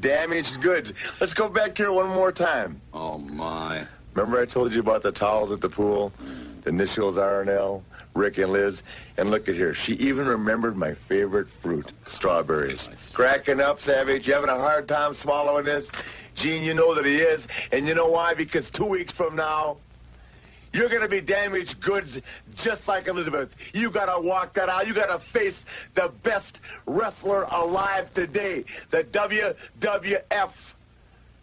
Damaged 0.00 0.60
goods. 0.60 0.92
Let's 1.20 1.34
go 1.34 1.48
back 1.48 1.76
here 1.76 1.90
one 1.90 2.08
more 2.08 2.30
time. 2.30 2.80
Oh, 2.94 3.18
my. 3.18 3.84
Remember 4.14 4.40
I 4.40 4.46
told 4.46 4.72
you 4.72 4.80
about 4.80 5.02
the 5.02 5.12
towels 5.12 5.50
at 5.50 5.60
the 5.60 5.68
pool? 5.68 6.12
The 6.18 6.47
initials 6.68 7.18
R 7.18 7.40
and 7.40 7.50
L, 7.50 7.82
Rick 8.14 8.38
and 8.38 8.52
Liz. 8.52 8.82
And 9.16 9.30
look 9.30 9.48
at 9.48 9.54
here. 9.54 9.74
She 9.74 9.94
even 9.94 10.26
remembered 10.26 10.76
my 10.76 10.94
favorite 10.94 11.48
fruit, 11.62 11.90
strawberries. 12.06 12.90
Cracking 13.12 13.60
up, 13.60 13.80
Savage. 13.80 14.28
You 14.28 14.34
having 14.34 14.50
a 14.50 14.58
hard 14.58 14.86
time 14.86 15.14
swallowing 15.14 15.64
this? 15.64 15.90
Gene, 16.34 16.62
you 16.62 16.74
know 16.74 16.94
that 16.94 17.04
he 17.04 17.16
is. 17.16 17.48
And 17.72 17.88
you 17.88 17.94
know 17.94 18.08
why? 18.08 18.34
Because 18.34 18.70
two 18.70 18.86
weeks 18.86 19.12
from 19.12 19.34
now, 19.34 19.78
you're 20.72 20.88
going 20.88 21.02
to 21.02 21.08
be 21.08 21.20
damaged 21.20 21.80
goods 21.80 22.20
just 22.54 22.86
like 22.86 23.08
Elizabeth. 23.08 23.54
You 23.72 23.90
got 23.90 24.14
to 24.14 24.20
walk 24.20 24.54
that 24.54 24.68
out. 24.68 24.86
You 24.86 24.94
got 24.94 25.10
to 25.10 25.18
face 25.18 25.64
the 25.94 26.12
best 26.22 26.60
wrestler 26.86 27.44
alive 27.50 28.12
today, 28.14 28.64
the 28.90 29.04
WWF 29.04 30.52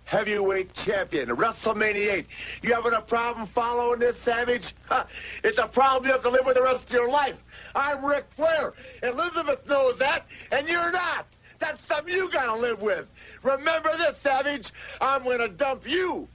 heavyweight 0.05 0.73
champion, 0.73 1.29
WrestleMania 1.29 2.13
8. 2.13 2.27
You 2.61 2.73
having 2.73 2.93
a 2.93 3.01
problem 3.01 3.45
following 3.45 3.99
this, 3.99 4.17
Savage? 4.19 4.73
Huh. 4.85 5.05
It's 5.43 5.57
a 5.57 5.67
problem 5.67 6.05
you 6.05 6.11
have 6.11 6.21
to 6.23 6.29
live 6.29 6.45
with 6.45 6.55
the 6.55 6.63
rest 6.63 6.87
of 6.89 6.93
your 6.93 7.09
life. 7.09 7.37
I'm 7.75 8.05
Ric 8.05 8.25
Flair. 8.35 8.73
Elizabeth 9.03 9.67
knows 9.67 9.97
that, 9.99 10.25
and 10.51 10.67
you're 10.67 10.91
not. 10.91 11.25
That's 11.59 11.83
something 11.85 12.13
you 12.13 12.29
got 12.29 12.45
to 12.45 12.55
live 12.55 12.81
with. 12.81 13.07
Remember 13.43 13.91
this, 13.97 14.17
Savage. 14.17 14.71
I'm 15.01 15.23
to 15.23 15.49
dump 15.49 15.87
you 15.87 16.27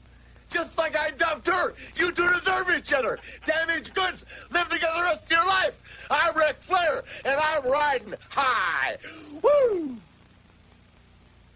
just 0.51 0.77
like 0.77 0.97
I 0.97 1.11
dumped 1.13 1.47
her. 1.47 1.75
You 1.97 2.13
two 2.13 2.29
deserve 2.29 2.71
each 2.77 2.93
other. 2.93 3.19
Damaged 3.47 3.95
goods. 3.95 4.27
Live 4.51 4.69
together 4.69 4.97
the 4.97 5.03
rest 5.05 5.25
of 5.25 5.31
your 5.31 5.47
life. 5.47 5.81
I'm 6.11 6.37
Ric 6.37 6.57
Flair, 6.61 7.05
and 7.25 7.41
I'm 7.41 7.71
riding 7.71 8.15
high. 8.29 8.97
Woo! 9.43 9.97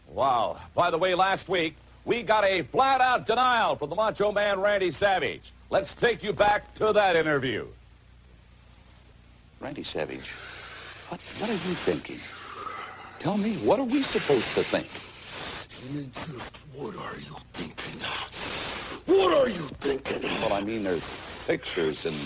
Wow. 0.08 0.58
By 0.74 0.90
the 0.90 0.98
way, 0.98 1.14
last 1.14 1.48
week, 1.48 1.74
we 2.04 2.22
got 2.22 2.44
a 2.44 2.62
flat-out 2.62 3.26
denial 3.26 3.76
from 3.76 3.90
the 3.90 3.96
Macho 3.96 4.32
Man 4.32 4.60
Randy 4.60 4.90
Savage. 4.90 5.52
Let's 5.70 5.94
take 5.94 6.22
you 6.22 6.32
back 6.32 6.74
to 6.76 6.92
that 6.92 7.16
interview. 7.16 7.66
Randy 9.60 9.82
Savage, 9.82 10.30
what, 11.08 11.20
what 11.38 11.50
are 11.50 11.52
you 11.52 11.74
thinking? 11.74 12.18
Tell 13.18 13.38
me, 13.38 13.54
what 13.56 13.80
are 13.80 13.84
we 13.84 14.02
supposed 14.02 14.54
to 14.54 14.62
think? 14.62 14.86
Just 16.14 16.30
what 16.74 16.96
are 16.96 17.18
you 17.18 17.36
thinking? 17.54 18.00
What 19.06 19.32
are 19.34 19.48
you 19.48 19.66
thinking? 19.80 20.22
Well, 20.40 20.52
I 20.52 20.60
mean, 20.60 20.82
there's 20.82 21.02
pictures 21.46 22.06
and 22.06 22.16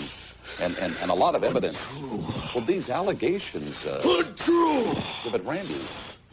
and, 0.59 0.77
and, 0.79 0.95
and 1.01 1.11
a 1.11 1.13
lot 1.13 1.35
of 1.35 1.43
evidence. 1.43 1.77
Well, 2.53 2.63
these 2.65 2.89
allegations... 2.89 3.85
Uh, 3.85 4.01
Untrue! 4.03 4.91
But 5.31 5.45
Randy, 5.45 5.79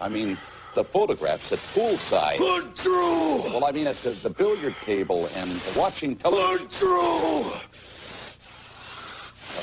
I 0.01 0.09
mean, 0.09 0.38
the 0.77 0.85
photographs 0.85 1.51
at 1.53 1.59
poolside. 1.59 2.39
Untrue! 2.39 3.39
Well, 3.51 3.64
I 3.64 3.72
mean, 3.72 3.87
at 3.87 4.01
the, 4.03 4.11
the 4.11 4.31
billiard 4.31 4.74
table 4.85 5.27
and 5.35 5.61
watching 5.74 6.14
television. 6.14 6.66
Untrue! 6.66 7.51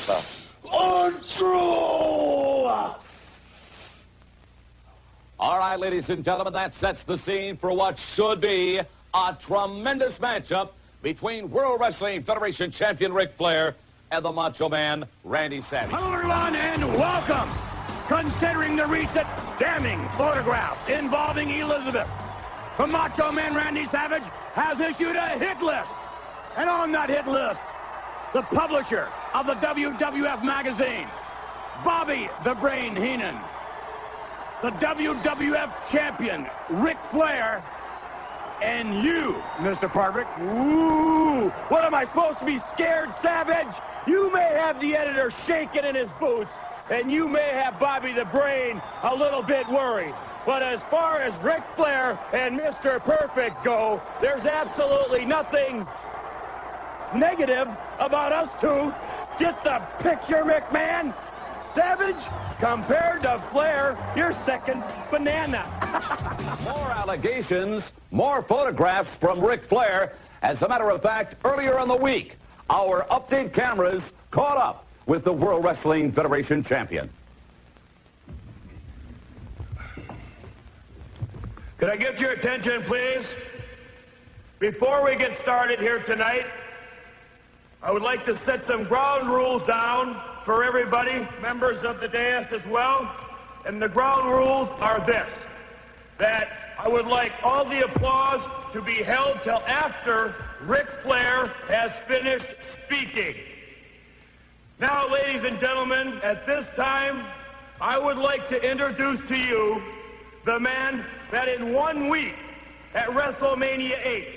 Uh, 0.09 0.21
Untrue! 0.65 1.53
All 5.39 5.59
right, 5.59 5.79
ladies 5.79 6.09
and 6.09 6.25
gentlemen, 6.25 6.53
that 6.53 6.73
sets 6.73 7.03
the 7.03 7.17
scene 7.17 7.57
for 7.57 7.71
what 7.71 7.99
should 7.99 8.41
be 8.41 8.79
a 9.13 9.37
tremendous 9.39 10.17
matchup 10.17 10.69
between 11.03 11.51
World 11.51 11.79
Wrestling 11.79 12.23
Federation 12.23 12.71
champion 12.71 13.13
Ric 13.13 13.33
Flair 13.33 13.75
and 14.09 14.25
the 14.25 14.31
Macho 14.31 14.67
Man 14.67 15.05
Randy 15.23 15.61
Savage. 15.61 15.93
Hello, 15.93 16.11
everyone, 16.11 16.55
and 16.55 16.91
welcome. 16.93 17.72
Considering 18.13 18.75
the 18.75 18.85
recent 18.85 19.25
damning 19.57 20.07
photographs 20.09 20.87
involving 20.87 21.49
Elizabeth, 21.49 22.07
the 22.77 22.85
Macho 22.85 23.31
Man 23.31 23.55
Randy 23.55 23.87
Savage 23.87 24.21
has 24.53 24.79
issued 24.79 25.15
a 25.15 25.29
hit 25.29 25.59
list. 25.63 25.91
And 26.55 26.69
on 26.69 26.91
that 26.91 27.09
hit 27.09 27.25
list, 27.25 27.59
the 28.31 28.43
publisher 28.43 29.09
of 29.33 29.47
the 29.47 29.55
WWF 29.55 30.43
magazine, 30.43 31.07
Bobby 31.83 32.29
the 32.43 32.53
Brain 32.53 32.95
Heenan, 32.95 33.35
the 34.61 34.69
WWF 34.69 35.71
champion, 35.89 36.47
Ric 36.69 36.97
Flair, 37.09 37.63
and 38.61 39.03
you, 39.03 39.41
Mr. 39.57 39.91
Perfect. 39.91 40.29
Ooh, 40.39 41.49
what 41.69 41.83
am 41.83 41.95
I 41.95 42.05
supposed 42.05 42.37
to 42.39 42.45
be 42.45 42.59
scared, 42.69 43.09
Savage? 43.23 43.75
You 44.05 44.31
may 44.31 44.53
have 44.53 44.79
the 44.79 44.95
editor 44.95 45.31
shaking 45.31 45.83
in 45.83 45.95
his 45.95 46.09
boots, 46.19 46.51
and 46.89 47.11
you 47.11 47.27
may 47.27 47.49
have 47.49 47.79
Bobby 47.79 48.13
the 48.13 48.25
Brain 48.25 48.81
a 49.03 49.15
little 49.15 49.41
bit 49.41 49.67
worried. 49.67 50.13
But 50.45 50.61
as 50.61 50.81
far 50.83 51.19
as 51.19 51.33
Ric 51.41 51.63
Flair 51.75 52.19
and 52.33 52.59
Mr. 52.59 53.01
Perfect 53.03 53.63
go, 53.63 54.01
there's 54.21 54.45
absolutely 54.45 55.25
nothing 55.25 55.87
negative 57.15 57.69
about 57.99 58.33
us 58.33 58.49
two. 58.59 58.93
Get 59.39 59.63
the 59.63 59.79
picture, 59.99 60.43
McMahon? 60.43 61.13
Savage, 61.73 62.21
compared 62.59 63.21
to 63.23 63.41
Flair, 63.51 63.97
you're 64.15 64.33
second 64.45 64.83
banana. 65.09 65.65
more 66.63 66.91
allegations, 66.91 67.83
more 68.11 68.43
photographs 68.43 69.09
from 69.15 69.39
Ric 69.39 69.65
Flair. 69.65 70.13
As 70.43 70.61
a 70.61 70.67
matter 70.67 70.89
of 70.89 71.01
fact, 71.01 71.35
earlier 71.45 71.79
in 71.79 71.87
the 71.87 71.95
week, 71.95 72.35
our 72.69 73.05
update 73.05 73.53
cameras 73.53 74.13
caught 74.29 74.57
up 74.57 74.85
with 75.05 75.23
the 75.23 75.33
World 75.33 75.63
Wrestling 75.63 76.11
Federation 76.11 76.63
champion. 76.63 77.09
Could 81.77 81.89
I 81.89 81.97
get 81.97 82.19
your 82.19 82.31
attention, 82.31 82.81
please? 82.83 83.25
Before 84.59 85.03
we 85.03 85.15
get 85.17 85.37
started 85.41 85.79
here 85.79 85.99
tonight, 85.99 86.45
I 87.81 87.91
would 87.91 88.01
like 88.01 88.23
to 88.25 88.37
set 88.45 88.65
some 88.65 88.85
ground 88.85 89.27
rules 89.27 89.61
down 89.63 90.21
for 90.45 90.63
everybody, 90.63 91.27
members 91.41 91.83
of 91.83 91.99
the 91.99 92.07
dais 92.07 92.47
as 92.53 92.65
well. 92.67 93.13
And 93.65 93.81
the 93.81 93.89
ground 93.89 94.29
rules 94.29 94.69
are 94.79 95.05
this, 95.05 95.29
that 96.17 96.75
I 96.79 96.87
would 96.87 97.07
like 97.07 97.33
all 97.43 97.65
the 97.65 97.83
applause 97.83 98.41
to 98.71 98.81
be 98.81 99.03
held 99.03 99.41
till 99.43 99.59
after 99.67 100.33
Ric 100.61 100.87
Flair 101.01 101.47
has 101.67 101.91
finished 102.07 102.47
speaking. 102.85 103.35
Now, 104.79 105.07
ladies 105.07 105.43
and 105.43 105.59
gentlemen, 105.59 106.19
at 106.23 106.45
this 106.47 106.65
time, 106.75 107.23
I 107.79 107.97
would 107.97 108.17
like 108.17 108.49
to 108.49 108.61
introduce 108.61 109.19
to 109.27 109.37
you 109.37 109.81
the 110.45 110.59
man 110.59 111.05
that 111.31 111.47
in 111.47 111.73
one 111.73 112.09
week 112.09 112.35
at 112.95 113.07
WrestleMania 113.09 114.03
8 114.03 114.27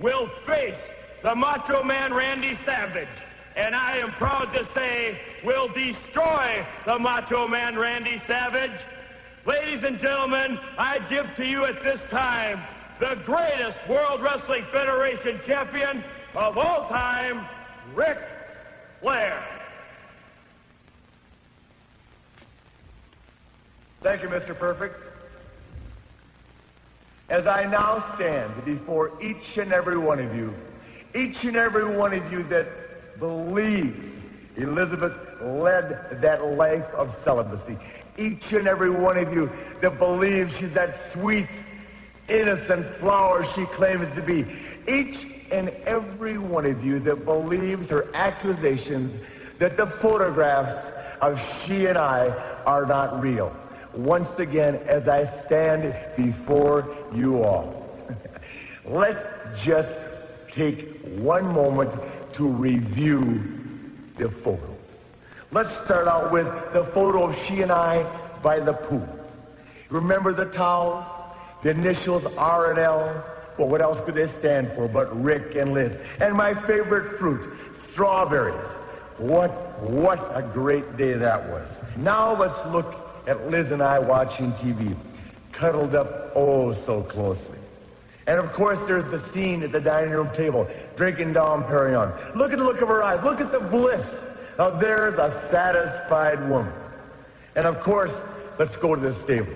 will 0.00 0.26
face 0.46 0.78
the 1.22 1.34
Macho 1.34 1.82
Man 1.82 2.12
Randy 2.12 2.58
Savage. 2.64 3.08
And 3.54 3.76
I 3.76 3.98
am 3.98 4.12
proud 4.12 4.52
to 4.54 4.64
say 4.72 5.20
will 5.44 5.68
destroy 5.68 6.64
the 6.86 6.98
Macho 6.98 7.46
Man 7.46 7.78
Randy 7.78 8.18
Savage. 8.26 8.80
Ladies 9.44 9.84
and 9.84 9.98
gentlemen, 9.98 10.58
I 10.78 11.00
give 11.10 11.34
to 11.36 11.46
you 11.46 11.66
at 11.66 11.82
this 11.82 12.00
time 12.10 12.62
the 12.98 13.16
greatest 13.26 13.78
World 13.86 14.22
Wrestling 14.22 14.64
Federation 14.72 15.38
champion 15.44 16.02
of 16.34 16.56
all 16.56 16.88
time, 16.88 17.46
Ric 17.94 18.18
Flair. 19.00 19.42
Thank 24.02 24.22
you, 24.22 24.28
Mr. 24.28 24.58
Perfect. 24.58 24.96
As 27.28 27.46
I 27.46 27.64
now 27.64 28.04
stand 28.16 28.64
before 28.64 29.12
each 29.22 29.58
and 29.58 29.72
every 29.72 29.96
one 29.96 30.18
of 30.18 30.34
you, 30.34 30.52
each 31.14 31.44
and 31.44 31.54
every 31.56 31.84
one 31.84 32.12
of 32.12 32.32
you 32.32 32.42
that 32.44 32.66
believes 33.20 33.96
Elizabeth 34.56 35.12
led 35.40 36.20
that 36.20 36.44
life 36.44 36.84
of 36.94 37.14
celibacy, 37.22 37.78
each 38.18 38.52
and 38.52 38.66
every 38.66 38.90
one 38.90 39.16
of 39.16 39.32
you 39.32 39.48
that 39.80 40.00
believes 40.00 40.52
she's 40.56 40.74
that 40.74 41.12
sweet, 41.12 41.46
innocent 42.28 42.84
flower 42.96 43.46
she 43.54 43.66
claims 43.66 44.12
to 44.16 44.20
be, 44.22 44.44
each 44.88 45.28
and 45.52 45.68
every 45.86 46.38
one 46.38 46.66
of 46.66 46.84
you 46.84 46.98
that 46.98 47.24
believes 47.24 47.88
her 47.88 48.08
accusations 48.14 49.12
that 49.60 49.76
the 49.76 49.86
photographs 49.86 50.74
of 51.20 51.40
she 51.64 51.86
and 51.86 51.96
I 51.96 52.30
are 52.66 52.84
not 52.84 53.22
real 53.22 53.54
once 53.94 54.38
again 54.38 54.76
as 54.86 55.08
I 55.08 55.24
stand 55.44 55.94
before 56.16 56.96
you 57.14 57.42
all. 57.42 57.86
Let's 58.84 59.26
just 59.62 59.88
take 60.50 61.00
one 61.18 61.44
moment 61.52 61.92
to 62.34 62.46
review 62.46 63.42
the 64.16 64.30
photos. 64.30 64.68
Let's 65.50 65.72
start 65.84 66.08
out 66.08 66.32
with 66.32 66.46
the 66.72 66.84
photo 66.94 67.28
of 67.28 67.38
she 67.46 67.62
and 67.62 67.70
I 67.70 68.04
by 68.42 68.60
the 68.60 68.72
pool. 68.72 69.08
Remember 69.90 70.32
the 70.32 70.46
towels? 70.46 71.04
The 71.62 71.70
initials 71.70 72.24
R 72.38 72.70
and 72.70 72.78
L? 72.78 73.24
Well, 73.58 73.68
what 73.68 73.82
else 73.82 74.00
could 74.04 74.14
they 74.14 74.28
stand 74.28 74.72
for 74.72 74.88
but 74.88 75.22
Rick 75.22 75.54
and 75.54 75.74
Liz? 75.74 75.92
And 76.20 76.34
my 76.34 76.54
favorite 76.54 77.18
fruit, 77.18 77.52
strawberries. 77.92 78.68
What, 79.18 79.50
what 79.82 80.18
a 80.34 80.42
great 80.42 80.96
day 80.96 81.12
that 81.12 81.48
was. 81.50 81.68
Now 81.98 82.34
let's 82.34 82.66
look 82.72 83.01
at 83.26 83.50
Liz 83.50 83.70
and 83.70 83.82
I 83.82 83.98
watching 83.98 84.52
TV, 84.54 84.96
cuddled 85.52 85.94
up 85.94 86.32
oh 86.34 86.72
so 86.72 87.02
closely. 87.02 87.58
And 88.26 88.38
of 88.38 88.52
course, 88.52 88.78
there's 88.86 89.10
the 89.10 89.20
scene 89.32 89.62
at 89.62 89.72
the 89.72 89.80
dining 89.80 90.10
room 90.10 90.30
table, 90.34 90.68
drinking 90.96 91.32
Dom 91.32 91.64
Perignon. 91.64 92.36
Look 92.36 92.52
at 92.52 92.58
the 92.58 92.64
look 92.64 92.80
of 92.80 92.88
her 92.88 93.02
eyes. 93.02 93.22
Look 93.24 93.40
at 93.40 93.50
the 93.50 93.60
bliss. 93.60 94.06
Now 94.58 94.70
there's 94.70 95.14
a 95.14 95.48
satisfied 95.50 96.48
woman. 96.48 96.72
And 97.56 97.66
of 97.66 97.80
course, 97.80 98.12
let's 98.58 98.76
go 98.76 98.94
to 98.94 99.00
the 99.00 99.20
stable. 99.22 99.54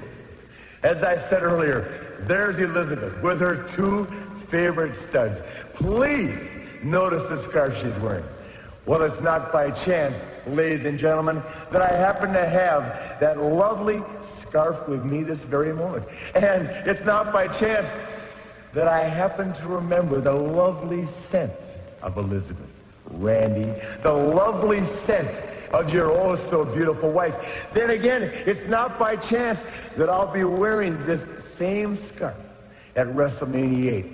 As 0.82 1.02
I 1.02 1.16
said 1.28 1.42
earlier, 1.42 2.16
there's 2.22 2.56
Elizabeth 2.58 3.22
with 3.22 3.40
her 3.40 3.68
two 3.74 4.06
favorite 4.50 4.96
studs. 5.08 5.40
Please 5.74 6.36
notice 6.82 7.22
the 7.28 7.42
scarf 7.48 7.74
she's 7.76 8.02
wearing. 8.02 8.24
Well, 8.86 9.02
it's 9.02 9.20
not 9.20 9.52
by 9.52 9.72
chance, 9.72 10.14
ladies 10.46 10.86
and 10.86 10.96
gentlemen, 10.96 11.42
that 11.72 11.82
I 11.82 11.92
happen 11.96 12.32
to 12.32 12.48
have 12.48 13.18
that 13.18 13.36
lovely 13.42 14.00
scarf 14.42 14.88
with 14.88 15.04
me 15.04 15.24
this 15.24 15.40
very 15.40 15.72
moment. 15.72 16.04
And 16.36 16.68
it's 16.88 17.04
not 17.04 17.32
by 17.32 17.48
chance 17.48 17.88
that 18.74 18.86
I 18.86 19.00
happen 19.00 19.52
to 19.54 19.66
remember 19.66 20.20
the 20.20 20.32
lovely 20.32 21.08
scent 21.32 21.52
of 22.00 22.16
Elizabeth, 22.16 22.70
Randy, 23.10 23.74
the 24.04 24.12
lovely 24.12 24.84
scent 25.04 25.30
of 25.72 25.92
your 25.92 26.12
oh 26.12 26.36
so 26.48 26.64
beautiful 26.64 27.10
wife. 27.10 27.34
Then 27.74 27.90
again, 27.90 28.22
it's 28.22 28.68
not 28.68 29.00
by 29.00 29.16
chance 29.16 29.58
that 29.96 30.08
I'll 30.08 30.32
be 30.32 30.44
wearing 30.44 31.04
this 31.06 31.20
same 31.58 31.98
scarf 32.14 32.36
at 32.94 33.08
WrestleMania 33.08 33.92
8. 33.92 34.06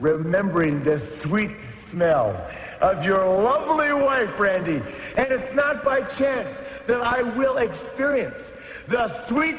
remembering 0.00 0.82
the 0.82 1.00
sweet 1.22 1.52
smell 1.90 2.50
of 2.80 3.04
your 3.04 3.24
lovely 3.24 3.92
wife, 3.92 4.38
Randy. 4.38 4.82
And 5.16 5.32
it's 5.32 5.54
not 5.54 5.84
by 5.84 6.02
chance 6.02 6.48
that 6.86 7.00
I 7.00 7.22
will 7.22 7.58
experience 7.58 8.40
the 8.88 9.26
sweet 9.26 9.56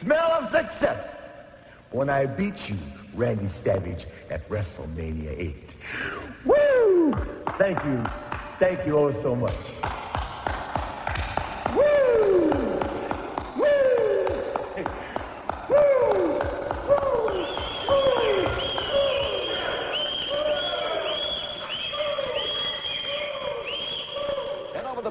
smell 0.00 0.32
of 0.32 0.50
success 0.50 1.16
when 1.90 2.10
I 2.10 2.26
beat 2.26 2.68
you, 2.68 2.76
Randy 3.14 3.48
Savage, 3.64 4.06
at 4.30 4.48
WrestleMania 4.48 5.38
8. 5.38 5.54
Woo! 6.44 7.14
Thank 7.58 7.82
you. 7.84 8.04
Thank 8.58 8.86
you 8.86 8.96
all 8.98 9.12
so 9.22 9.36
much. 9.36 9.54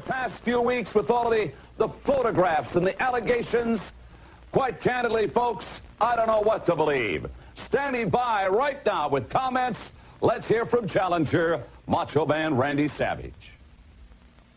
Past 0.05 0.35
few 0.43 0.61
weeks, 0.61 0.93
with 0.93 1.09
all 1.09 1.31
of 1.31 1.37
the, 1.37 1.51
the 1.77 1.89
photographs 1.89 2.75
and 2.75 2.85
the 2.85 3.01
allegations, 3.01 3.79
quite 4.51 4.79
candidly, 4.81 5.27
folks, 5.27 5.65
I 5.99 6.15
don't 6.15 6.27
know 6.27 6.41
what 6.41 6.65
to 6.67 6.75
believe. 6.75 7.27
Standing 7.67 8.09
by 8.09 8.47
right 8.47 8.85
now 8.85 9.09
with 9.09 9.29
comments, 9.29 9.79
let's 10.21 10.47
hear 10.47 10.65
from 10.65 10.87
challenger 10.87 11.63
Macho 11.87 12.25
Man 12.25 12.55
Randy 12.55 12.87
Savage. 12.87 13.51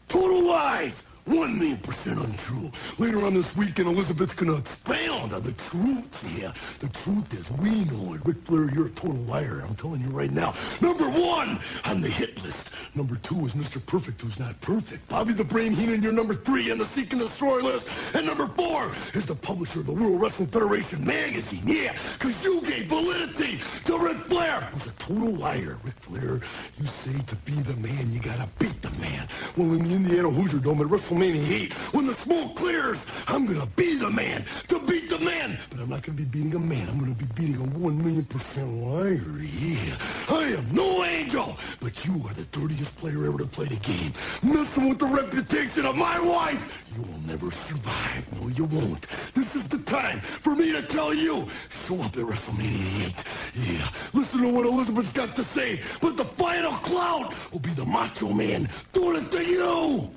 Total 0.08 0.42
lies. 0.42 0.92
One 1.28 1.58
million 1.58 1.76
percent 1.78 2.18
untrue. 2.18 2.72
Later 2.96 3.26
on 3.26 3.34
this 3.34 3.54
weekend, 3.54 3.86
Elizabeth's 3.86 4.32
gonna 4.34 4.56
expound 4.56 5.34
on 5.34 5.42
the 5.42 5.52
truth. 5.52 6.04
Yeah, 6.38 6.54
the 6.80 6.88
truth 6.88 7.34
is 7.34 7.50
we 7.58 7.84
know 7.84 8.14
it. 8.14 8.22
Ric 8.24 8.38
Flair, 8.46 8.70
you're 8.72 8.86
a 8.86 8.90
total 8.90 9.22
liar. 9.24 9.62
I'm 9.68 9.76
telling 9.76 10.00
you 10.00 10.08
right 10.08 10.30
now. 10.30 10.54
Number 10.80 11.04
one 11.04 11.60
on 11.84 12.00
the 12.00 12.08
hit 12.08 12.42
list. 12.42 12.56
Number 12.94 13.16
two 13.16 13.44
is 13.44 13.52
Mr. 13.52 13.84
Perfect, 13.84 14.22
who's 14.22 14.38
not 14.38 14.58
perfect. 14.62 15.06
Bobby 15.08 15.34
the 15.34 15.44
Brain 15.44 15.74
Heenan, 15.74 16.02
you're 16.02 16.12
number 16.12 16.34
three 16.34 16.70
on 16.70 16.78
the 16.78 16.88
Seek 16.94 17.12
and 17.12 17.20
Destroy 17.20 17.60
list. 17.60 17.86
And 18.14 18.26
number 18.26 18.46
four 18.48 18.90
is 19.12 19.26
the 19.26 19.34
publisher 19.34 19.80
of 19.80 19.86
the 19.86 19.92
World 19.92 20.22
Wrestling 20.22 20.48
Federation 20.48 21.04
magazine. 21.04 21.62
Yeah, 21.66 21.94
because 22.18 22.42
you 22.42 22.62
gave 22.62 22.86
validity 22.86 23.60
to 23.84 23.98
Ric 23.98 24.16
Flair, 24.28 24.62
who's 24.72 24.86
a 24.86 24.94
total 24.98 25.34
liar. 25.34 25.76
Ric 25.84 25.94
Flair, 26.00 26.40
you 26.78 26.86
say 27.04 27.20
to 27.26 27.36
be 27.36 27.52
the 27.60 27.76
man, 27.76 28.10
you 28.10 28.20
gotta 28.20 28.48
beat 28.58 28.80
the 28.80 28.90
man. 28.92 29.28
Well, 29.58 29.72
in 29.72 29.84
the 29.86 29.94
Indiana 29.94 30.30
Hoosier 30.30 30.58
Dome 30.58 30.80
at 30.80 30.86
WrestleMania 30.86 31.17
8, 31.22 31.72
when 31.92 32.06
the 32.06 32.14
smoke 32.22 32.56
clears, 32.56 32.98
I'm 33.26 33.46
gonna 33.46 33.66
be 33.66 33.96
the 33.96 34.08
man 34.08 34.44
to 34.68 34.78
beat 34.80 35.10
the 35.10 35.18
man. 35.18 35.58
But 35.70 35.80
I'm 35.80 35.88
not 35.88 36.02
gonna 36.02 36.16
be 36.16 36.24
beating 36.24 36.54
a 36.54 36.58
man. 36.58 36.88
I'm 36.88 36.98
gonna 36.98 37.14
be 37.14 37.26
beating 37.34 37.56
a 37.56 37.78
one 37.78 37.98
million 37.98 38.24
percent 38.24 38.68
liar. 38.84 39.20
Yeah, 39.42 39.96
I 40.28 40.54
am 40.56 40.72
no 40.72 41.04
angel, 41.04 41.56
but 41.80 42.04
you 42.04 42.22
are 42.26 42.34
the 42.34 42.44
dirtiest 42.52 42.96
player 42.96 43.26
ever 43.26 43.38
to 43.38 43.46
play 43.46 43.66
the 43.66 43.76
game. 43.76 44.12
Messing 44.42 44.88
with 44.88 44.98
the 44.98 45.06
reputation 45.06 45.86
of 45.86 45.96
my 45.96 46.20
wife, 46.20 46.62
you 46.94 47.02
will 47.02 47.20
never 47.26 47.50
survive. 47.68 48.40
No, 48.40 48.48
you 48.48 48.64
won't. 48.64 49.06
This 49.34 49.52
is 49.56 49.68
the 49.68 49.78
time 49.78 50.20
for 50.42 50.54
me 50.54 50.70
to 50.72 50.82
tell 50.86 51.12
you. 51.12 51.48
Show 51.86 52.00
up 52.00 52.16
at 52.16 52.24
WrestleMania 52.24 53.08
8. 53.08 53.14
Yeah, 53.56 53.90
listen 54.12 54.42
to 54.42 54.48
what 54.48 54.66
Elizabeth's 54.66 55.12
got 55.12 55.34
to 55.36 55.44
say. 55.54 55.80
But 56.00 56.16
the 56.16 56.24
final 56.24 56.72
clout 56.78 57.34
will 57.52 57.58
be 57.58 57.74
the 57.74 57.84
Macho 57.84 58.32
Man 58.32 58.68
doing 58.92 59.24
it 59.24 59.30
to 59.32 59.44
you. 59.44 60.10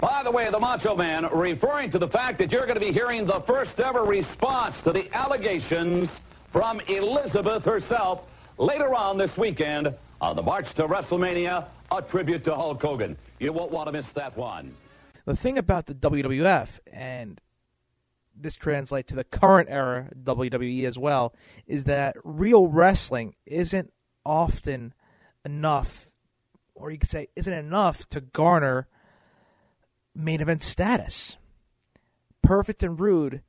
By 0.00 0.22
the 0.22 0.30
way, 0.30 0.48
the 0.48 0.60
Macho 0.60 0.94
Man 0.94 1.28
referring 1.32 1.90
to 1.90 1.98
the 1.98 2.06
fact 2.06 2.38
that 2.38 2.52
you're 2.52 2.66
going 2.66 2.78
to 2.78 2.84
be 2.84 2.92
hearing 2.92 3.26
the 3.26 3.40
first 3.40 3.80
ever 3.80 4.04
response 4.04 4.76
to 4.84 4.92
the 4.92 5.12
allegations 5.12 6.08
from 6.52 6.80
Elizabeth 6.82 7.64
herself 7.64 8.22
later 8.58 8.94
on 8.94 9.18
this 9.18 9.36
weekend 9.36 9.92
on 10.20 10.36
the 10.36 10.42
March 10.42 10.72
to 10.74 10.86
WrestleMania, 10.86 11.66
a 11.90 12.02
tribute 12.02 12.44
to 12.44 12.54
Hulk 12.54 12.80
Hogan. 12.80 13.16
You 13.40 13.52
won't 13.52 13.72
want 13.72 13.88
to 13.88 13.92
miss 13.92 14.06
that 14.14 14.36
one. 14.36 14.72
The 15.24 15.34
thing 15.34 15.58
about 15.58 15.86
the 15.86 15.94
WWF, 15.94 16.78
and 16.92 17.40
this 18.36 18.54
translates 18.54 19.08
to 19.08 19.16
the 19.16 19.24
current 19.24 19.68
era 19.68 20.10
WWE 20.22 20.84
as 20.84 20.96
well, 20.96 21.34
is 21.66 21.84
that 21.84 22.14
real 22.22 22.68
wrestling 22.68 23.34
isn't 23.46 23.92
often 24.24 24.94
enough, 25.44 26.06
or 26.76 26.92
you 26.92 26.98
could 26.98 27.10
say, 27.10 27.26
isn't 27.34 27.52
enough 27.52 28.08
to 28.10 28.20
garner 28.20 28.86
main 30.18 30.40
event 30.40 30.62
status. 30.62 31.36
Perfect 32.42 32.82
and 32.82 32.98
Rude 32.98 33.42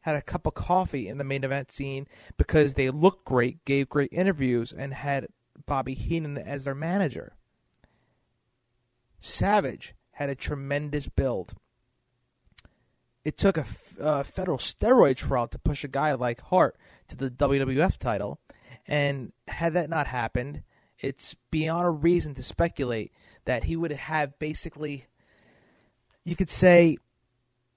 had 0.00 0.16
a 0.16 0.22
cup 0.22 0.46
of 0.46 0.54
coffee 0.54 1.08
in 1.08 1.18
the 1.18 1.24
main 1.24 1.42
event 1.42 1.72
scene 1.72 2.06
because 2.36 2.74
they 2.74 2.90
looked 2.90 3.24
great, 3.24 3.64
gave 3.64 3.88
great 3.88 4.12
interviews, 4.12 4.72
and 4.72 4.94
had 4.94 5.26
Bobby 5.66 5.94
Heenan 5.94 6.38
as 6.38 6.64
their 6.64 6.74
manager. 6.74 7.34
Savage 9.18 9.94
had 10.12 10.30
a 10.30 10.34
tremendous 10.34 11.08
build. 11.08 11.54
It 13.24 13.36
took 13.36 13.58
a 13.58 13.66
uh, 14.00 14.22
federal 14.22 14.58
steroid 14.58 15.16
trial 15.16 15.48
to 15.48 15.58
push 15.58 15.82
a 15.82 15.88
guy 15.88 16.12
like 16.12 16.40
Hart 16.40 16.76
to 17.08 17.16
the 17.16 17.30
WWF 17.30 17.96
title, 17.96 18.38
and 18.86 19.32
had 19.48 19.72
that 19.74 19.90
not 19.90 20.06
happened, 20.06 20.62
it's 21.00 21.34
beyond 21.50 21.86
a 21.86 21.90
reason 21.90 22.34
to 22.34 22.42
speculate 22.42 23.12
that 23.44 23.64
he 23.64 23.74
would 23.76 23.90
have 23.90 24.38
basically, 24.38 25.06
you 26.26 26.34
could 26.34 26.50
say, 26.50 26.98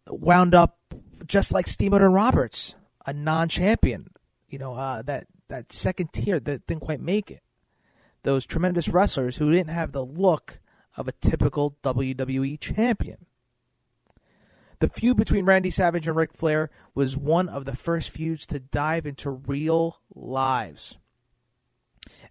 wound 0.08 0.56
up 0.56 0.80
just 1.26 1.54
like 1.54 1.68
Steamboat 1.68 2.02
Roberts, 2.02 2.76
a 3.06 3.14
non-champion. 3.14 4.10
You 4.50 4.58
know, 4.58 4.74
uh, 4.74 5.04
that 5.04 5.28
that 5.50 5.72
second 5.72 6.12
tier 6.12 6.40
that 6.40 6.66
didn't 6.66 6.82
quite 6.82 7.00
make 7.00 7.30
it. 7.30 7.42
Those 8.24 8.46
tremendous 8.46 8.90
wrestlers 8.90 9.38
who 9.38 9.52
didn't 9.52 9.70
have 9.70 9.92
the 9.92 10.04
look 10.04 10.60
of 10.98 11.08
a 11.08 11.12
typical 11.14 11.78
WWE 11.84 12.60
champion. 12.60 13.28
The 14.80 14.90
feud 14.90 15.18
between 15.18 15.46
Randy 15.46 15.70
Savage 15.70 16.08
and 16.08 16.16
Ric 16.16 16.34
Flair 16.34 16.72
was 16.96 17.16
one 17.16 17.50
of 17.50 17.66
the 17.66 17.76
first 17.76 18.10
feuds 18.10 18.48
to 18.48 18.60
dive 18.60 19.06
into 19.06 19.30
real 19.30 20.00
lives. 20.14 20.98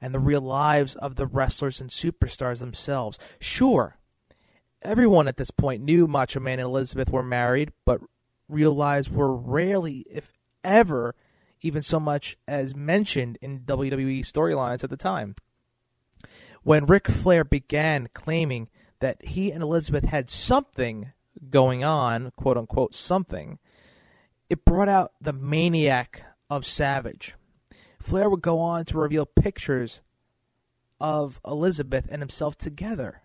And 0.01 0.13
the 0.13 0.19
real 0.19 0.41
lives 0.41 0.97
of 0.97 1.15
the 1.15 1.27
wrestlers 1.27 1.81
and 1.81 1.91
superstars 1.91 2.59
themselves. 2.59 3.19
Sure, 3.39 3.98
everyone 4.83 5.29
at 5.29 5.37
this 5.37 5.51
point 5.51 5.83
knew 5.83 6.07
Macho 6.07 6.41
Man 6.41 6.59
and 6.59 6.67
Elizabeth 6.67 7.11
were 7.11 7.23
married, 7.23 7.73
but 7.85 8.01
realized 8.49 9.11
were 9.11 9.35
rarely, 9.35 10.07
if 10.11 10.33
ever, 10.65 11.15
even 11.61 11.83
so 11.83 11.99
much 11.99 12.37
as 12.47 12.75
mentioned 12.75 13.39
in 13.41 13.61
WWE 13.61 14.21
storylines 14.21 14.85
at 14.85 14.91
the 14.91 14.97
time. 14.97 15.35
When 16.63 16.87
Ric 16.87 17.09
Flair 17.09 17.45
began 17.45 18.09
claiming 18.15 18.69
that 19.01 19.25
he 19.25 19.51
and 19.51 19.63
Elizabeth 19.63 20.05
had 20.05 20.29
something 20.29 21.13
going 21.51 21.85
on, 21.85 22.33
quote 22.37 22.57
unquote, 22.57 22.95
something, 22.95 23.59
it 24.51 24.65
brought 24.65 24.89
out 24.89 25.13
the 25.21 25.33
maniac 25.33 26.25
of 26.51 26.67
Savage. 26.67 27.35
Flair 28.01 28.31
would 28.31 28.43
go 28.43 28.61
on 28.61 28.85
to 28.87 28.99
reveal 28.99 29.27
pictures 29.27 30.01
of 31.01 31.41
Elizabeth 31.47 32.07
and 32.11 32.23
himself 32.23 32.57
together. 32.57 33.23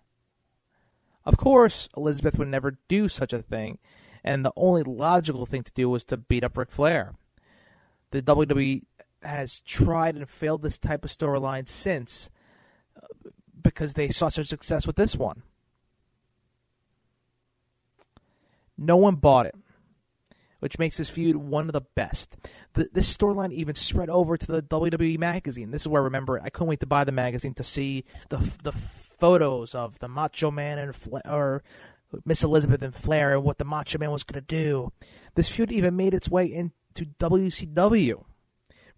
Of 1.25 1.37
course, 1.37 1.87
Elizabeth 1.95 2.37
would 2.37 2.49
never 2.49 2.77
do 2.87 3.07
such 3.07 3.33
a 3.33 3.41
thing, 3.41 3.77
and 4.23 4.43
the 4.43 4.53
only 4.55 4.83
logical 4.83 5.45
thing 5.45 5.63
to 5.63 5.71
do 5.73 5.89
was 5.89 6.03
to 6.05 6.17
beat 6.17 6.43
up 6.43 6.57
Ric 6.57 6.71
Flair. 6.71 7.13
The 8.11 8.21
WWE 8.21 8.83
has 9.21 9.61
tried 9.61 10.15
and 10.15 10.29
failed 10.29 10.61
this 10.61 10.77
type 10.77 11.05
of 11.05 11.11
storyline 11.11 11.67
since 11.67 12.29
uh, 13.01 13.29
because 13.61 13.93
they 13.93 14.09
saw 14.09 14.29
such 14.29 14.47
success 14.47 14.85
with 14.85 14.97
this 14.97 15.15
one. 15.15 15.43
No 18.77 18.97
one 18.97 19.15
bought 19.15 19.45
it, 19.45 19.55
which 20.59 20.79
makes 20.79 20.97
this 20.97 21.09
feud 21.09 21.37
one 21.37 21.67
of 21.67 21.73
the 21.73 21.81
best. 21.95 22.35
The, 22.73 22.89
this 22.91 23.15
storyline 23.15 23.53
even 23.53 23.75
spread 23.75 24.09
over 24.09 24.35
to 24.35 24.47
the 24.47 24.61
WWE 24.61 25.17
magazine. 25.19 25.71
This 25.71 25.83
is 25.83 25.87
where 25.87 26.01
I 26.01 26.05
remember. 26.05 26.41
I 26.43 26.49
couldn't 26.49 26.67
wait 26.67 26.79
to 26.81 26.85
buy 26.85 27.03
the 27.03 27.11
magazine 27.11 27.53
to 27.55 27.63
see 27.63 28.03
the 28.29 28.37
the 28.63 28.73
photos 29.23 29.73
of 29.73 29.99
the 29.99 30.09
Macho 30.09 30.51
Man 30.51 30.77
and 30.77 30.93
Fla- 30.93 31.21
or 31.23 31.63
Miss 32.25 32.43
Elizabeth 32.43 32.81
and 32.81 32.93
Flair 32.93 33.35
and 33.35 33.41
what 33.45 33.57
the 33.57 33.63
Macho 33.63 33.97
Man 33.97 34.11
was 34.11 34.25
going 34.25 34.43
to 34.43 34.45
do. 34.45 34.91
This 35.35 35.47
feud 35.47 35.71
even 35.71 35.95
made 35.95 36.13
its 36.13 36.27
way 36.27 36.45
into 36.45 37.05
WCW. 37.19 38.25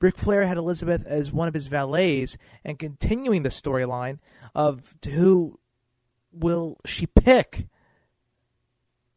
Ric 0.02 0.18
Flair 0.18 0.48
had 0.48 0.58
Elizabeth 0.58 1.06
as 1.06 1.32
one 1.32 1.48
of 1.48 1.54
his 1.54 1.68
valets, 1.68 2.38
and 2.64 2.80
continuing 2.80 3.44
the 3.44 3.50
storyline 3.50 4.18
of 4.56 4.96
who 5.06 5.60
will 6.32 6.78
she 6.86 7.06
pick, 7.06 7.68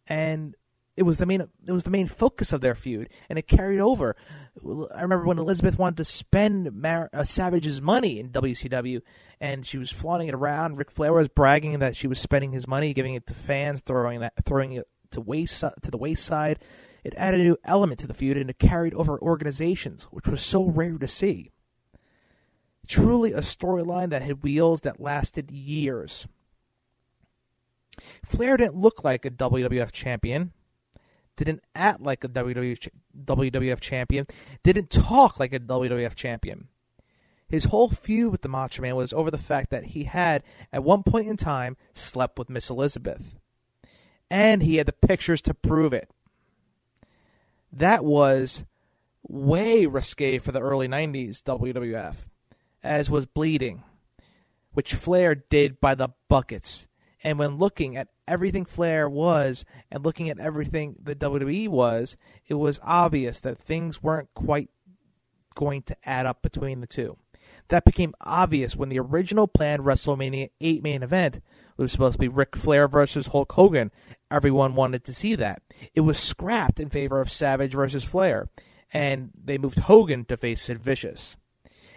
and 0.07 0.57
it 0.99 1.05
was 1.05 1.19
the 1.19 1.27
main 1.27 1.41
it 1.41 1.73
was 1.73 1.85
the 1.85 1.91
main 1.91 2.09
focus 2.09 2.53
of 2.53 2.61
their 2.61 2.75
feud, 2.75 3.09
and 3.29 3.39
it 3.39 3.47
carried 3.47 3.79
over. 3.79 4.17
I 4.93 5.03
remember 5.03 5.25
when 5.27 5.39
Elizabeth 5.39 5.79
wanted 5.79 5.99
to 5.99 6.05
spend 6.05 6.73
Mar- 6.73 7.09
uh, 7.13 7.23
Savage's 7.23 7.81
money 7.81 8.19
in 8.19 8.31
WCW, 8.31 9.01
and 9.41 9.65
she 9.65 9.79
was 9.79 9.93
flaunting 9.93 10.27
it 10.27 10.35
around. 10.35 10.77
Ric 10.77 10.91
Flair 10.91 11.13
was 11.13 11.29
bragging 11.29 11.79
that 11.79 11.95
she 11.95 12.09
was 12.09 12.19
spending 12.19 12.51
his 12.51 12.67
money, 12.67 12.93
giving 12.93 13.15
it 13.15 13.29
to 13.29 13.35
fans, 13.35 13.81
throwing 13.81 14.19
that, 14.21 14.33
throwing 14.45 14.73
it 14.73 14.89
to 15.13 15.21
waist 15.21 15.61
to 15.61 15.91
the 15.91 15.97
wayside. 15.97 16.59
It 17.05 17.15
added 17.17 17.41
a 17.41 17.45
new 17.45 17.59
element 17.63 18.01
to 18.01 18.09
the 18.09 18.15
feud, 18.15 18.37
and 18.37 18.51
it 18.51 18.59
carried 18.59 18.95
over 18.95 19.21
organizations, 19.21 20.05
which 20.11 20.27
was 20.27 20.43
so 20.43 20.65
rare 20.65 20.99
to 20.99 21.07
see. 21.07 21.53
Truly 22.89 23.33
a 23.33 23.41
storyline 23.41 24.11
that 24.11 24.23
had 24.23 24.43
wheels 24.43 24.81
that 24.81 25.01
lasted 25.01 25.53
years. 25.53 26.27
Flair 28.25 28.57
didn't 28.57 28.77
look 28.77 29.05
like 29.05 29.25
a 29.25 29.31
WWF 29.31 29.93
champion, 29.93 30.53
didn't 31.45 31.63
act 31.75 32.01
like 32.01 32.25
a 32.25 32.29
WWF, 32.29 33.81
champion, 33.81 34.27
didn't 34.63 34.91
talk 34.91 35.39
like 35.39 35.53
a 35.53 35.61
WWF 35.61 36.15
champion. 36.15 36.69
His 37.49 37.67
whole 37.67 37.89
feud 37.89 38.33
with 38.33 38.43
the 38.43 38.49
Macho 38.49 38.83
Man 38.83 38.97
was 38.97 39.13
over 39.13 39.31
the 39.31 39.39
fact 39.39 39.71
that 39.71 39.87
he 39.87 40.05
had, 40.05 40.43
at 40.73 40.85
one 40.85 41.03
point 41.03 41.29
in 41.29 41.37
time, 41.37 41.77
slept 41.95 42.39
with 42.39 42.51
Miss 42.51 42.69
Elizabeth. 42.69 43.39
And 44.31 44.63
he 44.63 44.77
had 44.77 44.87
the 44.87 44.93
pictures 44.93 45.41
to 45.43 45.55
prove 45.55 45.95
it. 45.95 46.11
That 47.73 48.05
was 48.05 48.65
way 49.27 49.87
risque 49.87 50.39
for 50.39 50.53
the 50.53 50.61
early 50.61 50.89
90s 50.89 51.43
WWF, 51.43 52.17
as 52.83 53.09
was 53.09 53.27
Bleeding, 53.27 53.85
which 54.73 54.95
Flair 54.95 55.35
did 55.35 55.81
by 55.81 55.95
the 55.95 56.09
buckets. 56.29 56.88
And 57.23 57.39
when 57.39 57.57
looking 57.57 57.97
at 57.97 58.09
everything 58.27 58.65
Flair 58.65 59.09
was 59.09 59.65
and 59.91 60.05
looking 60.05 60.31
at 60.31 60.39
everything 60.39 60.97
the 61.03 61.17
WWE 61.17 61.69
was, 61.69 62.17
it 62.47 62.55
was 62.55 62.79
obvious 62.83 63.41
that 63.41 63.59
things 63.59 64.03
weren't 64.03 64.29
quite 64.35 64.71
going 65.55 65.83
to 65.83 65.97
add 66.05 66.27
up 66.27 66.43
between 66.43 66.81
the 66.81 66.87
two. 66.87 67.17
That 67.69 67.85
became 67.85 68.15
obvious 68.21 68.77
when 68.77 68.89
the 68.89 68.99
original 68.99 69.47
planned 69.47 69.83
WrestleMania 69.83 70.51
8 70.61 70.83
main 70.83 71.03
event 71.03 71.43
was 71.77 71.93
supposed 71.93 72.15
to 72.15 72.19
be 72.19 72.29
Ric 72.29 72.57
Flair 72.57 72.89
versus 72.89 73.29
Hulk 73.29 73.53
Hogan. 73.53 73.91
Everyone 74.31 74.75
wanted 74.75 75.05
to 75.05 75.15
see 75.15 75.35
that. 75.35 75.63
It 75.95 76.01
was 76.03 76.19
scrapped 76.19 76.81
in 76.81 76.89
favor 76.89 77.21
of 77.21 77.31
Savage 77.31 77.73
versus 77.73 78.05
Flair, 78.05 78.49
and 78.93 79.31
they 79.35 79.59
moved 79.59 79.81
Hogan 79.81 80.25
to 80.27 80.37
face 80.37 80.63
Sid 80.63 80.83
Vicious. 80.83 81.37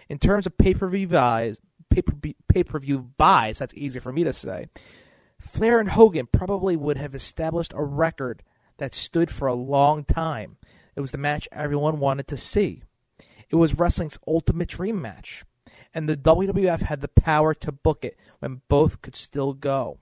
In 0.08 0.18
terms 0.18 0.46
of 0.46 0.58
pay-per-view 0.58 1.08
buys, 1.08 1.58
pay-per-view 1.90 3.12
buys, 3.16 3.58
that's 3.58 3.74
easy 3.74 3.98
for 3.98 4.12
me 4.12 4.24
to 4.24 4.32
say. 4.32 4.66
Flair 5.52 5.78
and 5.78 5.90
Hogan 5.90 6.26
probably 6.26 6.76
would 6.76 6.96
have 6.96 7.14
established 7.14 7.72
a 7.74 7.84
record 7.84 8.42
that 8.78 8.94
stood 8.94 9.30
for 9.30 9.46
a 9.48 9.54
long 9.54 10.04
time. 10.04 10.56
It 10.96 11.00
was 11.00 11.12
the 11.12 11.18
match 11.18 11.48
everyone 11.52 11.98
wanted 11.98 12.26
to 12.28 12.36
see. 12.36 12.82
It 13.50 13.56
was 13.56 13.78
wrestling's 13.78 14.18
ultimate 14.26 14.68
dream 14.68 15.00
match 15.00 15.44
and 15.94 16.08
the 16.08 16.16
WWF 16.16 16.82
had 16.82 17.00
the 17.00 17.08
power 17.08 17.54
to 17.54 17.72
book 17.72 18.04
it 18.04 18.16
when 18.38 18.62
both 18.68 19.02
could 19.02 19.16
still 19.16 19.52
go. 19.52 19.98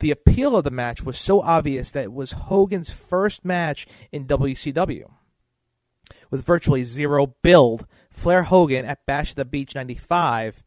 The 0.00 0.10
appeal 0.10 0.56
of 0.56 0.64
the 0.64 0.70
match 0.70 1.02
was 1.02 1.18
so 1.18 1.40
obvious 1.40 1.90
that 1.92 2.04
it 2.04 2.12
was 2.12 2.32
Hogan's 2.32 2.90
first 2.90 3.44
match 3.44 3.86
in 4.12 4.26
WCW. 4.26 5.10
With 6.30 6.44
virtually 6.44 6.84
zero 6.84 7.34
build, 7.42 7.86
Flair 8.10 8.44
Hogan 8.44 8.84
at 8.84 9.06
Bash 9.06 9.30
at 9.30 9.36
the 9.36 9.44
Beach 9.44 9.74
95, 9.74 10.63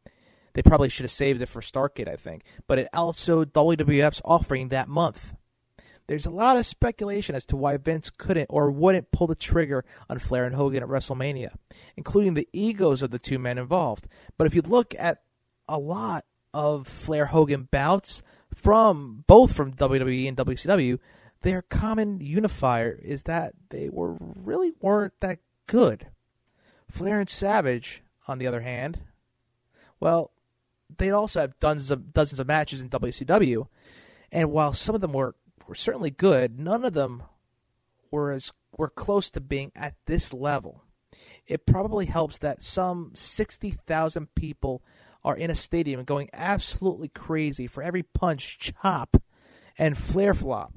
they 0.58 0.64
probably 0.64 0.90
should 0.90 1.04
have 1.04 1.12
saved 1.12 1.40
it 1.40 1.46
for 1.46 1.62
Starcade, 1.62 2.10
I 2.10 2.16
think, 2.16 2.44
but 2.66 2.80
it 2.80 2.90
also 2.92 3.46
WWF's 3.46 4.24
offering 4.26 4.70
that 4.70 4.90
month. 4.90 5.36
There's 6.08 6.26
a 6.26 6.32
lot 6.32 6.58
of 6.58 6.66
speculation 6.66 7.36
as 7.36 7.46
to 7.46 7.56
why 7.56 7.78
Vince 7.78 8.10
couldn't 8.10 8.48
or 8.50 8.72
wouldn't 8.72 9.12
pull 9.12 9.28
the 9.28 9.36
trigger 9.36 9.86
on 10.10 10.18
Flair 10.18 10.46
and 10.46 10.56
Hogan 10.56 10.82
at 10.82 10.90
WrestleMania, 10.90 11.54
including 11.96 12.34
the 12.34 12.50
egos 12.54 13.04
of 13.04 13.12
the 13.12 13.20
two 13.20 13.38
men 13.38 13.60
involved. 13.60 14.08
But 14.36 14.48
if 14.48 14.56
you 14.56 14.64
look 14.64 14.96
at 14.98 15.22
a 15.70 15.78
lot 15.78 16.26
of 16.56 16.88
Flair 16.88 17.28
Hogan 17.28 17.68
bouts 17.70 18.24
from 18.52 19.26
both 19.28 19.56
from 19.56 19.74
WWE 19.74 20.28
and 20.28 20.38
WCW, 20.38 20.98
their 21.44 21.62
common 21.62 22.20
unifier 22.20 22.98
is 23.04 23.24
that 23.24 23.54
they 23.70 23.90
were 23.90 24.18
really 24.20 24.72
weren't 24.82 25.14
that 25.20 25.38
good. 25.68 26.08
Flair 26.90 27.20
and 27.20 27.30
Savage, 27.30 28.02
on 28.28 28.40
the 28.40 28.48
other 28.48 28.62
hand, 28.62 29.02
well, 30.00 30.32
they'd 30.96 31.12
also 31.12 31.42
have 31.42 31.60
dozens 31.60 31.92
of 31.92 32.14
dozens 32.14 32.40
of 32.40 32.48
matches 32.48 32.82
in 32.82 32.90
WCW, 32.90 33.68
and 34.32 34.52
while 34.52 34.74
some 34.74 34.96
of 34.96 35.02
them 35.02 35.14
were 35.14 35.36
were 35.68 35.76
certainly 35.76 36.12
good. 36.12 36.60
None 36.60 36.86
of 36.86 36.94
them 36.94 37.24
were 38.12 38.32
as 38.32 38.52
were 38.78 38.90
close 38.90 39.30
to 39.32 39.42
being 39.42 39.72
at 39.76 39.96
this 40.06 40.34
level. 40.34 40.84
It 41.46 41.66
probably 41.66 42.06
helps 42.06 42.38
that 42.40 42.64
some 42.64 43.12
60,000 43.16 44.36
people 44.36 44.84
are 45.24 45.36
in 45.36 45.50
a 45.50 45.56
stadium 45.56 46.04
going 46.04 46.30
absolutely 46.34 47.08
crazy 47.08 47.68
for 47.68 47.82
every 47.82 48.04
punch, 48.04 48.60
chop, 48.60 49.18
and 49.78 49.98
Flair 49.98 50.34
flop. 50.34 50.74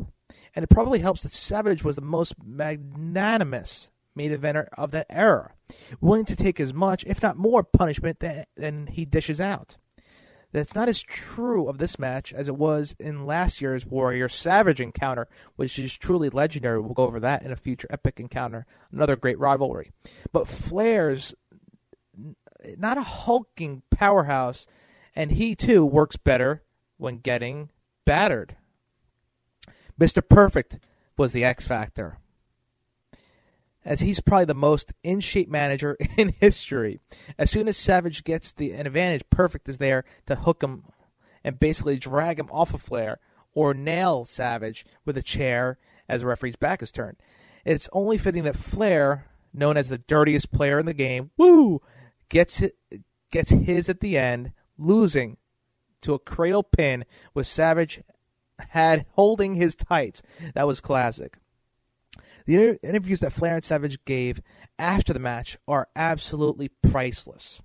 And 0.54 0.62
it 0.62 0.70
probably 0.70 1.00
helps 1.00 1.22
that 1.22 1.34
Savage 1.34 1.84
was 1.84 1.96
the 1.96 2.02
most 2.02 2.34
magnanimous 2.44 3.90
main 4.14 4.32
eventer 4.32 4.68
of 4.76 4.90
that 4.90 5.06
era, 5.08 5.52
willing 6.00 6.24
to 6.24 6.36
take 6.36 6.58
as 6.58 6.74
much, 6.74 7.04
if 7.06 7.22
not 7.22 7.36
more, 7.36 7.62
punishment 7.62 8.18
than, 8.20 8.44
than 8.56 8.86
he 8.88 9.04
dishes 9.04 9.40
out. 9.40 9.76
That's 10.52 10.74
not 10.74 10.88
as 10.88 11.00
true 11.00 11.68
of 11.68 11.78
this 11.78 11.98
match 11.98 12.32
as 12.32 12.48
it 12.48 12.56
was 12.56 12.94
in 12.98 13.24
last 13.24 13.60
year's 13.60 13.86
Warrior 13.86 14.28
Savage 14.28 14.80
encounter, 14.80 15.28
which 15.56 15.78
is 15.78 15.96
truly 15.96 16.28
legendary. 16.28 16.80
We'll 16.80 16.94
go 16.94 17.04
over 17.04 17.20
that 17.20 17.42
in 17.42 17.52
a 17.52 17.56
future 17.56 17.88
epic 17.90 18.18
encounter, 18.18 18.66
another 18.90 19.16
great 19.16 19.38
rivalry. 19.38 19.92
But 20.32 20.48
Flair's 20.48 21.34
not 22.76 22.98
a 22.98 23.02
hulking 23.02 23.82
powerhouse, 23.90 24.66
and 25.14 25.32
he 25.32 25.54
too 25.54 25.84
works 25.84 26.16
better 26.16 26.62
when 26.96 27.18
getting 27.18 27.70
battered. 28.04 28.56
Mr. 29.98 30.26
Perfect 30.26 30.78
was 31.16 31.32
the 31.32 31.44
X 31.44 31.66
Factor 31.66 32.18
as 33.84 34.00
he's 34.00 34.20
probably 34.20 34.44
the 34.44 34.54
most 34.54 34.92
in 35.02 35.20
shape 35.20 35.48
manager 35.48 35.96
in 36.16 36.34
history. 36.40 37.00
As 37.38 37.50
soon 37.50 37.68
as 37.68 37.76
Savage 37.76 38.24
gets 38.24 38.52
the 38.52 38.72
an 38.72 38.86
advantage, 38.86 39.24
Perfect 39.30 39.68
is 39.68 39.78
there 39.78 40.04
to 40.26 40.36
hook 40.36 40.62
him 40.62 40.84
and 41.42 41.58
basically 41.58 41.98
drag 41.98 42.38
him 42.38 42.48
off 42.50 42.74
of 42.74 42.82
Flair 42.82 43.18
or 43.54 43.74
nail 43.74 44.24
Savage 44.24 44.84
with 45.04 45.16
a 45.16 45.22
chair 45.22 45.78
as 46.08 46.20
the 46.20 46.26
referee's 46.26 46.56
back 46.56 46.82
is 46.82 46.92
turned. 46.92 47.16
It's 47.64 47.88
only 47.92 48.18
fitting 48.18 48.44
that 48.44 48.56
Flair, 48.56 49.26
known 49.52 49.76
as 49.76 49.88
the 49.88 49.98
dirtiest 49.98 50.50
player 50.50 50.78
in 50.78 50.86
the 50.86 50.94
game, 50.94 51.30
woo, 51.36 51.82
gets 52.28 52.60
it, 52.60 52.76
gets 53.30 53.50
his 53.50 53.88
at 53.88 54.00
the 54.00 54.16
end, 54.16 54.52
losing 54.78 55.36
to 56.02 56.14
a 56.14 56.18
cradle 56.18 56.62
pin 56.62 57.04
with 57.34 57.46
Savage 57.46 58.02
had 58.70 59.06
holding 59.12 59.54
his 59.54 59.74
tights. 59.74 60.22
That 60.54 60.66
was 60.66 60.80
classic. 60.80 61.38
The 62.50 62.80
interviews 62.82 63.20
that 63.20 63.32
Flair 63.32 63.54
and 63.54 63.64
Savage 63.64 64.04
gave 64.04 64.42
after 64.76 65.12
the 65.12 65.20
match 65.20 65.56
are 65.68 65.86
absolutely 65.94 66.66
priceless. 66.82 67.62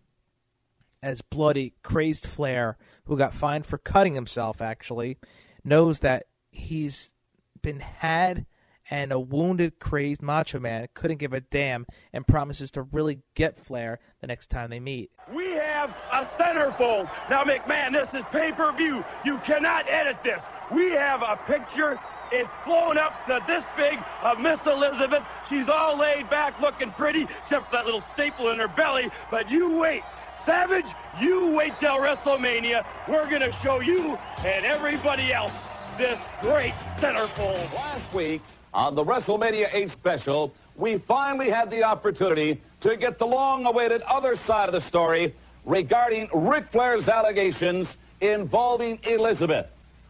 As 1.02 1.22
bloody, 1.22 1.74
crazed 1.82 2.28
Flair, 2.28 2.78
who 3.06 3.18
got 3.18 3.34
fined 3.34 3.66
for 3.66 3.80
cutting 3.80 4.14
himself, 4.14 4.62
actually, 4.62 5.18
knows 5.64 6.02
that 6.02 6.26
he's 6.52 7.16
been 7.64 7.80
had 7.80 8.46
and 8.92 9.12
a 9.12 9.20
wounded, 9.20 9.80
crazed 9.80 10.22
Macho 10.22 10.60
Man 10.60 10.88
couldn't 10.94 11.18
give 11.18 11.34
a 11.34 11.42
damn 11.42 11.88
and 12.14 12.28
promises 12.28 12.70
to 12.70 12.84
really 12.84 13.22
get 13.34 13.58
Flair 13.58 14.00
the 14.22 14.28
next 14.28 14.52
time 14.52 14.70
they 14.70 14.80
meet. 14.80 15.10
We 15.34 15.54
have 15.54 15.96
a 16.12 16.26
centerfold. 16.38 17.10
Now, 17.28 17.44
McMahon, 17.44 17.94
this 17.94 18.14
is 18.14 18.24
pay 18.32 18.52
per 18.52 18.72
view. 18.74 19.04
You 19.26 19.40
cannot 19.40 19.90
edit 19.90 20.18
this. 20.24 20.44
We 20.72 20.92
have 20.92 21.24
a 21.24 21.40
picture 21.48 22.00
it's 22.36 22.50
flown 22.64 22.98
up 22.98 23.26
to 23.28 23.42
this 23.48 23.64
big 23.78 24.00
of 24.22 24.40
Miss 24.40 24.66
Elizabeth. 24.66 25.24
She's 25.50 25.70
all 25.70 25.98
laid 25.98 26.30
back, 26.30 26.60
looking 26.60 26.92
pretty, 26.92 27.24
except 27.44 27.68
for 27.68 27.72
that 27.74 27.86
little 27.86 28.04
staple 28.14 28.50
in 28.50 28.60
her 28.60 28.68
belly. 28.68 29.10
But 29.32 29.50
you 29.50 29.78
wait. 29.78 30.04
Savage, 30.46 30.86
you 31.20 31.52
wait 31.52 31.74
till 31.80 31.98
WrestleMania. 31.98 32.86
We're 33.08 33.28
going 33.30 33.42
to 33.42 33.52
show 33.64 33.80
you 33.80 34.16
and 34.40 34.66
everybody 34.66 35.34
else 35.34 35.54
this 35.98 36.20
great 36.42 36.74
centerfold. 37.00 37.74
Last 37.74 38.14
week 38.14 38.42
on 38.74 38.94
the 38.94 39.04
WrestleMania 39.04 39.70
8 39.74 39.92
special, 39.92 40.54
we 40.76 40.98
finally 40.98 41.50
had 41.50 41.72
the 41.72 41.84
opportunity 41.84 42.62
to 42.82 42.98
get 42.98 43.18
the 43.18 43.26
long-awaited 43.26 44.02
other 44.04 44.36
side 44.46 44.68
of 44.68 44.74
the 44.74 44.82
story 44.82 45.34
regarding 45.66 46.30
Ric 46.34 46.68
Flair's 46.68 47.08
allegations 47.08 47.88
involving 48.22 49.00
Elizabeth. 49.04 49.68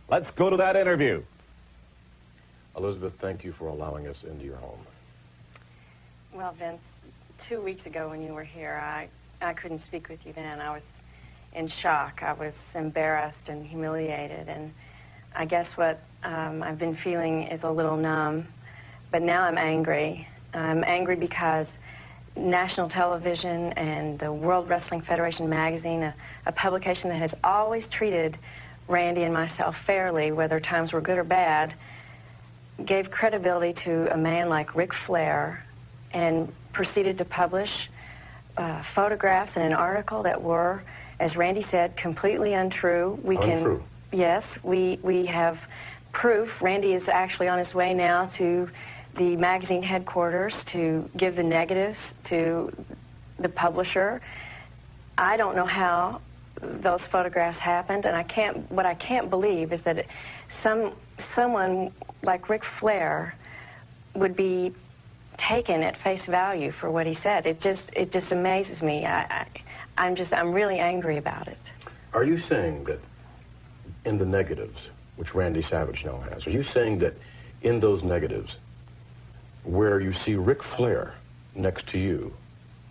Let's 0.10 0.32
go 0.32 0.50
to 0.50 0.58
that 0.58 0.76
interview. 0.76 1.24
Elizabeth, 2.78 3.14
thank 3.20 3.44
you 3.44 3.54
for 3.54 3.68
allowing 3.68 4.08
us 4.08 4.24
into 4.24 4.44
your 4.46 4.58
home. 4.58 4.80
Well, 6.34 6.54
Vince, 6.60 6.82
two 7.48 7.62
weeks 7.62 7.86
ago 7.86 8.10
when 8.10 8.22
you 8.22 8.34
were 8.34 8.44
here, 8.44 8.82
I, 8.84 9.08
I 9.42 9.54
couldn't 9.54 9.80
speak 9.80 10.10
with 10.10 10.26
you 10.26 10.34
then. 10.34 10.60
I 10.60 10.72
was 10.72 10.84
in 11.54 11.70
shock. 11.70 12.22
I 12.22 12.34
was 12.34 12.54
embarrassed 12.74 13.48
and 13.48 13.66
humiliated. 13.66 14.50
And 14.50 14.74
I 15.34 15.46
guess 15.46 15.72
what 15.78 16.02
um, 16.24 16.62
I've 16.62 16.78
been 16.78 16.96
feeling 16.96 17.44
is 17.44 17.64
a 17.64 17.72
little 17.72 17.96
numb. 17.96 18.48
But 19.12 19.22
now 19.22 19.44
I'm 19.44 19.58
angry. 19.58 20.28
I'm 20.54 20.84
angry 20.84 21.16
because 21.16 21.68
national 22.36 22.90
television 22.90 23.72
and 23.74 24.20
the 24.20 24.32
World 24.32 24.68
Wrestling 24.68 25.02
Federation 25.02 25.48
magazine, 25.48 26.04
a, 26.04 26.14
a 26.46 26.52
publication 26.52 27.10
that 27.10 27.20
has 27.20 27.34
always 27.44 27.88
treated 27.88 28.38
Randy 28.90 29.24
and 29.24 29.34
myself 29.34 29.78
fairly, 29.86 30.34
whether 30.34 30.60
times 30.60 30.92
were 30.92 31.02
good 31.02 31.18
or 31.18 31.24
bad, 31.24 31.74
gave 32.84 33.10
credibility 33.12 33.74
to 33.84 34.14
a 34.14 34.18
man 34.18 34.50
like 34.50 34.76
Ric 34.76 34.94
Flair 34.94 35.64
and 36.12 36.52
proceeded 36.74 37.18
to 37.20 37.26
publish 37.26 37.90
uh, 38.58 38.84
photographs 38.94 39.56
in 39.56 39.62
an 39.62 39.74
article 39.74 40.24
that 40.24 40.42
were, 40.42 40.82
as 41.20 41.36
Randy 41.36 41.64
said, 41.64 41.96
completely 41.98 42.54
untrue. 42.54 43.20
We 43.24 43.38
Untrue. 43.38 43.84
can, 44.12 44.20
yes, 44.20 44.44
we 44.64 45.00
we 45.02 45.26
have 45.28 45.60
proof. 46.12 46.62
Randy 46.62 46.94
is 46.94 47.08
actually 47.08 47.48
on 47.50 47.58
his 47.58 47.74
way 47.74 47.94
now 47.94 48.28
to 48.38 48.70
the 49.16 49.36
magazine 49.36 49.84
headquarters 49.84 50.54
to 50.68 51.10
give 51.16 51.36
the 51.36 51.44
negatives 51.44 52.00
to 52.26 52.72
the 53.40 53.50
publisher. 53.50 54.22
I 55.18 55.38
don't 55.38 55.56
know 55.56 55.66
how 55.66 56.22
those 56.62 57.02
photographs 57.02 57.60
happened, 57.60 58.06
and 58.06 58.16
I 58.16 58.24
can't. 58.24 58.70
What 58.72 58.86
I 58.86 58.94
can't 58.94 59.30
believe 59.30 59.74
is 59.74 59.82
that 59.84 60.06
some 60.62 60.94
someone 61.34 61.92
like 62.26 62.50
Ric 62.50 62.64
Flair 62.80 63.36
would 64.16 64.36
be 64.36 64.74
taken 65.38 65.84
at 65.84 65.98
face 65.98 66.24
value 66.26 66.72
for 66.72 66.90
what 66.90 67.06
he 67.06 67.16
said. 67.16 67.46
It 67.46 67.62
just 67.62 67.82
it 67.94 68.12
just 68.12 68.32
amazes 68.32 68.82
me. 68.82 69.06
I, 69.06 69.22
I 69.22 69.48
I'm 69.98 70.16
just 70.16 70.34
I'm 70.34 70.52
really 70.52 70.80
angry 70.80 71.18
about 71.18 71.48
it. 71.48 71.58
Are 72.14 72.24
you 72.24 72.38
saying 72.38 72.86
that 72.86 73.00
in 74.06 74.18
the 74.18 74.26
negatives, 74.26 74.90
which 75.16 75.34
Randy 75.36 75.62
Savage 75.62 76.06
now 76.06 76.18
has, 76.32 76.48
are 76.48 76.52
you 76.52 76.64
saying 76.64 77.00
that 77.00 77.14
in 77.62 77.80
those 77.80 78.04
negatives, 78.04 78.56
where 79.64 80.00
you 80.00 80.14
see 80.14 80.36
Ric 80.36 80.64
Flair 80.64 81.14
next 81.56 81.88
to 81.88 82.00
you, 82.00 82.34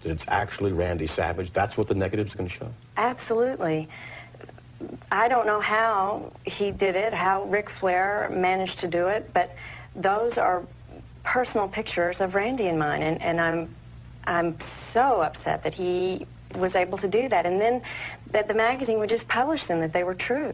that 0.02 0.10
it's 0.10 0.24
actually 0.28 0.72
Randy 0.72 1.06
Savage? 1.06 1.52
That's 1.52 1.76
what 1.76 1.88
the 1.88 1.94
negative's 1.94 2.34
are 2.34 2.38
going 2.38 2.50
to 2.50 2.56
show? 2.56 2.74
Absolutely. 2.96 3.88
I 5.10 5.28
don't 5.28 5.46
know 5.46 5.60
how 5.60 6.32
he 6.44 6.70
did 6.70 6.96
it, 6.96 7.12
how 7.14 7.44
Ric 7.44 7.70
Flair 7.70 8.30
managed 8.32 8.80
to 8.80 8.88
do 8.88 9.08
it, 9.08 9.30
but 9.32 9.54
those 9.94 10.38
are 10.38 10.62
personal 11.22 11.68
pictures 11.68 12.20
of 12.20 12.34
Randy 12.34 12.66
and 12.68 12.78
mine, 12.78 13.02
and, 13.02 13.22
and 13.22 13.40
I'm 13.40 13.74
I'm 14.26 14.56
so 14.92 15.20
upset 15.20 15.64
that 15.64 15.74
he 15.74 16.26
was 16.54 16.74
able 16.74 16.98
to 16.98 17.08
do 17.08 17.28
that, 17.28 17.46
and 17.46 17.60
then 17.60 17.82
that 18.30 18.48
the 18.48 18.54
magazine 18.54 18.98
would 18.98 19.10
just 19.10 19.28
publish 19.28 19.64
them 19.66 19.80
that 19.80 19.92
they 19.92 20.04
were 20.04 20.14
true. 20.14 20.52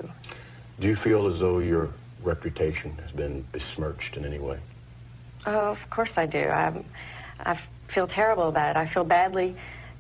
Do 0.81 0.89
you 0.89 0.97
feel 0.97 1.27
as 1.27 1.41
though 1.41 1.59
your 1.59 1.91
reputation 2.23 2.97
has 3.03 3.13
been 3.13 3.45
besmirched 3.53 4.17
in 4.17 4.25
any 4.25 4.39
way? 4.39 4.59
Oh, 5.47 5.71
of 5.71 5.91
course 5.91 6.17
I 6.17 6.27
do. 6.27 6.49
I 6.49 6.85
I 7.45 7.59
feel 7.89 8.07
terrible 8.07 8.49
about 8.49 8.77
it. 8.77 8.79
I 8.79 8.87
feel 8.87 9.05
badly, 9.05 9.57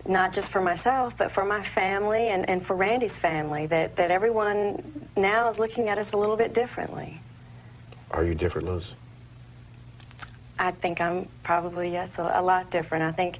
not 0.07 0.32
just 0.32 0.48
for 0.48 0.61
myself, 0.61 1.14
but 1.16 1.32
for 1.32 1.44
my 1.44 1.64
family 1.64 2.28
and, 2.28 2.48
and 2.48 2.64
for 2.64 2.74
Randy's 2.74 3.12
family. 3.12 3.66
That 3.66 3.96
that 3.96 4.11
everyone 4.11 5.09
now 5.16 5.51
is 5.51 5.59
looking 5.59 5.88
at 5.88 5.98
us 5.98 6.09
a 6.12 6.16
little 6.16 6.36
bit 6.36 6.55
differently. 6.55 7.20
Are 8.11 8.24
you 8.24 8.34
different, 8.34 8.68
Liz? 8.68 8.84
I 10.59 10.72
think 10.72 11.01
I'm 11.01 11.28
probably 11.42 11.90
yes 11.90 12.11
a, 12.18 12.32
a 12.34 12.42
lot 12.42 12.70
different. 12.70 13.05
I 13.05 13.12
think 13.12 13.38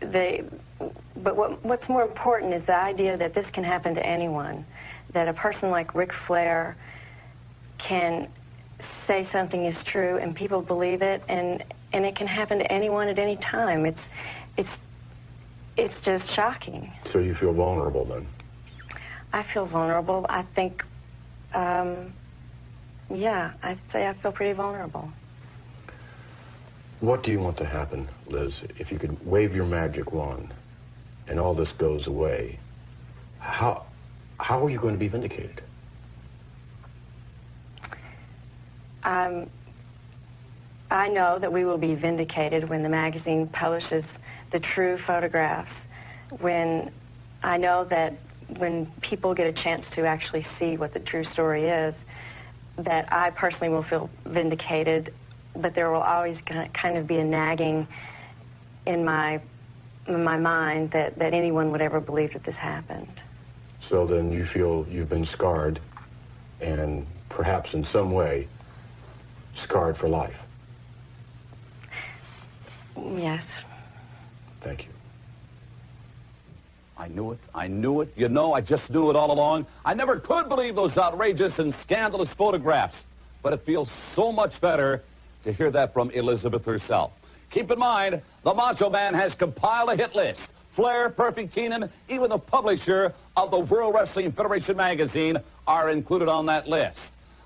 the 0.00 0.44
but 1.16 1.36
what 1.36 1.64
what's 1.64 1.88
more 1.88 2.02
important 2.02 2.54
is 2.54 2.64
the 2.64 2.76
idea 2.76 3.16
that 3.16 3.34
this 3.34 3.50
can 3.50 3.64
happen 3.64 3.94
to 3.94 4.04
anyone. 4.04 4.64
That 5.12 5.28
a 5.28 5.32
person 5.32 5.70
like 5.70 5.94
Ric 5.94 6.12
Flair 6.12 6.76
can 7.78 8.28
say 9.06 9.24
something 9.24 9.64
is 9.64 9.82
true 9.84 10.18
and 10.18 10.34
people 10.34 10.60
believe 10.60 11.02
it 11.02 11.22
and 11.28 11.64
and 11.92 12.04
it 12.04 12.16
can 12.16 12.26
happen 12.26 12.58
to 12.58 12.70
anyone 12.70 13.08
at 13.08 13.18
any 13.18 13.36
time. 13.36 13.86
It's 13.86 14.02
it's 14.56 14.70
it's 15.76 16.00
just 16.02 16.30
shocking. 16.30 16.92
So 17.12 17.18
you 17.18 17.34
feel 17.34 17.52
vulnerable 17.52 18.04
then? 18.04 18.26
I 19.32 19.42
feel 19.42 19.66
vulnerable. 19.66 20.26
I 20.28 20.42
think 20.54 20.84
um, 21.54 22.12
yeah, 23.12 23.52
I'd 23.62 23.78
say 23.92 24.06
I 24.06 24.14
feel 24.14 24.32
pretty 24.32 24.52
vulnerable. 24.52 25.10
What 27.00 27.22
do 27.22 27.30
you 27.30 27.40
want 27.40 27.56
to 27.58 27.64
happen, 27.64 28.08
Liz? 28.26 28.54
If 28.78 28.90
you 28.90 28.98
could 28.98 29.24
wave 29.26 29.54
your 29.54 29.66
magic 29.66 30.12
wand 30.12 30.52
and 31.28 31.38
all 31.38 31.54
this 31.54 31.72
goes 31.72 32.06
away, 32.06 32.58
how 33.38 33.84
how 34.38 34.64
are 34.64 34.70
you 34.70 34.78
going 34.78 34.94
to 34.94 34.98
be 34.98 35.08
vindicated? 35.08 35.62
Um, 39.04 39.48
I 40.90 41.08
know 41.08 41.38
that 41.38 41.52
we 41.52 41.64
will 41.64 41.78
be 41.78 41.94
vindicated 41.94 42.68
when 42.68 42.82
the 42.82 42.88
magazine 42.88 43.46
publishes 43.46 44.04
the 44.56 44.60
true 44.60 44.96
photographs. 44.96 45.74
When 46.40 46.90
I 47.42 47.58
know 47.58 47.84
that 47.84 48.14
when 48.56 48.86
people 49.02 49.34
get 49.34 49.46
a 49.46 49.52
chance 49.52 49.84
to 49.90 50.06
actually 50.06 50.46
see 50.58 50.78
what 50.78 50.94
the 50.94 51.00
true 51.00 51.24
story 51.24 51.68
is, 51.68 51.94
that 52.78 53.12
I 53.12 53.28
personally 53.28 53.68
will 53.68 53.82
feel 53.82 54.08
vindicated, 54.24 55.12
but 55.54 55.74
there 55.74 55.90
will 55.90 56.00
always 56.00 56.38
kind 56.40 56.96
of 56.96 57.06
be 57.06 57.18
a 57.18 57.24
nagging 57.24 57.86
in 58.86 59.04
my 59.04 59.42
in 60.06 60.24
my 60.24 60.38
mind 60.38 60.92
that, 60.92 61.18
that 61.18 61.34
anyone 61.34 61.70
would 61.72 61.82
ever 61.82 62.00
believe 62.00 62.32
that 62.32 62.44
this 62.44 62.56
happened. 62.56 63.20
So 63.90 64.06
then 64.06 64.32
you 64.32 64.46
feel 64.46 64.86
you've 64.88 65.10
been 65.10 65.26
scarred 65.26 65.80
and 66.62 67.06
perhaps 67.28 67.74
in 67.74 67.84
some 67.84 68.12
way 68.12 68.48
scarred 69.56 69.98
for 69.98 70.08
life. 70.08 70.38
Yes. 72.96 73.42
Thank 74.66 74.82
you. 74.82 74.90
I 76.98 77.06
knew 77.06 77.30
it. 77.30 77.38
I 77.54 77.68
knew 77.68 78.00
it. 78.00 78.12
You 78.16 78.28
know, 78.28 78.52
I 78.52 78.60
just 78.60 78.90
knew 78.90 79.10
it 79.10 79.16
all 79.16 79.30
along. 79.30 79.66
I 79.84 79.94
never 79.94 80.18
could 80.18 80.48
believe 80.48 80.74
those 80.74 80.98
outrageous 80.98 81.60
and 81.60 81.72
scandalous 81.72 82.30
photographs. 82.30 83.04
But 83.44 83.52
it 83.52 83.60
feels 83.60 83.88
so 84.16 84.32
much 84.32 84.60
better 84.60 85.04
to 85.44 85.52
hear 85.52 85.70
that 85.70 85.92
from 85.92 86.10
Elizabeth 86.10 86.64
herself. 86.64 87.12
Keep 87.50 87.70
in 87.70 87.78
mind, 87.78 88.20
the 88.42 88.52
Macho 88.52 88.90
Man 88.90 89.14
has 89.14 89.36
compiled 89.36 89.90
a 89.90 89.94
hit 89.94 90.16
list. 90.16 90.42
Flair, 90.72 91.10
Perfect 91.10 91.54
Heenan, 91.54 91.88
even 92.08 92.30
the 92.30 92.38
publisher 92.38 93.14
of 93.36 93.52
the 93.52 93.60
World 93.60 93.94
Wrestling 93.94 94.32
Federation 94.32 94.76
magazine 94.76 95.38
are 95.68 95.90
included 95.90 96.28
on 96.28 96.46
that 96.46 96.66
list. 96.66 96.98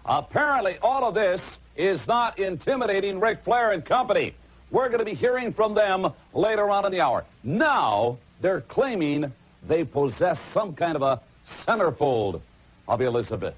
Apparently, 0.06 0.78
all 0.80 1.04
of 1.04 1.12
this 1.12 1.42
is 1.76 2.06
not 2.06 2.38
intimidating 2.38 3.20
Ric 3.20 3.44
Flair 3.44 3.72
and 3.72 3.84
company. 3.84 4.32
We're 4.70 4.88
going 4.88 5.00
to 5.00 5.04
be 5.04 5.14
hearing 5.14 5.52
from 5.52 5.74
them 5.74 6.12
later 6.32 6.70
on 6.70 6.86
in 6.86 6.92
the 6.92 7.00
hour. 7.00 7.24
Now, 7.42 8.18
they're 8.40 8.60
claiming 8.62 9.32
they 9.66 9.84
possess 9.84 10.38
some 10.54 10.74
kind 10.74 10.96
of 10.96 11.02
a 11.02 11.20
centerfold 11.66 12.40
of 12.86 13.00
Elizabeth. 13.00 13.56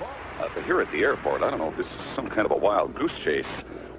Uh, 0.00 0.48
but 0.54 0.64
here 0.64 0.80
at 0.80 0.90
the 0.92 1.02
airport, 1.02 1.42
I 1.42 1.50
don't 1.50 1.58
know 1.58 1.68
if 1.68 1.76
this 1.76 1.86
is 1.86 2.14
some 2.14 2.28
kind 2.28 2.46
of 2.46 2.52
a 2.52 2.56
wild 2.56 2.94
goose 2.94 3.18
chase. 3.18 3.46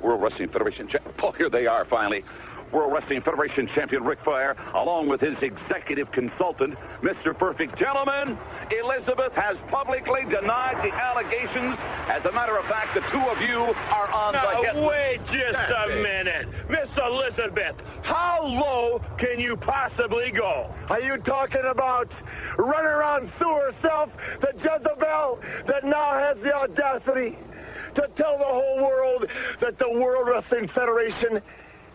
World 0.02 0.22
Wrestling 0.22 0.48
Federation. 0.48 0.90
Oh, 1.22 1.32
here 1.32 1.50
they 1.50 1.68
are 1.68 1.84
finally. 1.84 2.24
World 2.72 2.94
Wrestling 2.94 3.22
Federation 3.22 3.68
champion 3.68 4.04
Ric 4.04 4.20
Flair, 4.20 4.56
along 4.74 5.08
with 5.08 5.22
his 5.22 5.42
executive 5.44 6.12
consultant, 6.12 6.76
Mr. 7.02 7.38
Perfect. 7.38 7.78
Gentlemen, 7.78 8.38
Elizabeth 8.80 9.36
has 9.36 9.58
publicly 9.68 10.26
denied 10.26 10.78
the 10.84 10.94
allegations. 10.94 11.78
As 12.08 12.26
a 12.26 12.32
matter 12.32 12.58
of 12.58 12.66
fact, 12.66 12.94
the 12.94 13.02
two 13.12 13.22
of 13.22 13.42
you 13.42 13.60
are 13.90 14.12
on 14.12 14.34
now, 14.34 14.62
the 14.62 14.68
hit 14.68 14.76
wait 14.76 15.20
just 15.32 15.54
That's 15.54 15.72
a 15.72 16.00
it. 16.00 16.04
minute. 16.04 16.48
Miss 16.70 16.90
Elizabeth, 16.98 17.76
how 18.04 18.44
low 18.46 19.02
can 19.18 19.40
you 19.40 19.56
possibly 19.58 20.32
go? 20.32 20.74
Are 20.90 21.02
you 21.02 21.18
talking 21.18 21.66
about 21.66 22.12
running 22.58 22.86
around 22.92 23.30
sue 23.40 23.60
herself, 23.66 24.12
the 24.40 24.54
Jezebel 24.56 25.40
that 25.66 25.84
now 25.84 26.14
has 26.14 26.40
the 26.42 26.54
audacity 26.56 27.38
to 27.96 28.08
tell 28.16 28.38
the 28.38 28.44
whole 28.46 28.78
world 28.78 29.26
that 29.60 29.78
the 29.80 29.90
World 29.90 30.28
Wrestling 30.28 30.68
Federation 30.68 31.42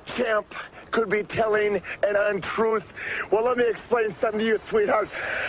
champ 0.07 0.55
could 0.91 1.11
be 1.11 1.25
telling 1.25 1.77
an 1.77 2.17
untruth? 2.17 2.95
Well, 3.33 3.45
let 3.45 3.59
me 3.59 3.69
explain 3.69 4.15
something 4.15 4.39
to 4.39 4.47
you, 4.47 4.61
sweetheart. 4.69 5.09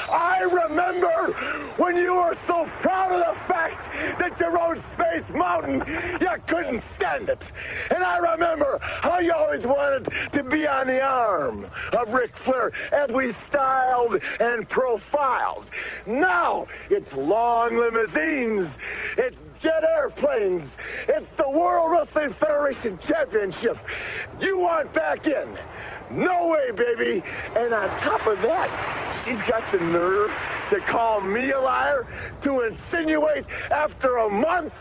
I 0.09 0.41
remember 0.41 1.33
when 1.77 1.95
you 1.95 2.15
were 2.15 2.35
so 2.47 2.65
proud 2.79 3.11
of 3.11 3.19
the 3.19 3.39
fact 3.41 3.93
that 4.17 4.39
you 4.39 4.47
rode 4.47 4.81
Space 4.93 5.29
Mountain, 5.29 5.83
you 6.19 6.29
couldn't 6.47 6.83
stand 6.95 7.29
it. 7.29 7.43
And 7.91 8.03
I 8.03 8.17
remember 8.17 8.79
how 8.81 9.19
you 9.19 9.33
always 9.33 9.65
wanted 9.65 10.07
to 10.33 10.43
be 10.43 10.65
on 10.65 10.87
the 10.87 11.01
arm 11.01 11.67
of 11.93 12.11
Ric 12.11 12.35
Flair 12.35 12.71
as 12.91 13.11
we 13.11 13.33
styled 13.47 14.19
and 14.39 14.67
profiled. 14.67 15.67
Now 16.07 16.67
it's 16.89 17.13
long 17.13 17.77
limousines. 17.77 18.67
It's 19.17 19.37
jet 19.65 19.83
airplanes. 19.83 20.69
It's 21.07 21.25
the 21.37 21.49
World 21.49 21.91
Wrestling 21.91 22.33
Federation 22.33 22.99
Championship. 22.99 23.79
You 24.39 24.59
want 24.59 24.93
back 24.93 25.25
in? 25.25 25.47
No 26.11 26.49
way, 26.49 26.69
baby. 26.69 27.23
And 27.55 27.73
on 27.73 27.89
top 27.99 28.27
of 28.27 28.39
that, 28.43 28.69
she's 29.25 29.41
got 29.49 29.63
the 29.71 29.79
nerve 29.79 30.31
to 30.69 30.79
call 30.81 31.19
me 31.19 31.51
a 31.51 31.59
liar, 31.59 32.05
to 32.43 32.61
insinuate 32.61 33.45
after 33.71 34.17
a 34.17 34.29
month 34.29 34.71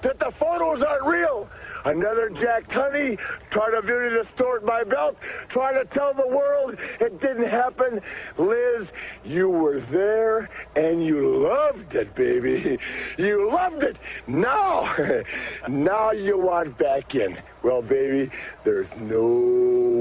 that 0.00 0.18
the 0.18 0.30
photos 0.30 0.82
aren't 0.82 1.04
real. 1.04 1.50
Another 1.84 2.30
Jack 2.30 2.68
Tunney 2.68 3.18
trying 3.50 3.72
to 3.72 3.80
really 3.80 4.14
distort 4.16 4.64
my 4.64 4.84
belt, 4.84 5.16
trying 5.48 5.74
to 5.74 5.84
tell 5.84 6.14
the 6.14 6.26
world 6.26 6.76
it 7.00 7.20
didn't 7.20 7.48
happen. 7.48 8.00
Liz, 8.38 8.92
you 9.24 9.48
were 9.48 9.80
there 9.80 10.48
and 10.76 11.04
you 11.04 11.38
loved 11.38 11.94
it, 11.94 12.14
baby. 12.14 12.78
You 13.18 13.50
loved 13.50 13.82
it. 13.82 13.96
Now, 14.26 14.94
now 15.68 16.12
you 16.12 16.38
want 16.38 16.78
back 16.78 17.14
in. 17.14 17.36
Well, 17.62 17.82
baby, 17.82 18.30
there's 18.64 18.94
no 18.96 19.26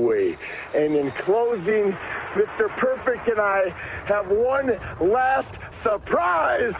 way. 0.08 0.38
And 0.76 0.96
in 0.96 1.12
closing, 1.12 1.92
Mr. 2.34 2.70
Perfect 2.70 3.28
and 3.28 3.40
I 3.40 3.70
have 4.06 4.30
one 4.30 4.80
last 5.00 5.56
surprise 5.84 6.76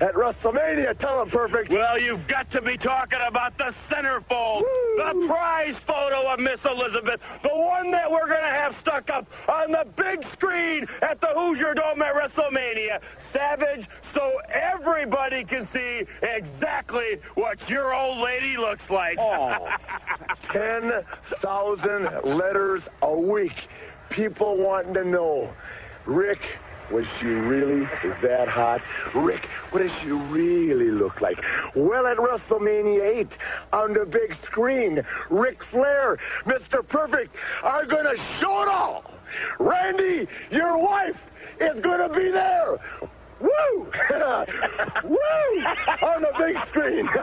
at 0.00 0.14
WrestleMania. 0.14 0.96
Tell 0.98 1.22
him, 1.22 1.30
Perfect. 1.30 1.70
Well, 1.70 1.98
you've 1.98 2.26
got 2.28 2.50
to 2.52 2.62
be 2.62 2.76
talking 2.76 3.18
about 3.26 3.56
the 3.58 3.74
centerfold, 3.88 4.60
the 4.96 5.24
prize 5.26 5.76
photo 5.76 6.32
of 6.32 6.38
Miss 6.40 6.64
Elizabeth, 6.64 7.20
the 7.42 7.48
one 7.48 7.90
that 7.90 8.10
we're 8.10 8.28
going 8.28 8.42
to 8.42 8.48
have 8.48 8.76
stuck 8.76 9.10
up 9.10 9.26
on 9.48 9.72
the 9.72 9.86
big 9.96 10.24
screen 10.28 10.86
at 11.02 11.20
the 11.20 11.28
Hoosier 11.28 11.74
Dome 11.74 12.02
at 12.02 12.14
WrestleMania. 12.14 13.00
Savage, 13.32 13.88
so 14.12 14.38
everybody 14.50 15.44
can 15.44 15.66
see 15.66 16.04
exactly 16.22 17.18
what 17.34 17.68
your 17.68 17.94
old 17.94 18.18
lady 18.18 18.56
looks 18.56 18.90
like. 18.90 19.18
Oh, 19.18 19.68
10,000 20.50 22.04
letters 22.24 22.88
a 23.02 23.14
week. 23.18 23.68
People 24.10 24.56
wanting 24.56 24.94
to 24.94 25.04
know, 25.04 25.52
Rick, 26.06 26.58
was 26.90 27.06
she 27.18 27.26
really 27.26 27.88
that 28.22 28.48
hot? 28.48 28.80
Rick, 29.14 29.46
what 29.70 29.80
does 29.82 29.92
she 30.00 30.10
really 30.10 30.90
look 30.90 31.20
like? 31.20 31.44
Well, 31.74 32.06
at 32.06 32.16
WrestleMania 32.16 33.02
8, 33.02 33.28
on 33.72 33.92
the 33.92 34.06
big 34.06 34.34
screen, 34.36 35.04
Ric 35.30 35.62
Flair, 35.62 36.18
Mr. 36.44 36.86
Perfect, 36.86 37.34
are 37.62 37.84
going 37.84 38.04
to 38.04 38.22
show 38.38 38.62
it 38.62 38.68
all. 38.68 39.04
Randy, 39.58 40.28
your 40.50 40.78
wife, 40.78 41.20
is 41.60 41.80
going 41.80 42.08
to 42.08 42.14
be 42.14 42.30
there. 42.30 42.78
Woo! 43.40 43.50
Woo! 45.04 45.64
On 46.02 46.22
the 46.22 46.32
big 46.38 46.58
screen. 46.66 47.06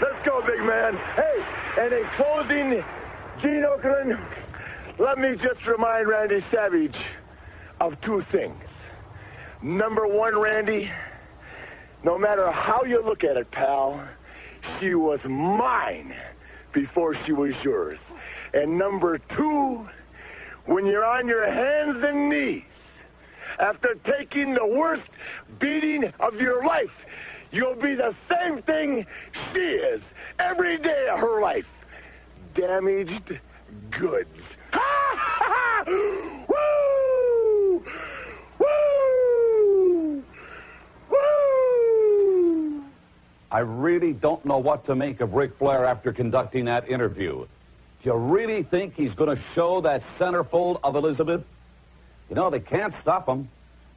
Let's 0.00 0.22
go, 0.22 0.42
big 0.42 0.60
man. 0.60 0.96
Hey, 1.16 1.44
and 1.78 1.92
in 1.92 2.04
closing, 2.16 2.84
Gene 3.38 3.62
Okerlund, 3.62 4.20
let 4.98 5.18
me 5.18 5.34
just 5.34 5.66
remind 5.66 6.08
Randy 6.08 6.42
Savage 6.50 6.98
of 7.80 8.00
two 8.00 8.20
things. 8.20 8.69
Number 9.62 10.06
one, 10.06 10.38
Randy, 10.38 10.90
no 12.02 12.16
matter 12.16 12.50
how 12.50 12.84
you 12.84 13.02
look 13.02 13.24
at 13.24 13.36
it, 13.36 13.50
pal, 13.50 14.02
she 14.78 14.94
was 14.94 15.24
mine 15.24 16.14
before 16.72 17.14
she 17.14 17.32
was 17.32 17.62
yours. 17.62 17.98
And 18.54 18.78
number 18.78 19.18
two, 19.18 19.86
when 20.64 20.86
you're 20.86 21.04
on 21.04 21.28
your 21.28 21.50
hands 21.50 22.02
and 22.02 22.30
knees, 22.30 22.62
after 23.58 23.96
taking 24.02 24.54
the 24.54 24.66
worst 24.66 25.10
beating 25.58 26.10
of 26.20 26.40
your 26.40 26.64
life, 26.64 27.04
you'll 27.52 27.74
be 27.74 27.94
the 27.94 28.14
same 28.28 28.62
thing 28.62 29.06
she 29.52 29.60
is 29.60 30.00
every 30.38 30.78
day 30.78 31.08
of 31.08 31.18
her 31.18 31.42
life. 31.42 31.84
Damaged 32.54 33.38
goods. 33.90 34.56
Woo! 35.86 36.44
Woo! 36.48 37.84
Woo! 38.58 40.24
I 43.52 43.60
really 43.60 44.12
don't 44.12 44.44
know 44.44 44.58
what 44.58 44.84
to 44.84 44.94
make 44.94 45.20
of 45.20 45.34
Ric 45.34 45.54
Flair 45.54 45.84
after 45.84 46.12
conducting 46.12 46.66
that 46.66 46.88
interview. 46.88 47.46
Do 48.02 48.08
you 48.08 48.14
really 48.14 48.62
think 48.62 48.94
he's 48.94 49.14
going 49.14 49.34
to 49.34 49.42
show 49.42 49.80
that 49.80 50.02
centerfold 50.18 50.80
of 50.84 50.94
Elizabeth? 50.94 51.44
You 52.28 52.36
know, 52.36 52.48
they 52.48 52.60
can't 52.60 52.94
stop 52.94 53.28
him. 53.28 53.48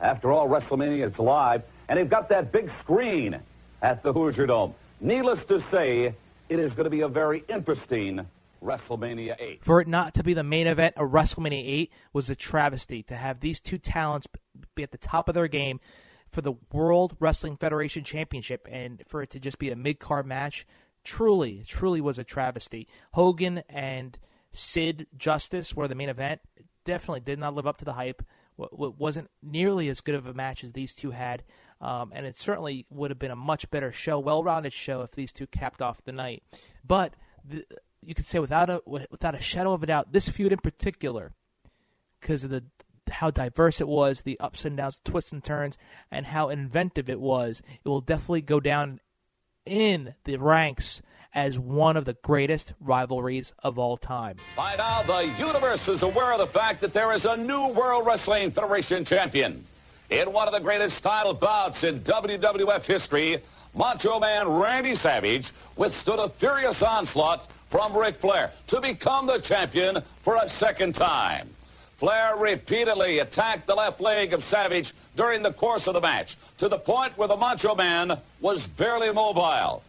After 0.01 0.31
all, 0.31 0.49
WrestleMania 0.49 1.05
is 1.05 1.19
live, 1.19 1.63
and 1.87 1.97
they've 1.97 2.09
got 2.09 2.29
that 2.29 2.51
big 2.51 2.69
screen 2.69 3.39
at 3.81 4.01
the 4.01 4.11
Hoosier 4.11 4.47
Dome. 4.47 4.73
Needless 4.99 5.45
to 5.45 5.61
say, 5.61 6.15
it 6.49 6.59
is 6.59 6.73
going 6.73 6.85
to 6.85 6.89
be 6.89 7.01
a 7.01 7.07
very 7.07 7.43
interesting 7.47 8.25
WrestleMania 8.63 9.35
8. 9.39 9.63
For 9.63 9.81
it 9.81 9.87
not 9.87 10.13
to 10.15 10.23
be 10.23 10.33
the 10.33 10.43
main 10.43 10.67
event 10.67 10.95
of 10.97 11.11
WrestleMania 11.11 11.63
8 11.63 11.91
was 12.11 12.29
a 12.29 12.35
travesty. 12.35 13.03
To 13.03 13.15
have 13.15 13.39
these 13.39 13.59
two 13.59 13.77
talents 13.77 14.27
be 14.75 14.83
at 14.83 14.91
the 14.91 14.97
top 14.97 15.29
of 15.29 15.35
their 15.35 15.47
game 15.47 15.79
for 16.33 16.41
the 16.41 16.53
World 16.71 17.15
Wrestling 17.19 17.57
Federation 17.57 18.03
Championship 18.03 18.67
and 18.69 19.03
for 19.07 19.21
it 19.21 19.29
to 19.31 19.39
just 19.39 19.59
be 19.59 19.69
a 19.69 19.75
mid 19.75 19.99
card 19.99 20.25
match, 20.25 20.65
truly, 21.03 21.63
truly 21.67 22.01
was 22.01 22.17
a 22.17 22.23
travesty. 22.23 22.87
Hogan 23.13 23.63
and 23.69 24.17
Sid 24.51 25.07
Justice 25.15 25.75
were 25.75 25.87
the 25.87 25.95
main 25.95 26.09
event. 26.09 26.41
Definitely 26.85 27.21
did 27.21 27.39
not 27.39 27.53
live 27.53 27.67
up 27.67 27.77
to 27.77 27.85
the 27.85 27.93
hype. 27.93 28.23
wasn't 28.57 29.29
nearly 29.41 29.89
as 29.89 30.01
good 30.01 30.15
of 30.15 30.25
a 30.25 30.33
match 30.33 30.63
as 30.63 30.73
these 30.73 30.95
two 30.95 31.11
had. 31.11 31.43
Um, 31.79 32.11
and 32.15 32.25
it 32.25 32.37
certainly 32.37 32.85
would 32.89 33.11
have 33.11 33.19
been 33.19 33.31
a 33.31 33.35
much 33.35 33.69
better 33.69 33.91
show, 33.91 34.19
well-rounded 34.19 34.73
show, 34.73 35.01
if 35.01 35.11
these 35.11 35.33
two 35.33 35.47
capped 35.47 35.81
off 35.81 36.03
the 36.03 36.11
night. 36.11 36.43
But 36.85 37.15
the, 37.43 37.65
you 38.01 38.15
could 38.15 38.25
say 38.25 38.39
without 38.39 38.69
a 38.69 38.81
without 38.85 39.35
a 39.35 39.41
shadow 39.41 39.73
of 39.73 39.83
a 39.83 39.87
doubt, 39.87 40.13
this 40.13 40.29
feud 40.29 40.53
in 40.53 40.59
particular, 40.59 41.33
because 42.21 42.43
of 42.43 42.51
the 42.51 42.63
how 43.13 43.31
diverse 43.31 43.79
it 43.79 43.87
was, 43.87 44.21
the 44.21 44.39
ups 44.39 44.65
and 44.65 44.77
downs, 44.77 45.01
twists 45.03 45.31
and 45.31 45.43
turns, 45.43 45.77
and 46.11 46.27
how 46.27 46.49
inventive 46.49 47.09
it 47.09 47.19
was, 47.19 47.61
it 47.83 47.87
will 47.87 48.01
definitely 48.01 48.41
go 48.41 48.59
down 48.59 48.99
in 49.65 50.15
the 50.25 50.37
ranks 50.37 51.01
as 51.33 51.57
one 51.57 51.97
of 51.97 52.05
the 52.05 52.13
greatest 52.21 52.73
rivalries 52.79 53.53
of 53.63 53.79
all 53.79 53.97
time. 53.97 54.35
By 54.55 54.75
now, 54.75 55.01
the 55.03 55.31
universe 55.39 55.87
is 55.87 56.03
aware 56.03 56.31
of 56.31 56.39
the 56.39 56.47
fact 56.47 56.81
that 56.81 56.93
there 56.93 57.11
is 57.13 57.25
a 57.25 57.37
new 57.37 57.69
World 57.69 58.05
Wrestling 58.05 58.51
Federation 58.51 59.03
champion. 59.03 59.65
In 60.09 60.31
one 60.31 60.47
of 60.47 60.53
the 60.53 60.59
greatest 60.59 61.03
title 61.03 61.33
bouts 61.33 61.83
in 61.83 62.01
WWF 62.01 62.85
history, 62.85 63.39
Macho 63.75 64.19
Man 64.19 64.47
Randy 64.47 64.95
Savage 64.95 65.51
withstood 65.75 66.19
a 66.19 66.29
furious 66.29 66.83
onslaught 66.83 67.51
from 67.69 67.97
Ric 67.97 68.17
Flair 68.17 68.51
to 68.67 68.79
become 68.79 69.25
the 69.25 69.39
champion 69.39 70.01
for 70.21 70.37
a 70.43 70.47
second 70.47 70.93
time. 70.93 71.49
Flair 71.97 72.35
repeatedly 72.35 73.19
attacked 73.19 73.67
the 73.67 73.75
left 73.75 74.01
leg 74.01 74.33
of 74.33 74.43
Savage 74.43 74.93
during 75.15 75.43
the 75.43 75.53
course 75.53 75.87
of 75.87 75.93
the 75.93 76.01
match 76.01 76.35
to 76.57 76.67
the 76.67 76.77
point 76.77 77.17
where 77.17 77.27
the 77.27 77.37
Macho 77.37 77.75
Man 77.75 78.17
was 78.41 78.67
barely 78.67 79.11
mobile. 79.11 79.83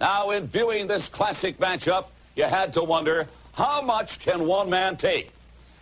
Now, 0.00 0.30
in 0.30 0.46
viewing 0.46 0.86
this 0.86 1.08
classic 1.08 1.58
matchup, 1.58 2.06
you 2.34 2.44
had 2.44 2.72
to 2.72 2.82
wonder, 2.82 3.28
how 3.52 3.82
much 3.82 4.20
can 4.20 4.46
one 4.46 4.70
man 4.70 4.96
take? 4.96 5.30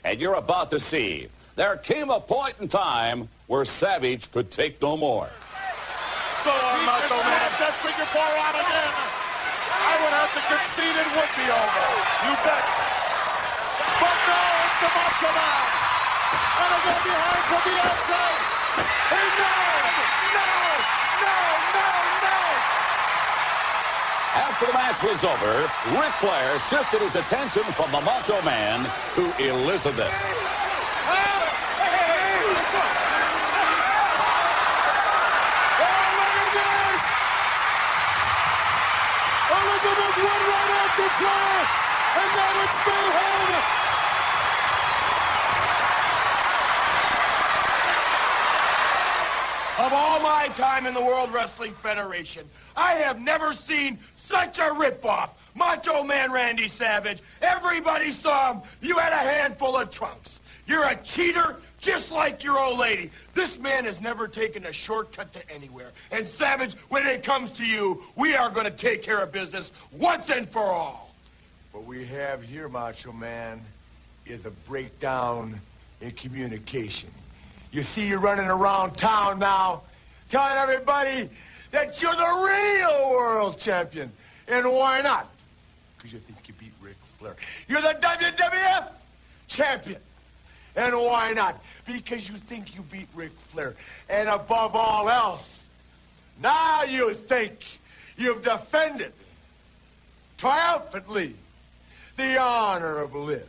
And 0.05 0.21
you're 0.21 0.35
about 0.35 0.71
to 0.73 0.81
see. 0.81 1.29
There 1.55 1.77
came 1.77 2.11
a 2.11 2.21
point 2.21 2.55
in 2.61 2.69
time 2.69 3.29
where 3.47 3.65
Savage 3.65 4.31
could 4.33 4.51
take 4.51 4.83
no 4.83 4.97
more. 4.97 5.29
So 6.45 6.51
uh, 6.51 6.55
on, 6.55 6.87
Macho 6.87 7.19
Man. 7.23 7.51
that 7.59 7.75
figure 7.83 8.07
four 8.15 8.23
out 8.23 8.55
again. 8.55 8.95
I 9.79 9.95
would 10.03 10.15
have 10.15 10.33
to 10.35 10.43
concede 10.51 10.97
it 10.99 11.09
would 11.19 11.33
be 11.35 11.47
over. 11.51 11.87
You 12.27 12.35
bet. 12.47 12.63
But 13.99 14.19
no, 14.27 14.43
it's 14.47 14.58
the 14.81 14.87
Macho 14.95 15.27
Man. 15.35 15.67
And 16.59 16.71
they 16.71 16.81
go 16.87 16.95
behind 17.03 17.43
from 17.51 17.63
the 17.67 17.77
outside. 17.83 18.43
He 19.11 19.23
no, 19.43 19.59
no, 20.39 20.51
no, 21.19 21.39
no, 21.75 21.89
no. 22.23 22.39
After 24.39 24.67
the 24.67 24.75
match 24.79 25.03
was 25.03 25.25
over, 25.25 25.67
Ric 25.99 26.15
Flair 26.23 26.59
shifted 26.71 27.03
his 27.03 27.17
attention 27.17 27.65
from 27.75 27.91
the 27.91 28.01
Macho 28.01 28.41
Man 28.43 28.87
to 29.15 29.35
Elizabeth. 29.43 30.15
Elizabeth 39.59 40.17
went 40.23 40.43
right 40.55 40.73
after 40.87 41.09
Flair, 41.19 41.67
and 42.15 42.31
now 42.39 42.63
it's 42.63 42.79
mayhem. 42.87 43.98
Of 49.79 49.93
all 49.93 50.19
my 50.21 50.49
time 50.55 50.87
in 50.87 50.95
the 50.95 51.01
World 51.01 51.33
Wrestling 51.33 51.73
Federation, 51.75 52.45
I 52.77 52.95
have 52.95 53.21
never 53.21 53.53
seen 53.53 53.97
such 54.17 54.59
a 54.59 54.63
ripoff. 54.63 55.31
Macho 55.55 56.03
Man 56.03 56.33
Randy 56.33 56.67
Savage. 56.67 57.23
Everybody 57.41 58.11
saw 58.11 58.55
him. 58.55 58.63
You 58.81 58.99
had 58.99 59.13
a 59.13 59.17
handful 59.17 59.77
of 59.77 59.93
trunks. 59.93 60.41
You're 60.67 60.85
a 60.85 60.97
cheater 60.97 61.59
just 61.81 62.11
like 62.11 62.43
your 62.43 62.59
old 62.59 62.81
lady. 62.81 63.13
This 63.35 63.61
man 63.61 63.85
has 63.85 64.01
never 64.01 64.27
taken 64.27 64.67
a 64.67 64.73
shortcut 64.73 65.33
to 65.35 65.49
anywhere. 65.55 65.93
And 66.11 66.27
Savage, 66.27 66.75
when 66.89 67.07
it 67.07 67.23
comes 67.23 67.53
to 67.53 67.65
you, 67.65 68.03
we 68.17 68.35
are 68.35 68.51
going 68.51 68.67
to 68.67 68.73
take 68.73 69.05
care 69.05 69.21
of 69.21 69.31
business 69.31 69.71
once 69.93 70.29
and 70.29 70.49
for 70.49 70.65
all. 70.65 71.15
What 71.71 71.85
we 71.85 72.05
have 72.07 72.43
here, 72.43 72.69
Macho 72.69 73.13
Man, 73.13 73.63
is 74.27 74.45
a 74.45 74.51
breakdown 74.51 75.61
in 76.01 76.11
communication. 76.11 77.11
You 77.71 77.83
see, 77.83 78.09
you're 78.09 78.21
running 78.21 78.49
around 78.49 78.97
town 78.97 79.39
now 79.39 79.83
telling 80.29 80.57
everybody 80.59 81.29
that 81.71 82.01
you're 82.01 82.15
the 82.15 82.19
real 82.19 83.11
world 83.11 83.59
champion. 83.59 84.11
And 84.49 84.67
why 84.67 85.01
not? 85.01 85.29
because 85.99 86.13
you 86.13 86.19
think 86.21 86.49
you 86.49 86.55
beat 86.59 86.73
Ric 86.81 86.97
Flair. 87.19 87.37
You're 87.69 87.81
the 87.81 87.99
WWF 88.01 88.89
champion. 89.49 90.01
And 90.77 90.95
why 90.95 91.33
not? 91.33 91.61
Because 91.87 92.29
you 92.29 92.37
think 92.37 92.77
you 92.77 92.83
beat 92.83 93.09
Ric 93.15 93.33
Flair. 93.49 93.75
And 94.09 94.29
above 94.29 94.77
all 94.77 95.09
else, 95.09 95.69
now 96.41 96.85
you 96.85 97.13
think 97.15 97.81
you've 98.17 98.45
defended 98.45 99.13
triumphantly 100.37 101.35
the 102.17 102.39
honor 102.41 102.99
of 102.99 103.15
Liz. 103.15 103.43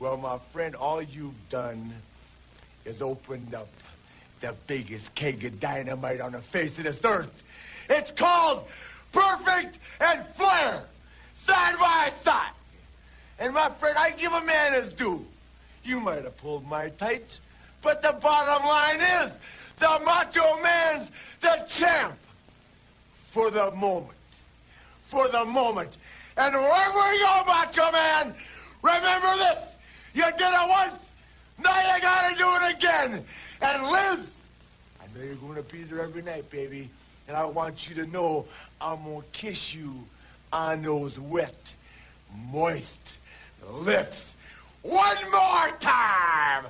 Well, 0.00 0.16
my 0.16 0.38
friend, 0.52 0.74
all 0.74 1.00
you've 1.00 1.48
done 1.48 1.92
is 2.84 3.02
opened 3.02 3.54
up 3.54 3.68
the 4.40 4.54
biggest 4.66 5.14
keg 5.14 5.44
of 5.44 5.58
dynamite 5.60 6.20
on 6.20 6.32
the 6.32 6.40
face 6.40 6.76
of 6.78 6.84
this 6.84 7.04
earth. 7.04 7.44
It's 7.88 8.10
called 8.10 8.66
Perfect 9.12 9.78
and 10.00 10.26
Flair, 10.28 10.82
side 11.34 11.78
by 11.78 12.12
side. 12.20 12.50
And 13.38 13.54
my 13.54 13.68
friend, 13.70 13.96
I 13.98 14.10
give 14.12 14.32
a 14.32 14.42
man 14.44 14.74
his 14.74 14.92
due. 14.92 15.24
You 15.82 16.00
might 16.00 16.24
have 16.24 16.36
pulled 16.38 16.66
my 16.66 16.88
tights, 16.90 17.40
but 17.82 18.02
the 18.02 18.12
bottom 18.12 18.66
line 18.66 19.00
is 19.24 19.32
the 19.78 20.00
Macho 20.04 20.60
Man's 20.62 21.10
the 21.40 21.64
champ 21.68 22.16
for 23.14 23.50
the 23.50 23.70
moment. 23.72 24.10
For 25.06 25.28
the 25.28 25.44
moment. 25.44 25.96
And 26.36 26.54
where 26.54 26.90
we 26.90 27.18
go, 27.20 27.44
Macho 27.46 27.92
Man, 27.92 28.34
remember 28.82 29.36
this. 29.36 29.76
You 30.14 30.24
did 30.24 30.40
it 30.40 30.68
once, 30.68 31.03
now 31.62 31.94
you 31.94 32.02
gotta 32.02 32.36
do 32.36 32.48
it 32.62 32.76
again. 32.76 33.24
And 33.60 33.82
Liz, 33.84 34.34
I 35.00 35.06
know 35.18 35.24
you're 35.24 35.34
gonna 35.36 35.62
be 35.62 35.82
there 35.84 36.02
every 36.02 36.22
night, 36.22 36.50
baby. 36.50 36.88
And 37.28 37.36
I 37.36 37.44
want 37.44 37.88
you 37.88 37.94
to 37.96 38.06
know 38.10 38.46
I'm 38.80 39.02
gonna 39.04 39.22
kiss 39.32 39.74
you 39.74 39.92
on 40.52 40.82
those 40.82 41.18
wet, 41.18 41.74
moist 42.50 43.16
lips 43.70 44.36
one 44.82 45.16
more 45.32 45.70
time. 45.80 46.64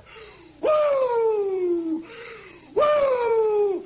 Woo! 0.61 2.05
Woo! 2.73 3.85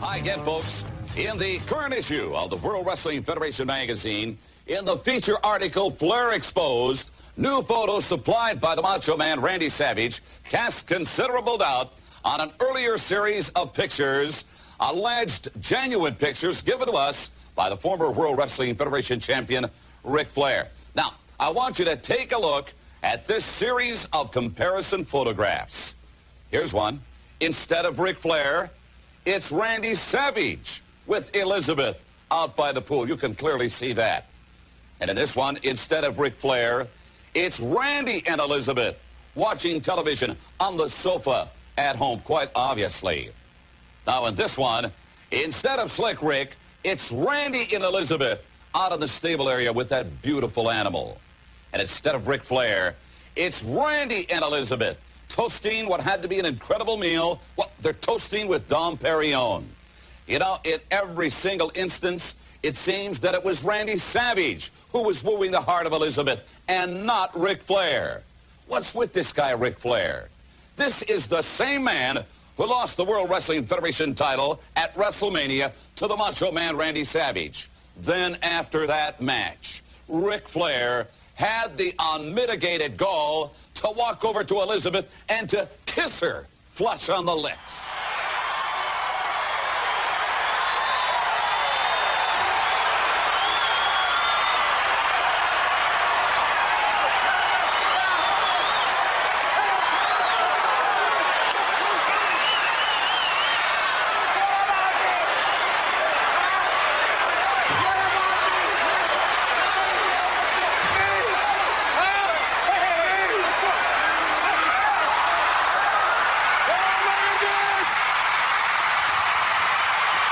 Hi 0.00 0.16
again, 0.16 0.42
folks. 0.42 0.84
In 1.16 1.36
the 1.36 1.58
current 1.66 1.92
issue 1.92 2.34
of 2.34 2.48
the 2.48 2.56
World 2.56 2.86
Wrestling 2.86 3.22
Federation 3.22 3.66
magazine, 3.66 4.38
in 4.66 4.86
the 4.86 4.96
feature 4.96 5.36
article 5.44 5.90
Flair 5.90 6.32
Exposed, 6.32 7.10
new 7.36 7.62
photos 7.62 8.04
supplied 8.04 8.60
by 8.60 8.74
the 8.74 8.82
Macho 8.82 9.16
Man 9.16 9.40
Randy 9.40 9.68
Savage 9.68 10.20
cast 10.48 10.86
considerable 10.86 11.58
doubt 11.58 11.92
on 12.24 12.40
an 12.40 12.52
earlier 12.60 12.98
series 12.98 13.50
of 13.50 13.72
pictures, 13.72 14.44
alleged 14.80 15.48
genuine 15.60 16.14
pictures 16.14 16.62
given 16.62 16.88
to 16.88 16.92
us 16.92 17.30
by 17.54 17.68
the 17.68 17.76
former 17.76 18.10
World 18.10 18.38
Wrestling 18.38 18.74
Federation 18.74 19.20
champion 19.20 19.66
Ric 20.04 20.28
Flair. 20.28 20.68
Now, 20.94 21.14
I 21.40 21.50
want 21.50 21.78
you 21.78 21.84
to 21.86 21.96
take 21.96 22.32
a 22.32 22.38
look 22.38 22.72
at 23.02 23.26
this 23.26 23.44
series 23.44 24.06
of 24.12 24.30
comparison 24.30 25.04
photographs. 25.04 25.96
Here's 26.50 26.72
one. 26.72 27.00
Instead 27.40 27.86
of 27.86 27.98
Ric 27.98 28.18
Flair, 28.18 28.70
it's 29.24 29.50
Randy 29.50 29.94
Savage 29.94 30.82
with 31.06 31.34
Elizabeth 31.34 32.04
out 32.30 32.56
by 32.56 32.72
the 32.72 32.80
pool. 32.80 33.08
You 33.08 33.16
can 33.16 33.34
clearly 33.34 33.68
see 33.68 33.92
that. 33.94 34.26
And 35.00 35.10
in 35.10 35.16
this 35.16 35.34
one, 35.34 35.58
instead 35.64 36.04
of 36.04 36.18
Ric 36.18 36.34
Flair, 36.34 36.86
it's 37.34 37.60
Randy 37.60 38.22
and 38.26 38.40
Elizabeth 38.40 38.98
watching 39.34 39.80
television 39.80 40.36
on 40.60 40.76
the 40.76 40.88
sofa 40.88 41.50
at 41.78 41.96
home, 41.96 42.20
quite 42.20 42.50
obviously. 42.54 43.30
Now, 44.06 44.26
in 44.26 44.34
this 44.34 44.58
one, 44.58 44.92
instead 45.30 45.78
of 45.78 45.90
Slick 45.90 46.22
Rick, 46.22 46.56
it's 46.84 47.10
Randy 47.12 47.74
and 47.74 47.84
Elizabeth 47.84 48.44
out 48.74 48.92
in 48.92 49.00
the 49.00 49.08
stable 49.08 49.48
area 49.48 49.72
with 49.72 49.88
that 49.90 50.22
beautiful 50.22 50.70
animal. 50.70 51.18
And 51.72 51.80
instead 51.80 52.14
of 52.14 52.28
Ric 52.28 52.44
Flair, 52.44 52.96
it's 53.36 53.62
Randy 53.62 54.30
and 54.30 54.44
Elizabeth 54.44 54.98
toasting 55.28 55.88
what 55.88 56.00
had 56.00 56.20
to 56.22 56.28
be 56.28 56.38
an 56.38 56.44
incredible 56.44 56.98
meal. 56.98 57.40
Well, 57.56 57.70
they're 57.80 57.94
toasting 57.94 58.48
with 58.48 58.68
Dom 58.68 58.98
Perignon. 58.98 59.64
You 60.26 60.38
know, 60.38 60.58
in 60.64 60.78
every 60.90 61.30
single 61.30 61.72
instance, 61.74 62.34
it 62.62 62.76
seems 62.76 63.20
that 63.20 63.34
it 63.34 63.42
was 63.42 63.64
Randy 63.64 63.98
Savage 63.98 64.70
who 64.92 65.02
was 65.02 65.22
wooing 65.22 65.50
the 65.50 65.60
heart 65.60 65.86
of 65.86 65.92
Elizabeth 65.92 66.40
and 66.68 67.04
not 67.04 67.38
Ric 67.38 67.62
Flair. 67.62 68.22
What's 68.68 68.94
with 68.94 69.12
this 69.12 69.32
guy, 69.32 69.52
Ric 69.52 69.78
Flair? 69.78 70.28
This 70.76 71.02
is 71.02 71.26
the 71.26 71.42
same 71.42 71.84
man 71.84 72.24
who 72.56 72.66
lost 72.66 72.96
the 72.96 73.04
World 73.04 73.30
Wrestling 73.30 73.64
Federation 73.66 74.14
title 74.14 74.60
at 74.76 74.94
WrestleMania 74.94 75.72
to 75.96 76.06
the 76.06 76.16
Macho 76.16 76.52
Man 76.52 76.76
Randy 76.76 77.04
Savage. 77.04 77.68
Then 77.98 78.38
after 78.42 78.86
that 78.86 79.20
match, 79.20 79.82
Ric 80.08 80.48
Flair 80.48 81.08
had 81.34 81.76
the 81.76 81.94
unmitigated 81.98 82.96
gall 82.96 83.52
to 83.74 83.90
walk 83.96 84.24
over 84.24 84.44
to 84.44 84.62
Elizabeth 84.62 85.22
and 85.28 85.48
to 85.50 85.68
kiss 85.86 86.20
her 86.20 86.46
flush 86.70 87.08
on 87.08 87.26
the 87.26 87.34
lips. 87.34 87.88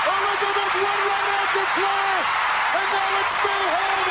Elizabeth 0.01 0.73
would 0.73 1.01
run 1.05 1.27
after 1.37 1.65
Flair, 1.77 2.13
and 2.73 2.87
now 2.89 3.19
it's 3.21 3.37
mayhem. 3.45 4.07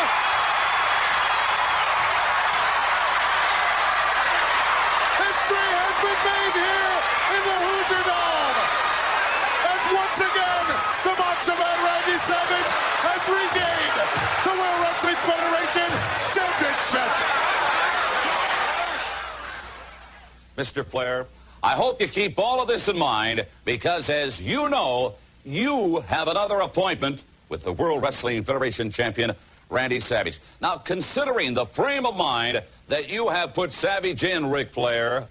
History 5.19 5.71
has 5.75 5.97
been 6.01 6.21
made 6.23 6.55
here 6.55 6.95
in 7.35 7.43
the 7.43 7.57
Hoosier 7.67 8.03
Dome. 8.07 8.59
As 9.75 9.83
once 9.91 10.19
again, 10.23 10.67
the 11.03 11.15
Macho 11.19 11.55
Man 11.59 11.79
Randy 11.83 12.17
Savage 12.23 12.71
has 13.03 13.23
regained 13.27 13.99
the 14.47 14.55
World 14.55 14.79
Wrestling 14.87 15.19
Federation 15.27 15.91
Championship. 16.31 17.11
Mr. 20.71 20.87
Flair, 20.87 21.27
I 21.65 21.75
hope 21.75 22.01
you 22.01 22.07
keep 22.07 22.39
all 22.39 22.63
of 22.63 22.69
this 22.69 22.87
in 22.87 22.97
mind 22.97 23.45
because, 23.65 24.09
as 24.09 24.41
you 24.41 24.69
know, 24.69 25.17
you 25.45 25.99
have 26.07 26.29
another 26.29 26.61
appointment 26.61 27.25
with 27.49 27.65
the 27.65 27.73
World 27.73 28.03
Wrestling 28.03 28.45
Federation 28.45 28.89
champion, 28.91 29.33
Randy 29.69 29.99
Savage. 29.99 30.39
Now, 30.61 30.77
considering 30.77 31.55
the 31.55 31.67
frame 31.67 32.07
of 32.07 32.17
mind 32.17 32.63
that 32.87 33.11
you 33.11 33.29
have 33.29 33.53
put 33.53 33.73
Savage 33.73 34.23
in, 34.23 34.49
Ric 34.49 34.71
Flair, 34.71 35.27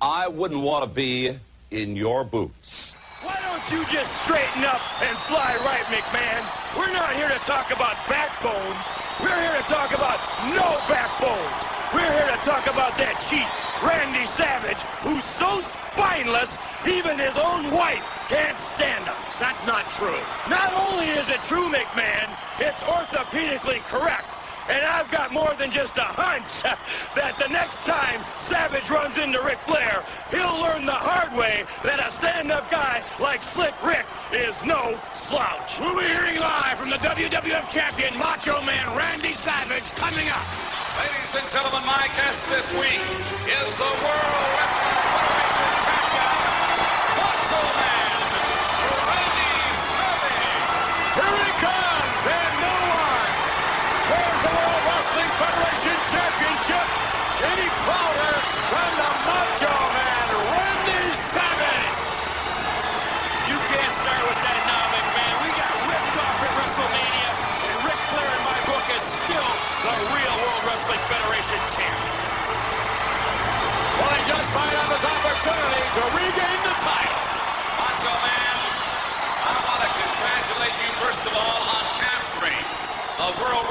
I 0.00 0.28
wouldn't 0.28 0.62
want 0.62 0.84
to 0.84 0.90
be 0.90 1.36
in 1.70 1.94
your 1.94 2.24
boots. 2.24 2.96
Why 3.20 3.36
don't 3.42 3.78
you 3.78 3.84
just 3.92 4.10
straighten 4.24 4.64
up 4.64 4.80
and 5.02 5.18
fly 5.28 5.54
right, 5.66 5.84
McMahon? 5.92 6.78
We're 6.78 6.92
not 6.94 7.14
here 7.14 7.28
to 7.28 7.38
talk 7.40 7.72
about 7.72 7.94
backbones. 8.08 8.86
We're 9.20 9.38
here 9.38 9.60
to 9.60 9.68
talk 9.68 9.92
about 9.92 10.18
no 10.54 10.80
backbones. 10.88 11.67
We're 11.94 12.12
here 12.12 12.28
to 12.28 12.40
talk 12.44 12.66
about 12.68 13.00
that 13.00 13.16
cheat, 13.32 13.48
Randy 13.80 14.28
Savage, 14.36 14.76
who's 15.00 15.24
so 15.40 15.64
spineless, 15.96 16.52
even 16.84 17.16
his 17.16 17.32
own 17.40 17.72
wife 17.72 18.04
can't 18.28 18.58
stand 18.76 19.08
him. 19.08 19.16
That's 19.40 19.64
not 19.64 19.88
true. 19.96 20.20
Not 20.52 20.68
only 20.76 21.08
is 21.16 21.24
it 21.32 21.40
true, 21.48 21.64
McMahon, 21.72 22.28
it's 22.60 22.76
orthopedically 22.84 23.80
correct. 23.88 24.28
And 24.68 24.84
I've 24.84 25.10
got 25.10 25.32
more 25.32 25.54
than 25.56 25.70
just 25.70 25.96
a 25.96 26.04
hunch 26.04 26.60
that 27.16 27.40
the 27.40 27.48
next 27.48 27.80
time 27.88 28.20
Savage 28.44 28.90
runs 28.90 29.16
into 29.16 29.40
Ric 29.40 29.56
Flair, 29.64 30.04
he'll 30.28 30.60
learn 30.60 30.84
the 30.84 30.92
hard 30.92 31.32
way 31.32 31.64
that 31.84 32.04
a 32.04 32.12
stand-up 32.12 32.70
guy 32.70 33.02
like 33.18 33.42
Slick 33.42 33.72
Rick 33.80 34.04
is 34.28 34.52
no 34.60 35.00
slouch. 35.16 35.80
We'll 35.80 35.96
be 35.96 36.04
hearing 36.04 36.36
live 36.36 36.76
from 36.76 36.90
the 36.90 37.00
WWF 37.00 37.72
champion, 37.72 38.12
Macho 38.18 38.60
Man 38.60 38.92
Randy 38.94 39.32
Savage, 39.32 39.88
coming 39.96 40.28
up. 40.28 40.77
Ladies 40.98 41.32
and 41.36 41.48
gentlemen, 41.52 41.86
my 41.86 42.08
guest 42.16 42.42
this 42.48 42.68
week 42.72 42.98
is 43.46 43.76
the 43.78 43.84
World 43.84 44.48
Wrestling 44.58 45.07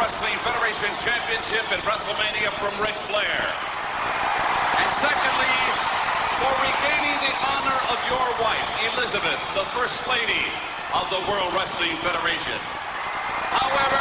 Wrestling 0.07 0.39
Federation 0.39 0.87
Championship 1.03 1.67
at 1.67 1.83
WrestleMania 1.83 2.47
from 2.63 2.71
Ric 2.79 2.95
Flair. 3.11 3.43
And 4.79 4.89
secondly, 5.03 5.55
for 6.39 6.47
regaining 6.63 7.17
the 7.27 7.35
honor 7.43 7.75
of 7.91 7.99
your 8.07 8.23
wife, 8.39 8.63
Elizabeth, 8.95 9.35
the 9.51 9.67
First 9.75 10.07
Lady 10.07 10.47
of 10.95 11.11
the 11.11 11.19
World 11.27 11.51
Wrestling 11.51 11.91
Federation. 11.99 12.55
However, 13.51 13.99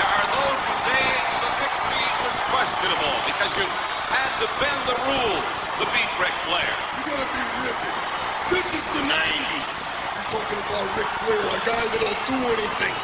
there 0.00 0.12
are 0.16 0.28
those 0.32 0.60
who 0.64 0.74
say 0.88 1.04
the 1.44 1.52
victory 1.60 2.04
was 2.24 2.36
questionable 2.48 3.16
because 3.28 3.52
you 3.60 3.68
had 4.16 4.32
to 4.40 4.48
bend 4.64 4.80
the 4.88 4.96
rules 4.96 5.56
to 5.76 5.84
beat 5.92 6.08
Ric 6.16 6.32
Flair. 6.48 6.72
You 6.96 7.12
gotta 7.12 7.28
be 7.36 7.44
ripping. 7.60 7.96
This 8.48 8.64
is 8.64 8.84
the 8.96 9.04
90s. 9.04 9.76
You're 10.16 10.40
talking 10.40 10.56
about 10.56 10.88
Ric 10.96 11.10
Flair, 11.20 11.44
a 11.52 11.60
guy 11.68 11.84
that'll 12.00 12.20
do 12.32 12.38
anything, 12.48 12.94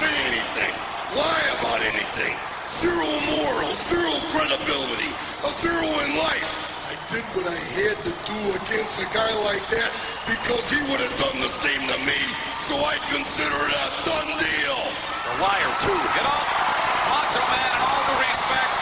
say 0.00 0.16
anything, 0.32 0.72
lie 1.16 1.46
about 1.56 1.80
anything. 1.80 2.36
Zero 2.84 3.08
moral, 3.32 3.72
zero 3.88 4.12
credibility, 4.34 5.08
a 5.44 5.50
zero 5.64 5.88
in 6.04 6.10
life. 6.20 6.48
I 6.88 6.94
did 7.12 7.24
what 7.32 7.46
I 7.48 7.56
had 7.56 7.96
to 8.04 8.12
do 8.28 8.38
against 8.60 8.96
a 9.00 9.08
guy 9.12 9.32
like 9.48 9.64
that 9.72 9.90
because 10.28 10.64
he 10.68 10.80
would 10.88 11.00
have 11.00 11.16
done 11.16 11.38
the 11.40 11.52
same 11.64 11.80
to 11.88 11.98
me. 12.04 12.20
So 12.68 12.76
I 12.84 13.00
consider 13.08 13.56
it 13.56 13.72
a 13.72 13.86
done 14.04 14.30
deal. 14.36 14.80
A 14.80 15.32
liar, 15.40 15.72
too. 15.84 15.96
You 15.96 16.22
know, 16.24 16.40
Macho 17.08 17.44
Man, 17.48 17.70
in 17.72 17.80
all 17.84 18.02
due 18.08 18.20
respect, 18.24 18.72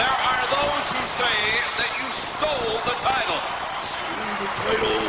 there 0.00 0.16
are 0.16 0.44
those 0.52 0.84
who 0.92 1.02
say 1.16 1.38
that 1.80 1.90
you 1.96 2.08
stole 2.12 2.76
the 2.84 2.96
title. 3.00 3.40
Stole 3.80 4.36
the 4.44 4.50
title? 4.60 5.00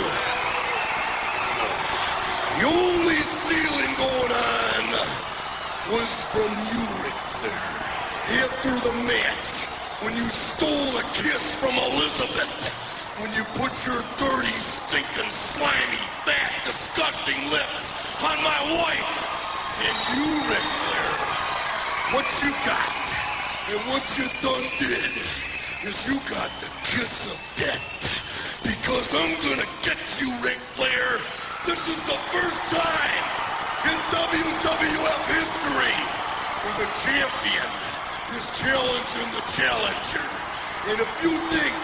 The 2.55 2.63
only 2.65 3.19
stealing 3.21 3.76
was 5.91 6.11
from 6.35 6.51
you, 6.67 6.83
Ric 6.99 7.15
Flair. 7.39 7.63
through 8.59 8.81
the 8.83 8.95
match, 9.07 9.47
when 10.03 10.11
you 10.19 10.27
stole 10.27 10.91
a 10.99 11.05
kiss 11.15 11.39
from 11.63 11.71
Elizabeth, 11.79 12.51
when 13.23 13.31
you 13.31 13.43
put 13.55 13.71
your 13.87 14.03
dirty, 14.19 14.51
stinking, 14.51 15.31
slimy, 15.31 16.03
fat, 16.27 16.51
disgusting 16.67 17.39
lips 17.51 18.19
on 18.19 18.35
my 18.43 18.61
wife, 18.75 19.11
and 19.87 19.95
you, 20.11 20.27
Ric 20.51 20.67
Flair, 20.83 21.11
what 22.19 22.27
you 22.43 22.51
got 22.67 22.95
and 23.71 23.79
what 23.87 24.03
you 24.19 24.27
done 24.43 24.67
did 24.83 25.11
is 25.87 25.95
you 26.03 26.19
got 26.27 26.51
the 26.59 26.71
kiss 26.83 27.31
of 27.31 27.39
death. 27.55 27.83
Because 28.63 29.07
I'm 29.15 29.35
gonna 29.39 29.69
get 29.87 29.99
you, 30.19 30.35
Ric 30.43 30.59
Flair. 30.75 31.23
This 31.63 31.79
is 31.87 32.03
the 32.07 32.19
first 32.35 32.75
time 32.75 33.56
in 33.85 33.97
WWF 34.09 35.21
history 35.29 35.97
where 36.65 36.77
the 36.81 36.89
champion 37.05 37.69
is 38.33 38.43
challenging 38.57 39.29
the 39.37 39.43
challenger. 39.53 40.25
And 40.89 40.97
if 40.99 41.11
you 41.21 41.29
think 41.53 41.77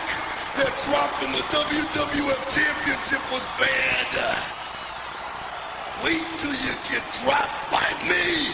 that 0.58 0.74
dropping 0.90 1.32
the 1.38 1.46
WWF 1.54 2.42
championship 2.50 3.22
was 3.32 3.46
bad, 3.62 4.10
wait 6.04 6.26
till 6.42 6.56
you 6.66 6.74
get 6.90 7.04
dropped 7.22 7.72
by 7.72 7.86
me. 8.10 8.50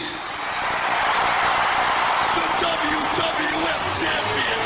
The 2.36 2.46
WWF 2.60 3.82
champion. 4.00 4.59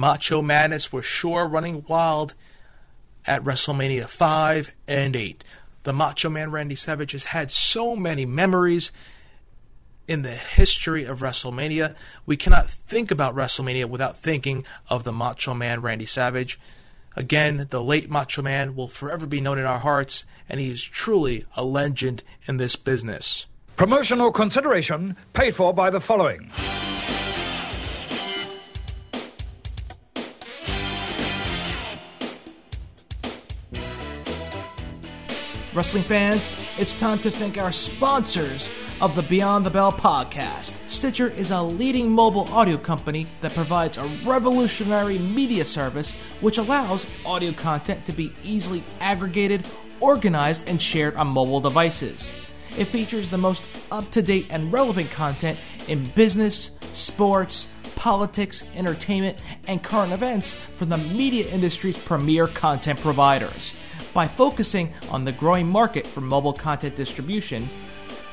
Macho 0.00 0.40
Madness 0.40 0.92
was 0.92 1.04
sure 1.04 1.48
running 1.48 1.84
wild 1.88 2.34
at 3.26 3.42
WrestleMania 3.42 4.06
5 4.06 4.72
and 4.86 5.16
8. 5.16 5.42
The 5.82 5.92
Macho 5.92 6.30
Man 6.30 6.52
Randy 6.52 6.76
Savage 6.76 7.12
has 7.12 7.24
had 7.24 7.50
so 7.50 7.96
many 7.96 8.24
memories 8.24 8.92
in 10.06 10.22
the 10.22 10.30
history 10.30 11.02
of 11.02 11.18
WrestleMania. 11.18 11.96
We 12.26 12.36
cannot 12.36 12.70
think 12.70 13.10
about 13.10 13.34
WrestleMania 13.34 13.86
without 13.86 14.18
thinking 14.18 14.64
of 14.88 15.02
the 15.02 15.12
Macho 15.12 15.52
Man 15.52 15.82
Randy 15.82 16.06
Savage. 16.06 16.60
Again, 17.16 17.66
the 17.70 17.82
late 17.82 18.08
Macho 18.08 18.40
Man 18.40 18.76
will 18.76 18.86
forever 18.86 19.26
be 19.26 19.40
known 19.40 19.58
in 19.58 19.64
our 19.64 19.80
hearts, 19.80 20.24
and 20.48 20.60
he 20.60 20.70
is 20.70 20.80
truly 20.80 21.44
a 21.56 21.64
legend 21.64 22.22
in 22.46 22.58
this 22.58 22.76
business. 22.76 23.46
Promotional 23.76 24.30
consideration 24.30 25.16
paid 25.32 25.56
for 25.56 25.74
by 25.74 25.90
the 25.90 26.00
following. 26.00 26.52
Wrestling 35.78 36.02
fans, 36.02 36.76
it's 36.76 36.98
time 36.98 37.20
to 37.20 37.30
thank 37.30 37.56
our 37.56 37.70
sponsors 37.70 38.68
of 39.00 39.14
the 39.14 39.22
Beyond 39.22 39.64
the 39.64 39.70
Bell 39.70 39.92
podcast. 39.92 40.74
Stitcher 40.90 41.28
is 41.28 41.52
a 41.52 41.62
leading 41.62 42.10
mobile 42.10 42.52
audio 42.52 42.76
company 42.76 43.28
that 43.42 43.54
provides 43.54 43.96
a 43.96 44.02
revolutionary 44.26 45.18
media 45.20 45.64
service 45.64 46.14
which 46.40 46.58
allows 46.58 47.06
audio 47.24 47.52
content 47.52 48.04
to 48.06 48.12
be 48.12 48.32
easily 48.42 48.82
aggregated, 48.98 49.68
organized, 50.00 50.68
and 50.68 50.82
shared 50.82 51.14
on 51.14 51.28
mobile 51.28 51.60
devices. 51.60 52.28
It 52.76 52.86
features 52.86 53.30
the 53.30 53.38
most 53.38 53.62
up 53.92 54.10
to 54.10 54.20
date 54.20 54.48
and 54.50 54.72
relevant 54.72 55.12
content 55.12 55.60
in 55.86 56.02
business, 56.16 56.72
sports, 56.92 57.68
politics, 57.94 58.64
entertainment, 58.74 59.40
and 59.68 59.80
current 59.80 60.12
events 60.12 60.52
from 60.52 60.88
the 60.88 60.98
media 60.98 61.48
industry's 61.50 61.96
premier 61.96 62.48
content 62.48 62.98
providers. 62.98 63.74
By 64.14 64.26
focusing 64.26 64.92
on 65.10 65.24
the 65.24 65.32
growing 65.32 65.68
market 65.68 66.06
for 66.06 66.20
mobile 66.20 66.52
content 66.52 66.96
distribution, 66.96 67.68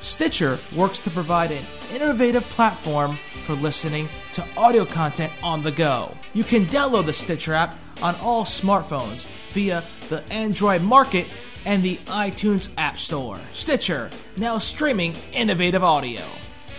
Stitcher 0.02 0.60
works 0.76 1.00
to 1.02 1.10
provide 1.10 1.52
an 1.52 1.64
innovative 1.94 2.44
platform 2.44 3.16
for 3.46 3.54
listening 3.54 4.08
to 4.34 4.46
audio 4.58 4.86
content 4.86 5.32
on 5.44 5.64
the 5.64 5.72
go. 5.72 6.16
You 6.34 6.44
can 6.44 6.66
download 6.66 7.06
the 7.06 7.14
Stitcher 7.14 7.54
app 7.54 7.76
on 8.02 8.16
all 8.22 8.44
smartphones 8.44 9.26
via 9.54 9.84
the 10.10 10.24
Android 10.32 10.82
Market 10.82 11.28
and 11.66 11.82
the 11.82 11.98
iTunes 12.06 12.70
App 12.78 13.00
Store. 13.00 13.40
Stitcher, 13.52 14.10
now 14.38 14.58
streaming 14.58 15.16
innovative 15.34 15.84
audio. 15.84 16.22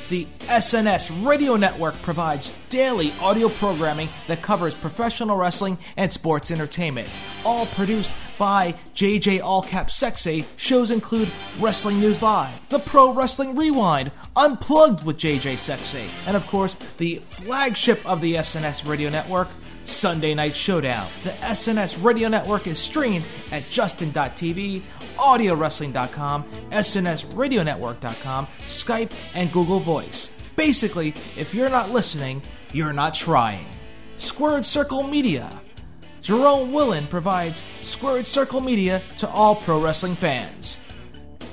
The 0.08 0.24
SNS 0.42 1.26
Radio 1.26 1.56
Network 1.56 2.00
provides 2.02 2.54
daily 2.68 3.12
audio 3.20 3.48
programming 3.48 4.08
that 4.28 4.40
covers 4.40 4.72
professional 4.72 5.36
wrestling 5.36 5.78
and 5.96 6.12
sports 6.12 6.52
entertainment, 6.52 7.08
all 7.44 7.66
produced 7.66 8.12
by 8.38 8.74
JJ 8.94 9.40
Allcap 9.40 9.90
Sexy. 9.90 10.44
Shows 10.56 10.92
include 10.92 11.28
Wrestling 11.58 11.98
News 11.98 12.22
Live, 12.22 12.54
The 12.68 12.78
Pro 12.78 13.12
Wrestling 13.12 13.56
Rewind, 13.56 14.12
Unplugged 14.36 15.04
with 15.04 15.18
JJ 15.18 15.56
Sexy, 15.58 16.04
and 16.28 16.36
of 16.36 16.46
course, 16.46 16.74
the 16.98 17.16
flagship 17.30 18.04
of 18.06 18.20
the 18.20 18.34
SNS 18.34 18.88
Radio 18.88 19.10
Network, 19.10 19.48
Sunday 19.86 20.34
Night 20.34 20.54
Showdown. 20.54 21.06
The 21.24 21.30
SNS 21.30 22.04
Radio 22.04 22.28
Network 22.28 22.66
is 22.66 22.78
streamed 22.78 23.24
at 23.52 23.68
Justin.tv, 23.70 24.82
AudioWrestling.com, 25.16 26.44
SNSRadioNetwork.com, 26.70 28.46
Skype, 28.60 29.12
and 29.34 29.52
Google 29.52 29.80
Voice. 29.80 30.30
Basically, 30.56 31.08
if 31.36 31.54
you're 31.54 31.70
not 31.70 31.90
listening, 31.90 32.42
you're 32.72 32.92
not 32.92 33.14
trying. 33.14 33.66
Squared 34.18 34.66
Circle 34.66 35.04
Media. 35.04 35.50
Jerome 36.22 36.72
Willen 36.72 37.06
provides 37.06 37.62
Squared 37.82 38.26
Circle 38.26 38.60
Media 38.60 39.00
to 39.18 39.28
all 39.28 39.54
pro 39.54 39.80
wrestling 39.80 40.14
fans. 40.14 40.80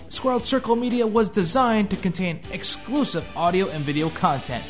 Squared 0.10 0.44
Circle 0.44 0.76
Media 0.76 1.06
was 1.06 1.30
designed 1.30 1.90
to 1.90 1.96
contain 1.98 2.40
exclusive 2.52 3.26
audio 3.36 3.68
and 3.70 3.84
video 3.84 4.10
content. 4.10 4.64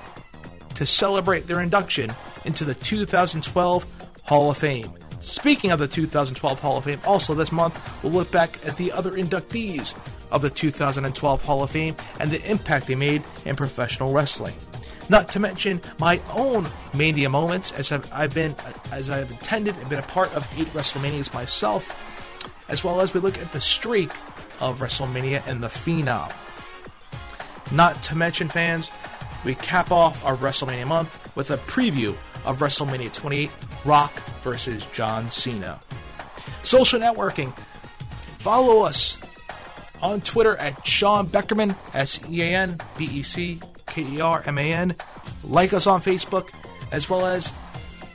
to 0.76 0.85
celebrate 0.85 1.47
their 1.47 1.61
induction 1.61 2.14
into 2.45 2.64
the 2.64 2.76
2012 2.76 3.85
Hall 4.23 4.52
of 4.52 4.57
Fame. 4.57 4.91
Speaking 5.19 5.72
of 5.72 5.80
the 5.80 5.88
2012 5.88 6.60
Hall 6.60 6.77
of 6.77 6.84
Fame, 6.84 6.99
also 7.06 7.34
this 7.34 7.52
month 7.52 8.03
we'll 8.03 8.14
look 8.14 8.31
back 8.31 8.65
at 8.65 8.77
the 8.77 8.91
other 8.91 9.11
inductees 9.11 9.95
of 10.31 10.41
the 10.41 10.49
2012 10.49 11.43
Hall 11.43 11.64
of 11.64 11.72
Fame 11.72 11.95
and 12.19 12.30
the 12.30 12.49
impact 12.49 12.88
they 12.88 12.95
made 12.95 13.23
in 13.45 13.56
professional 13.56 14.14
wrestling. 14.14 14.56
Not 15.07 15.30
to 15.30 15.39
mention 15.39 15.81
my 15.99 16.22
own 16.34 16.68
mania 16.95 17.30
moments, 17.30 17.72
as 17.73 17.91
I've, 17.91 18.11
I've 18.11 18.34
been, 18.34 18.56
as 18.91 19.10
I've 19.10 19.31
attended 19.31 19.76
and 19.77 19.89
been 19.89 19.99
a 19.99 20.03
part 20.03 20.34
of 20.35 20.47
eight 20.60 20.68
WrestleManias 20.68 21.34
myself, 21.34 21.95
as 22.69 22.84
well 22.84 23.02
as 23.02 23.14
we 23.14 23.19
look 23.19 23.38
at 23.38 23.52
the 23.52 23.61
streak 23.61 24.11
of 24.60 24.80
WrestleMania 24.80 25.45
and 25.47 25.61
the 25.61 25.68
Phenom. 25.68 26.34
Not 27.72 28.02
to 28.03 28.15
mention, 28.15 28.49
fans, 28.49 28.91
we 29.45 29.55
cap 29.55 29.91
off 29.91 30.26
our 30.26 30.35
WrestleMania 30.35 30.88
month 30.88 31.35
with 31.35 31.51
a 31.51 31.57
preview 31.57 32.09
of 32.45 32.57
WrestleMania 32.57 33.13
28 33.13 33.49
Rock 33.85 34.11
versus 34.41 34.85
John 34.88 35.30
Cena. 35.30 35.80
Social 36.63 36.99
networking. 36.99 37.55
Follow 38.39 38.84
us 38.84 39.22
on 40.01 40.22
Twitter 40.22 40.57
at 40.57 40.85
Sean 40.85 41.27
Beckerman, 41.27 41.76
S 41.93 42.19
E 42.30 42.41
A 42.41 42.45
N 42.47 42.77
B 42.97 43.05
E 43.05 43.23
C 43.23 43.61
K 43.88 44.03
E 44.03 44.22
R 44.22 44.43
M 44.45 44.57
A 44.57 44.73
N. 44.73 44.95
Like 45.43 45.73
us 45.73 45.88
on 45.88 46.01
Facebook, 46.01 46.49
as 46.91 47.09
well 47.09 47.26
as 47.26 47.53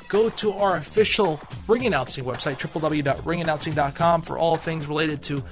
go 0.09 0.29
to 0.31 0.53
our 0.53 0.77
official 0.77 1.41
ring 1.69 1.87
announcing 1.87 2.25
website, 2.25 2.59
www.ringannouncing.com, 2.59 4.23
for 4.23 4.37
all 4.37 4.57
things 4.57 4.87
related 4.87 5.23
to 5.23 5.43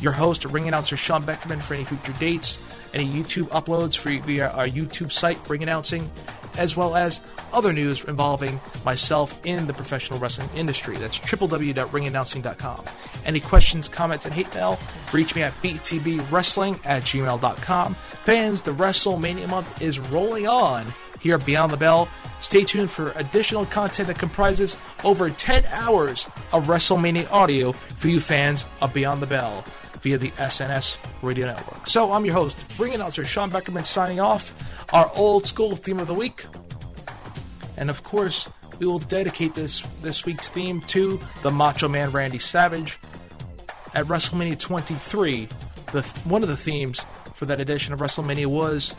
your 0.00 0.12
host, 0.12 0.44
ring 0.46 0.68
announcer 0.68 0.96
Sean 0.96 1.22
Beckerman, 1.22 1.60
for 1.60 1.74
any 1.74 1.84
future 1.84 2.12
dates, 2.18 2.56
any 2.94 3.06
YouTube 3.06 3.48
uploads 3.48 3.96
for 3.96 4.10
via 4.24 4.48
our 4.50 4.66
YouTube 4.66 5.12
site, 5.12 5.38
Ring 5.48 5.62
Announcing, 5.62 6.10
as 6.56 6.76
well 6.76 6.96
as 6.96 7.20
other 7.52 7.72
news 7.72 8.04
involving 8.04 8.60
myself 8.84 9.38
in 9.44 9.66
the 9.66 9.72
professional 9.72 10.18
wrestling 10.18 10.48
industry. 10.56 10.96
That's 10.96 11.18
www.ringannouncing.com. 11.18 12.84
Any 13.24 13.40
questions, 13.40 13.88
comments, 13.88 14.24
and 14.24 14.34
hate 14.34 14.52
mail, 14.54 14.78
reach 15.12 15.34
me 15.34 15.42
at 15.42 15.52
btbwrestling 15.54 16.80
at 16.84 17.02
gmail.com. 17.02 17.94
Fans, 18.24 18.62
the 18.62 18.72
WrestleMania 18.72 19.48
month 19.48 19.82
is 19.82 19.98
rolling 19.98 20.46
on 20.46 20.86
here 21.20 21.38
Beyond 21.38 21.72
the 21.72 21.76
Bell. 21.76 22.08
Stay 22.40 22.62
tuned 22.64 22.90
for 22.90 23.12
additional 23.16 23.64
content 23.66 24.08
that 24.08 24.18
comprises 24.18 24.76
over 25.02 25.30
10 25.30 25.64
hours 25.72 26.26
of 26.52 26.66
WrestleMania 26.66 27.30
audio 27.32 27.72
for 27.72 28.08
you 28.08 28.20
fans 28.20 28.66
of 28.82 28.92
Beyond 28.92 29.22
the 29.22 29.26
Bell 29.26 29.64
via 30.04 30.18
the 30.18 30.30
SNS 30.32 30.98
Radio 31.22 31.46
Network. 31.46 31.88
So 31.88 32.12
I'm 32.12 32.26
your 32.26 32.34
host, 32.34 32.62
ring 32.78 32.94
announcer 32.94 33.24
Sean 33.24 33.50
Beckerman 33.50 33.86
signing 33.86 34.20
off. 34.20 34.52
Our 34.92 35.10
old 35.16 35.46
school 35.46 35.74
theme 35.76 35.98
of 35.98 36.06
the 36.06 36.14
week. 36.14 36.44
And 37.78 37.88
of 37.88 38.04
course, 38.04 38.48
we 38.78 38.86
will 38.86 38.98
dedicate 38.98 39.54
this 39.54 39.80
this 40.02 40.26
week's 40.26 40.48
theme 40.48 40.82
to 40.82 41.18
the 41.42 41.50
Macho 41.50 41.88
Man 41.88 42.10
Randy 42.10 42.38
Savage. 42.38 42.98
At 43.94 44.04
WrestleMania 44.04 44.58
23, 44.58 45.48
the 45.92 46.02
one 46.24 46.42
of 46.42 46.50
the 46.50 46.56
themes 46.56 47.06
for 47.34 47.46
that 47.46 47.58
edition 47.58 47.94
of 47.94 48.00
WrestleMania 48.00 48.46
was 48.46 48.94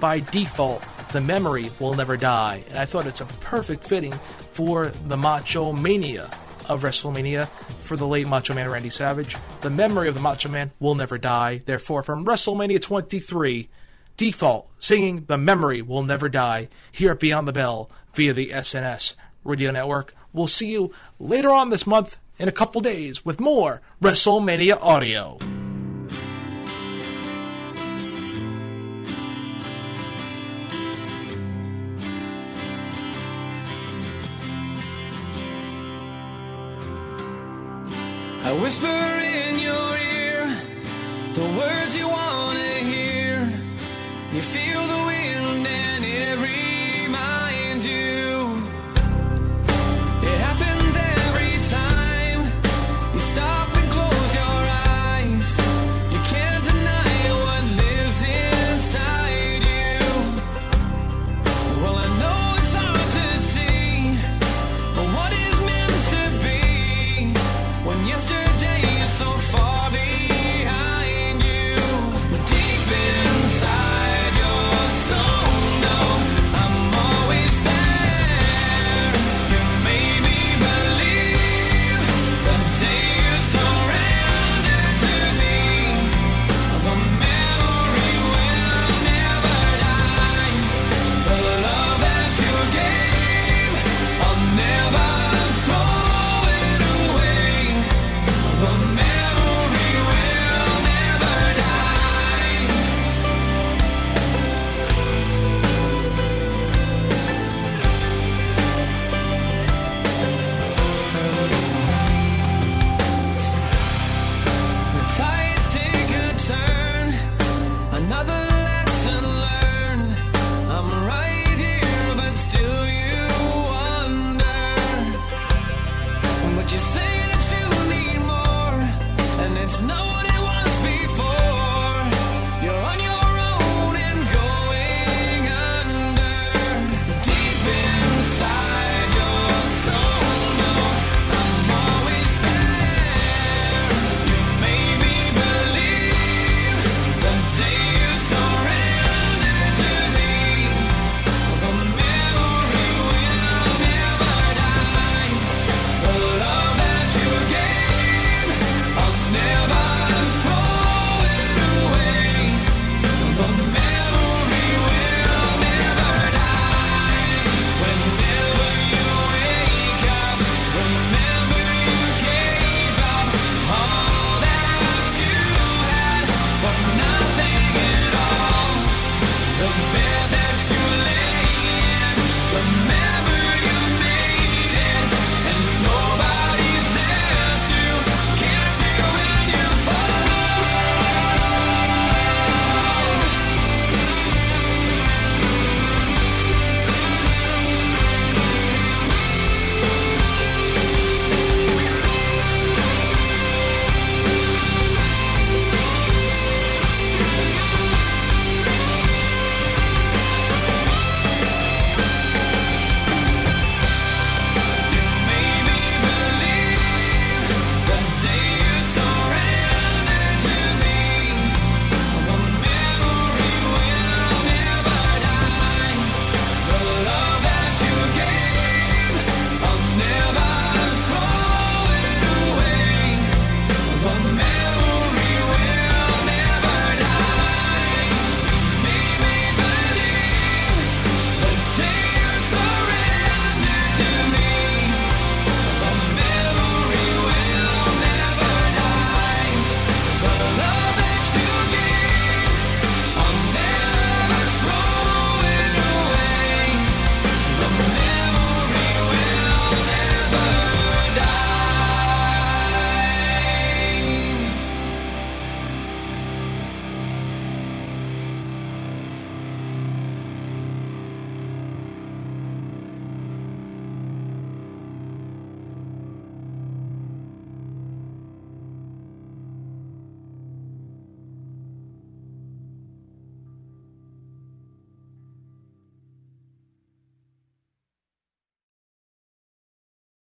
by 0.00 0.18
Default, 0.18 0.84
the 1.12 1.20
memory 1.20 1.70
will 1.78 1.94
never 1.94 2.16
die. 2.16 2.64
And 2.70 2.78
I 2.78 2.84
thought 2.84 3.06
it's 3.06 3.20
a 3.20 3.26
perfect 3.26 3.84
fitting 3.84 4.12
for 4.52 4.86
the 4.86 5.16
Macho 5.16 5.72
Mania 5.72 6.28
of 6.68 6.82
WrestleMania 6.82 7.48
for 7.88 7.96
the 7.96 8.06
late 8.06 8.28
Macho 8.28 8.54
Man 8.54 8.70
Randy 8.70 8.90
Savage. 8.90 9.36
The 9.62 9.70
memory 9.70 10.08
of 10.08 10.14
the 10.14 10.20
Macho 10.20 10.50
Man 10.50 10.70
will 10.78 10.94
never 10.94 11.16
die. 11.16 11.62
Therefore, 11.64 12.02
from 12.02 12.24
WrestleMania 12.24 12.80
23, 12.80 13.68
Default 14.18 14.68
singing 14.78 15.24
The 15.26 15.38
Memory 15.38 15.80
Will 15.80 16.02
Never 16.02 16.28
Die 16.28 16.68
here 16.92 17.12
at 17.12 17.20
Beyond 17.20 17.48
the 17.48 17.52
Bell 17.52 17.90
via 18.14 18.32
the 18.32 18.50
SNS 18.50 19.14
Radio 19.42 19.70
Network. 19.70 20.14
We'll 20.32 20.48
see 20.48 20.70
you 20.70 20.92
later 21.18 21.50
on 21.50 21.70
this 21.70 21.86
month 21.86 22.18
in 22.38 22.48
a 22.48 22.52
couple 22.52 22.80
days 22.80 23.24
with 23.24 23.40
more 23.40 23.80
WrestleMania 24.02 24.78
audio. 24.82 25.38
I 38.48 38.52
whisper 38.52 38.86
in 38.86 39.58
your 39.58 39.98
ear 39.98 40.56
the 41.34 41.44
words 41.60 41.94
you 41.94 42.08
want 42.08 42.56
to 42.56 42.74
hear. 42.92 43.52
You 44.32 44.40
feel 44.40 44.86
the 44.86 45.02
wind 45.04 45.66